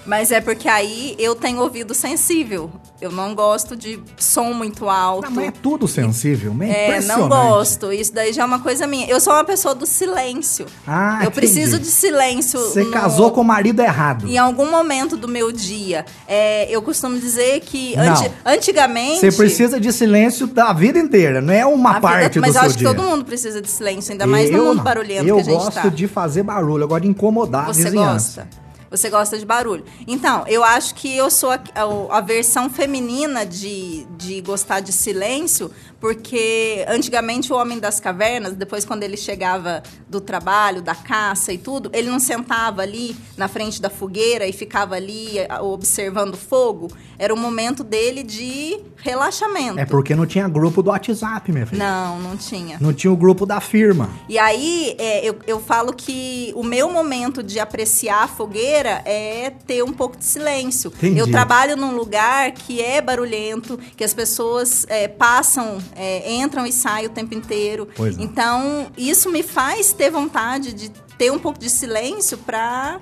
Mas 0.09 0.33
é 0.33 0.41
porque 0.41 0.67
aí 0.69 1.15
eu 1.19 1.35
tenho 1.35 1.61
ouvido 1.61 1.93
sensível. 1.93 2.71
Eu 2.99 3.13
não 3.13 3.35
gosto 3.35 3.77
de 3.77 4.01
som 4.17 4.53
muito 4.55 4.89
alto. 4.89 5.27
Não, 5.27 5.33
mas 5.33 5.49
é 5.49 5.51
tudo 5.51 5.87
sensível, 5.87 6.51
é, 6.63 6.65
É, 6.67 6.87
impressionante. 6.89 7.21
não 7.21 7.29
gosto. 7.29 7.93
Isso 7.93 8.13
daí 8.15 8.33
já 8.33 8.43
é 8.43 8.45
uma 8.47 8.59
coisa 8.61 8.87
minha. 8.87 9.07
Eu 9.07 9.21
sou 9.21 9.35
uma 9.35 9.45
pessoa 9.45 9.75
do 9.75 9.85
silêncio. 9.85 10.65
Ah, 10.87 11.19
eu 11.21 11.29
entendi. 11.29 11.35
preciso 11.35 11.79
de 11.79 11.87
silêncio. 11.89 12.59
Você 12.59 12.83
no- 12.85 12.91
casou 12.91 13.31
com 13.33 13.43
o 13.43 13.45
marido 13.45 13.81
errado. 13.81 14.27
Em 14.27 14.39
algum 14.39 14.71
momento 14.71 15.15
do 15.15 15.29
meu 15.29 15.53
dia. 15.53 16.07
É, 16.27 16.67
eu 16.75 16.81
costumo 16.81 17.19
dizer 17.19 17.61
que 17.61 17.95
anti- 17.97 18.31
antigamente. 18.47 19.21
Você 19.21 19.31
precisa 19.31 19.79
de 19.79 19.93
silêncio 19.93 20.47
da 20.47 20.73
vida 20.73 20.99
inteira, 20.99 21.41
não 21.43 21.53
é 21.53 21.67
uma 21.67 21.99
a 21.99 22.01
parte 22.01 22.35
vida- 22.35 22.41
Mas 22.41 22.55
do 22.55 22.57
eu 22.57 22.61
seu 22.63 22.69
acho 22.71 22.79
dia. 22.79 22.89
que 22.89 22.95
todo 22.97 23.07
mundo 23.07 23.25
precisa 23.27 23.61
de 23.61 23.69
silêncio, 23.69 24.13
ainda 24.13 24.27
mais 24.27 24.51
no 24.51 24.57
Eu 24.57 24.65
mundo 24.65 24.77
não. 24.79 24.85
barulhento 24.85 25.27
eu 25.29 25.37
que 25.37 25.43
a 25.43 25.45
gente 25.45 25.55
gosto 25.55 25.75
tá. 25.75 25.89
de 25.89 26.09
fazer 26.09 26.43
barulho, 26.43 26.85
eu 26.85 26.89
gosto 26.89 27.03
de 27.03 27.09
incomodar 27.09 27.65
a 27.69 27.73
Você 27.75 27.85
vizinhança. 27.85 28.43
gosta. 28.47 28.68
Você 28.91 29.11
gosta 29.11 29.39
de 29.39 29.45
barulho. 29.45 29.85
Então, 30.07 30.45
eu 30.47 30.65
acho 30.65 30.95
que 30.95 31.15
eu 31.17 31.31
sou 31.31 31.51
a, 31.51 31.55
a- 31.75 32.19
a 32.19 32.21
versão 32.21 32.71
feminina 32.71 33.45
de, 33.45 34.07
de 34.17 34.41
gostar 34.41 34.81
de 34.81 34.93
silêncio, 34.93 35.71
porque 36.01 36.85
antigamente 36.89 37.53
o 37.53 37.57
homem 37.57 37.79
das 37.79 37.99
cavernas, 38.01 38.55
depois 38.55 38.85
quando 38.85 39.03
ele 39.03 39.17
chegava 39.17 39.83
do 40.09 40.21
trabalho, 40.21 40.81
da 40.81 40.95
caça 40.95 41.53
e 41.53 41.59
tudo, 41.59 41.91
ele 41.93 42.09
não 42.09 42.21
sentava 42.21 42.83
ali 42.83 43.17
na 43.37 43.49
frente 43.49 43.81
da 43.81 43.91
fogueira 43.91 44.47
e 44.47 44.53
ficava 44.53 44.95
ali 44.95 45.35
observando 45.61 46.35
o 46.35 46.37
fogo. 46.37 46.89
Era 47.19 47.35
o 47.35 47.37
momento 47.37 47.83
dele 47.83 48.23
de 48.23 48.81
relaxamento. 48.97 49.79
É 49.79 49.85
porque 49.85 50.15
não 50.15 50.27
tinha 50.27 50.47
grupo 50.49 50.83
do 50.83 50.91
WhatsApp, 50.91 51.51
minha 51.51 51.67
filha. 51.67 51.85
Não, 51.85 52.21
não 52.21 52.37
tinha. 52.37 52.79
Não 52.81 52.93
tinha 52.93 53.13
o 53.13 53.17
grupo 53.17 53.45
da 53.45 53.61
firma. 53.61 54.09
E 54.29 54.39
aí, 54.39 54.95
é, 54.99 55.29
eu, 55.29 55.37
eu 55.47 55.61
falo 55.61 55.93
que 55.93 56.53
o 56.55 56.63
meu 56.63 56.93
momento 56.93 57.43
de 57.43 57.59
apreciar 57.59 58.25
a 58.25 58.29
fogueira 58.29 59.03
é 59.05 59.53
ter 59.67 59.83
um 59.83 59.93
pouco 59.93 60.17
de 60.17 60.25
silêncio. 60.25 60.93
Entendi. 60.97 61.19
Eu 61.19 61.31
trabalho 61.31 61.77
num 61.77 61.95
lugar 61.95 62.53
que 62.53 62.81
é 62.81 63.01
barulhento, 63.01 63.79
que 63.97 64.05
as 64.05 64.15
pessoas 64.15 64.87
é, 64.89 65.09
passam, 65.09 65.79
é, 65.95 66.33
entram 66.35 66.67
e 66.67 66.73
saem 66.73 67.07
o 67.07 67.11
tempo 67.11 67.35
inteiro. 67.35 67.89
Pois 67.97 68.17
não. 68.17 68.25
Então, 68.25 68.87
isso 68.97 69.31
me 69.31 69.43
faz 69.43 69.93
ter 69.93 70.11
vontade 70.11 70.73
de 70.73 70.91
ter 71.19 71.31
um 71.33 71.39
pouco 71.39 71.59
de 71.59 71.69
silêncio 71.69 72.39
para 72.39 73.01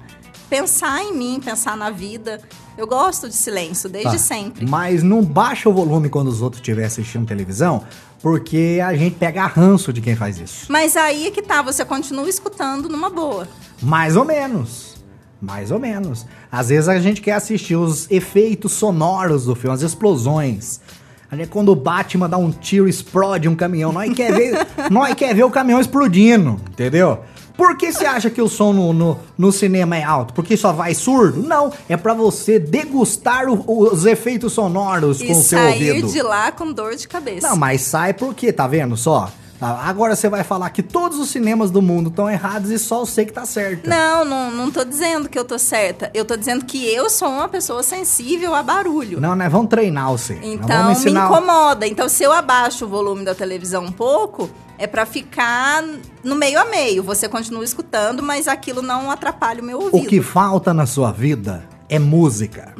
pensar 0.48 1.02
em 1.02 1.12
mim, 1.14 1.40
pensar 1.44 1.76
na 1.76 1.90
vida. 1.90 2.40
Eu 2.78 2.86
gosto 2.86 3.28
de 3.28 3.34
silêncio, 3.34 3.88
desde 3.88 4.12
Tá. 4.12 4.18
sempre. 4.18 4.66
Mas 4.66 5.02
não 5.02 5.22
baixa 5.22 5.68
o 5.68 5.72
volume 5.72 6.08
quando 6.08 6.28
os 6.28 6.42
outros 6.42 6.60
estiverem 6.60 6.86
assistindo 6.86 7.26
televisão, 7.26 7.84
porque 8.20 8.80
a 8.84 8.94
gente 8.94 9.16
pega 9.16 9.46
ranço 9.46 9.92
de 9.92 10.00
quem 10.00 10.14
faz 10.14 10.38
isso. 10.38 10.66
Mas 10.70 10.96
aí 10.96 11.26
é 11.26 11.30
que 11.30 11.42
tá, 11.42 11.62
você 11.62 11.84
continua 11.84 12.28
escutando 12.28 12.88
numa 12.88 13.08
boa. 13.10 13.48
Mais 13.82 14.14
ou 14.16 14.24
menos. 14.24 14.94
Mais 15.40 15.70
ou 15.70 15.78
menos. 15.78 16.26
Às 16.50 16.68
vezes 16.68 16.88
a 16.88 16.98
gente 16.98 17.20
quer 17.20 17.32
assistir 17.32 17.76
os 17.76 18.10
efeitos 18.10 18.72
sonoros 18.72 19.44
do 19.44 19.54
filme, 19.54 19.74
as 19.74 19.82
explosões. 19.82 20.80
A 21.30 21.36
gente, 21.36 21.48
quando 21.48 21.70
o 21.70 21.76
Batman 21.76 22.28
dá 22.28 22.36
um 22.36 22.50
tiro, 22.50 22.88
explode 22.88 23.48
um 23.48 23.56
caminhão. 23.56 23.92
Nós 23.92 24.12
quer 24.14 24.32
ver, 24.32 24.66
nós 24.90 25.14
quer 25.14 25.34
ver 25.34 25.44
o 25.44 25.50
caminhão 25.50 25.80
explodindo, 25.80 26.60
entendeu? 26.70 27.20
Por 27.56 27.76
que 27.78 27.90
você 27.90 28.04
acha 28.04 28.28
que 28.28 28.40
o 28.42 28.48
som 28.48 28.72
no, 28.72 28.92
no, 28.92 29.18
no 29.38 29.50
cinema 29.50 29.96
é 29.96 30.02
alto? 30.04 30.34
Porque 30.34 30.56
só 30.58 30.72
vai 30.72 30.94
surdo? 30.94 31.42
Não, 31.42 31.72
é 31.88 31.96
pra 31.96 32.12
você 32.12 32.58
degustar 32.58 33.48
o- 33.48 33.64
os 33.66 34.04
efeitos 34.04 34.52
sonoros 34.52 35.20
E 35.22 35.26
com 35.26 35.32
o 35.32 35.42
seu 35.42 35.58
sair 35.58 35.88
ouvido. 35.90 36.12
de 36.12 36.20
lá 36.22 36.52
com 36.52 36.70
dor 36.70 36.94
de 36.94 37.08
cabeça. 37.08 37.48
Não, 37.48 37.56
mas 37.56 37.80
sai 37.80 38.12
porque, 38.12 38.52
tá 38.52 38.66
vendo 38.66 38.94
só? 38.96 39.30
Tá, 39.58 39.80
Agora 39.84 40.14
você 40.14 40.28
vai 40.28 40.44
falar 40.44 40.70
que 40.70 40.82
todos 40.82 41.18
os 41.18 41.30
cinemas 41.30 41.70
do 41.70 41.80
mundo 41.80 42.10
estão 42.10 42.30
errados 42.30 42.70
e 42.70 42.78
só 42.78 43.04
você 43.04 43.24
que 43.24 43.32
tá 43.32 43.46
certa. 43.46 43.88
Não, 43.88 44.24
não, 44.24 44.50
não 44.50 44.70
tô 44.70 44.84
dizendo 44.84 45.28
que 45.28 45.38
eu 45.38 45.44
tô 45.44 45.58
certa. 45.58 46.10
Eu 46.12 46.24
tô 46.24 46.36
dizendo 46.36 46.64
que 46.64 46.86
eu 46.86 47.08
sou 47.08 47.28
uma 47.28 47.48
pessoa 47.48 47.82
sensível 47.82 48.54
a 48.54 48.62
barulho. 48.62 49.20
Não, 49.20 49.34
né? 49.34 49.48
Vamos 49.48 49.68
treinar 49.68 50.10
você. 50.10 50.38
Então 50.42 50.88
me 50.88 51.10
incomoda. 51.10 51.86
Então 51.86 52.08
se 52.08 52.22
eu 52.22 52.32
abaixo 52.32 52.84
o 52.84 52.88
volume 52.88 53.24
da 53.24 53.34
televisão 53.34 53.84
um 53.84 53.92
pouco, 53.92 54.50
é 54.78 54.86
pra 54.86 55.06
ficar 55.06 55.82
no 56.22 56.34
meio 56.34 56.60
a 56.60 56.64
meio. 56.66 57.02
Você 57.02 57.28
continua 57.28 57.64
escutando, 57.64 58.22
mas 58.22 58.46
aquilo 58.48 58.82
não 58.82 59.10
atrapalha 59.10 59.62
o 59.62 59.64
meu 59.64 59.78
ouvido. 59.80 60.04
O 60.04 60.06
que 60.06 60.20
falta 60.20 60.74
na 60.74 60.86
sua 60.86 61.12
vida 61.12 61.64
é 61.88 61.98
música. 61.98 62.74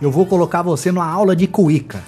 Eu 0.00 0.10
vou 0.10 0.26
colocar 0.26 0.62
você 0.62 0.90
numa 0.90 1.08
aula 1.08 1.34
de 1.34 1.46
cuíca. 1.46 2.02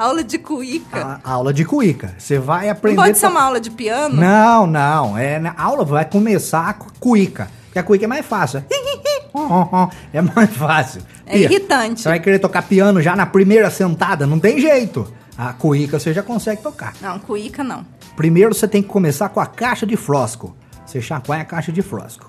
Aula 0.00 0.24
de 0.24 0.38
cuíca. 0.38 1.20
A, 1.22 1.30
aula 1.30 1.52
de 1.52 1.62
cuíca. 1.62 2.14
Você 2.16 2.38
vai 2.38 2.64
não 2.64 2.72
aprender... 2.72 2.96
pode 2.96 3.18
ser 3.18 3.26
uma 3.26 3.42
aula 3.42 3.60
de 3.60 3.70
piano? 3.70 4.16
Não, 4.16 4.66
não. 4.66 5.18
É, 5.18 5.38
né, 5.38 5.52
a 5.54 5.62
aula 5.62 5.84
vai 5.84 6.06
começar 6.06 6.72
com 6.78 6.88
cuíca. 6.98 7.50
Porque 7.66 7.78
a 7.78 7.82
cuíca 7.82 8.06
é 8.06 8.08
mais 8.08 8.24
fácil. 8.24 8.64
É 10.12 10.20
mais 10.20 10.50
fácil. 10.56 11.02
É 11.24 11.38
irritante. 11.38 12.00
Você 12.00 12.08
vai 12.08 12.18
querer 12.18 12.40
tocar 12.40 12.62
piano 12.62 13.00
já 13.00 13.14
na 13.14 13.26
primeira 13.26 13.70
sentada? 13.70 14.26
Não 14.26 14.40
tem 14.40 14.58
jeito. 14.58 15.06
A 15.38 15.52
cuíca 15.52 16.00
você 16.00 16.12
já 16.12 16.22
consegue 16.22 16.62
tocar. 16.62 16.94
Não, 17.00 17.18
cuíca 17.20 17.62
não. 17.62 17.86
Primeiro 18.16 18.52
você 18.54 18.66
tem 18.66 18.82
que 18.82 18.88
começar 18.88 19.28
com 19.28 19.38
a 19.38 19.46
caixa 19.46 19.86
de 19.86 19.96
frosco. 19.96 20.56
Você 20.84 21.00
chacoalha 21.00 21.42
a 21.42 21.44
caixa 21.44 21.70
de 21.70 21.80
frosco. 21.80 22.28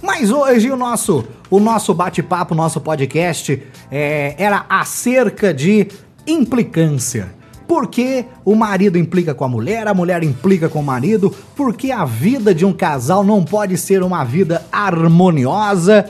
Mas 0.00 0.30
hoje 0.30 0.70
o 0.70 0.76
nosso, 0.76 1.26
o 1.50 1.58
nosso 1.58 1.92
bate-papo, 1.92 2.54
o 2.54 2.56
nosso 2.56 2.80
podcast 2.80 3.60
é, 3.90 4.36
era 4.38 4.64
acerca 4.68 5.52
de 5.52 5.88
implicância. 6.28 7.36
Por 7.66 7.88
que 7.88 8.24
o 8.44 8.54
marido 8.54 8.96
implica 8.96 9.34
com 9.34 9.44
a 9.44 9.48
mulher, 9.48 9.88
a 9.88 9.94
mulher 9.94 10.22
implica 10.22 10.68
com 10.68 10.80
o 10.80 10.84
marido? 10.84 11.34
Por 11.54 11.74
que 11.74 11.92
a 11.92 12.04
vida 12.04 12.54
de 12.54 12.64
um 12.64 12.72
casal 12.72 13.22
não 13.22 13.44
pode 13.44 13.76
ser 13.76 14.02
uma 14.02 14.24
vida 14.24 14.64
harmoniosa? 14.72 16.08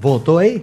Voltou 0.00 0.38
aí? 0.38 0.62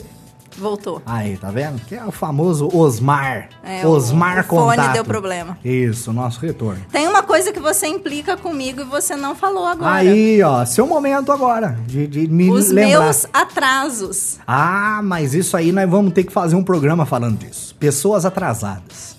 Voltou. 0.58 1.02
Aí, 1.06 1.38
tá 1.38 1.50
vendo? 1.50 1.80
Que 1.86 1.96
é 1.96 2.04
o 2.06 2.12
famoso 2.12 2.70
Osmar. 2.76 3.50
É, 3.64 3.86
Osmar 3.86 4.38
o, 4.38 4.40
o 4.42 4.44
fone 4.44 4.78
Contato. 4.78 4.94
deu 4.94 5.06
problema. 5.06 5.58
Isso, 5.64 6.12
nosso 6.14 6.40
retorno. 6.40 6.82
Tem 6.92 7.08
uma 7.08 7.24
coisa 7.24 7.52
que 7.52 7.60
você 7.60 7.88
implica 7.88 8.36
comigo 8.38 8.82
e 8.82 8.84
você 8.84 9.16
não 9.16 9.36
falou 9.36 9.66
agora. 9.66 9.92
Aí, 9.94 10.42
ó, 10.44 10.64
seu 10.66 10.86
momento 10.86 11.32
agora 11.32 11.78
de, 11.88 12.08
de 12.08 12.28
me 12.28 12.50
Os 12.50 12.70
lembrar. 12.70 13.00
meus 13.06 13.26
atrasos. 13.34 14.40
Ah, 14.48 15.02
mas 15.04 15.34
isso 15.34 15.56
aí 15.56 15.72
nós 15.72 15.90
vamos 15.90 16.14
ter 16.14 16.24
que 16.24 16.32
fazer 16.34 16.56
um 16.56 16.64
programa 16.64 17.06
falando 17.06 17.38
disso. 17.40 17.76
Pessoas 17.80 18.26
atrasadas. 18.26 19.16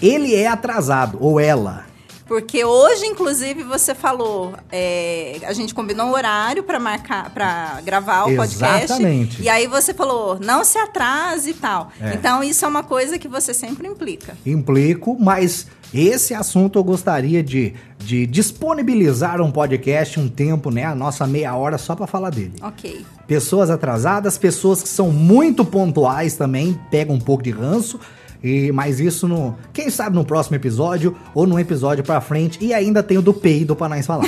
Ele 0.00 0.34
é 0.34 0.46
atrasado, 0.48 1.18
ou 1.20 1.38
ela. 1.38 1.84
Porque 2.26 2.64
hoje, 2.64 3.06
inclusive, 3.06 3.62
você 3.62 3.94
falou, 3.94 4.52
é, 4.70 5.38
a 5.44 5.52
gente 5.52 5.72
combinou 5.72 6.08
um 6.08 6.12
horário 6.12 6.64
para 6.64 6.80
marcar, 6.80 7.30
para 7.30 7.80
gravar 7.82 8.24
o 8.24 8.34
podcast. 8.34 8.84
Exatamente. 8.84 9.40
E 9.40 9.48
aí 9.48 9.68
você 9.68 9.94
falou, 9.94 10.36
não 10.40 10.64
se 10.64 10.76
atrase 10.76 11.50
e 11.50 11.54
tal. 11.54 11.92
É. 12.00 12.14
Então 12.14 12.42
isso 12.42 12.64
é 12.64 12.68
uma 12.68 12.82
coisa 12.82 13.16
que 13.16 13.28
você 13.28 13.54
sempre 13.54 13.86
implica. 13.86 14.36
Implico, 14.44 15.16
mas 15.18 15.68
esse 15.94 16.34
assunto 16.34 16.80
eu 16.80 16.84
gostaria 16.84 17.44
de, 17.44 17.74
de 17.98 18.26
disponibilizar 18.26 19.40
um 19.40 19.52
podcast, 19.52 20.18
um 20.18 20.28
tempo, 20.28 20.70
né? 20.70 20.84
A 20.84 20.96
nossa 20.96 21.28
meia 21.28 21.54
hora 21.54 21.78
só 21.78 21.94
para 21.94 22.08
falar 22.08 22.30
dele. 22.30 22.54
Ok. 22.60 23.06
Pessoas 23.28 23.70
atrasadas, 23.70 24.36
pessoas 24.36 24.82
que 24.82 24.88
são 24.88 25.10
muito 25.10 25.64
pontuais 25.64 26.34
também, 26.34 26.78
pegam 26.90 27.14
um 27.14 27.20
pouco 27.20 27.44
de 27.44 27.50
ranço. 27.50 28.00
E, 28.46 28.70
mas 28.70 29.00
isso 29.00 29.26
no. 29.26 29.56
Quem 29.72 29.90
sabe 29.90 30.14
no 30.14 30.24
próximo 30.24 30.54
episódio 30.56 31.16
ou 31.34 31.46
no 31.46 31.58
episódio 31.58 32.04
pra 32.04 32.20
frente. 32.20 32.58
E 32.64 32.72
ainda 32.72 33.02
tem 33.02 33.18
o 33.18 33.22
do 33.22 33.34
peido 33.34 33.74
pra 33.74 33.88
nós 33.88 34.06
falar. 34.06 34.24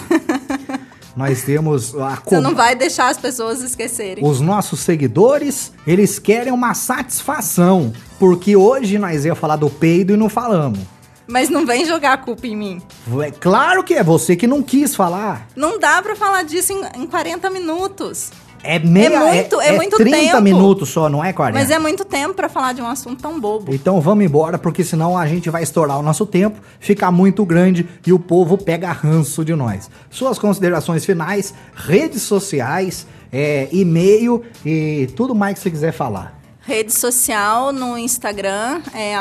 nós 1.17 1.43
temos 1.43 1.95
a 1.97 2.17
Você 2.17 2.21
com- 2.25 2.41
não 2.41 2.55
vai 2.55 2.75
deixar 2.75 3.09
as 3.09 3.17
pessoas 3.19 3.61
esquecerem. 3.63 4.25
Os 4.27 4.41
nossos 4.41 4.81
seguidores, 4.81 5.73
eles 5.87 6.19
querem 6.19 6.53
uma 6.53 6.75
satisfação. 6.75 7.93
Porque 8.19 8.57
hoje 8.57 8.99
nós 8.99 9.25
ia 9.25 9.35
falar 9.35 9.57
do 9.57 9.71
peido 9.71 10.13
e 10.13 10.17
não 10.17 10.29
falamos. 10.29 10.81
Mas 11.27 11.49
não 11.51 11.67
vem 11.67 11.85
jogar 11.85 12.15
a 12.15 12.17
culpa 12.19 12.47
em 12.47 12.57
mim. 12.57 12.83
É 13.23 13.31
claro 13.31 13.85
que 13.85 13.95
é 13.95 14.03
você 14.03 14.35
que 14.35 14.47
não 14.47 14.63
quis 14.63 14.97
falar. 14.97 15.47
Não 15.55 15.79
dá 15.79 16.01
pra 16.03 16.17
falar 16.17 16.43
disso 16.43 16.73
em, 16.73 17.03
em 17.03 17.07
40 17.07 17.51
minutos. 17.51 18.31
É 18.63 18.79
meia, 18.79 19.07
É 19.07 19.35
muito- 19.35 19.61
é 19.61 19.73
muito 19.73 19.97
30 19.97 20.19
tempo. 20.19 20.41
minutos 20.43 20.89
só, 20.89 21.09
não 21.09 21.25
é 21.25 21.33
40? 21.33 21.59
Mas 21.61 21.71
é 21.71 21.79
muito 21.79 22.05
tempo 22.05 22.35
pra 22.35 22.49
falar 22.49 22.73
de 22.73 22.83
um 22.83 22.87
assunto 22.87 23.21
tão 23.23 23.39
bobo. 23.41 23.73
Então 23.75 24.01
vamos 24.01 24.25
embora, 24.25 24.59
porque 24.59 24.85
senão 24.85 25.17
a 25.17 25.27
gente 25.27 25.49
vai 25.51 25.63
estourar 25.63 25.99
o 25.99 26.03
nosso 26.03 26.27
tempo, 26.27 26.59
ficar 26.81 27.11
muito 27.11 27.45
grande 27.45 27.89
e 28.07 28.13
o 28.13 28.19
povo 28.19 28.57
pega 28.59 28.91
ranço 28.93 29.45
de 29.45 29.55
nós. 29.55 29.91
Suas 30.11 30.39
considerações 30.39 31.05
finais, 31.05 31.55
redes 31.75 32.23
sociais, 32.23 33.07
é, 33.33 33.69
e-mail 33.73 34.43
e 34.65 35.09
tudo 35.17 35.35
mais 35.35 35.55
que 35.55 35.61
você 35.61 35.71
quiser 35.71 35.93
falar. 35.93 36.37
Rede 36.61 36.93
social 36.93 37.73
no 37.73 37.97
Instagram 37.97 38.83
é 38.95 39.17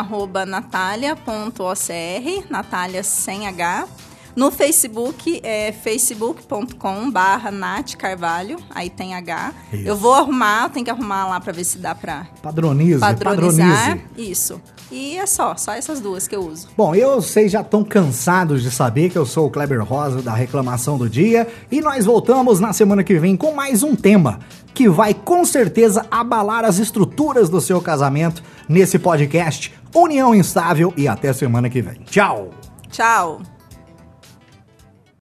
natalia.ocr, 0.46 2.46
Natália 2.50 3.04
sem 3.04 3.48
H. 3.48 3.86
No 4.38 4.52
Facebook 4.52 5.40
é 5.42 5.72
facebook.com 5.72 7.10
barra 7.10 7.50
Nath 7.50 7.96
Carvalho, 7.96 8.58
aí 8.70 8.88
tem 8.88 9.16
H. 9.16 9.52
Isso. 9.74 9.88
Eu 9.88 9.96
vou 9.96 10.14
arrumar, 10.14 10.70
tem 10.70 10.84
que 10.84 10.92
arrumar 10.92 11.28
lá 11.28 11.40
pra 11.40 11.52
ver 11.52 11.64
se 11.64 11.80
dá 11.80 11.96
pra 11.96 12.28
Padronize, 12.40 13.00
padronizar. 13.00 13.98
padronize. 13.98 14.32
Isso. 14.32 14.62
E 14.92 15.18
é 15.18 15.26
só, 15.26 15.56
só 15.58 15.74
essas 15.74 16.00
duas 16.00 16.28
que 16.28 16.36
eu 16.36 16.42
uso. 16.42 16.68
Bom, 16.78 16.94
eu 16.94 17.20
vocês 17.20 17.52
já 17.52 17.62
estão 17.62 17.84
cansados 17.84 18.62
de 18.62 18.70
saber 18.70 19.10
que 19.10 19.18
eu 19.18 19.26
sou 19.26 19.48
o 19.48 19.50
Kleber 19.50 19.84
Rosa 19.84 20.22
da 20.22 20.36
reclamação 20.36 21.00
do 21.00 21.10
dia 21.10 21.48
e 21.72 21.82
nós 21.82 22.06
voltamos 22.06 22.60
na 22.60 22.72
semana 22.74 23.04
que 23.04 23.18
vem 23.18 23.36
com 23.36 23.56
mais 23.56 23.82
um 23.82 23.96
tema 23.96 24.38
que 24.72 24.88
vai 24.88 25.16
com 25.16 25.44
certeza 25.46 26.06
abalar 26.12 26.64
as 26.64 26.78
estruturas 26.78 27.50
do 27.50 27.60
seu 27.60 27.82
casamento 27.82 28.44
nesse 28.70 29.00
podcast 29.00 29.74
União 29.96 30.36
Instável 30.36 30.94
e 30.96 31.08
até 31.08 31.34
semana 31.34 31.72
que 31.72 31.82
vem. 31.82 32.02
Tchau. 32.06 32.52
Tchau! 32.92 33.57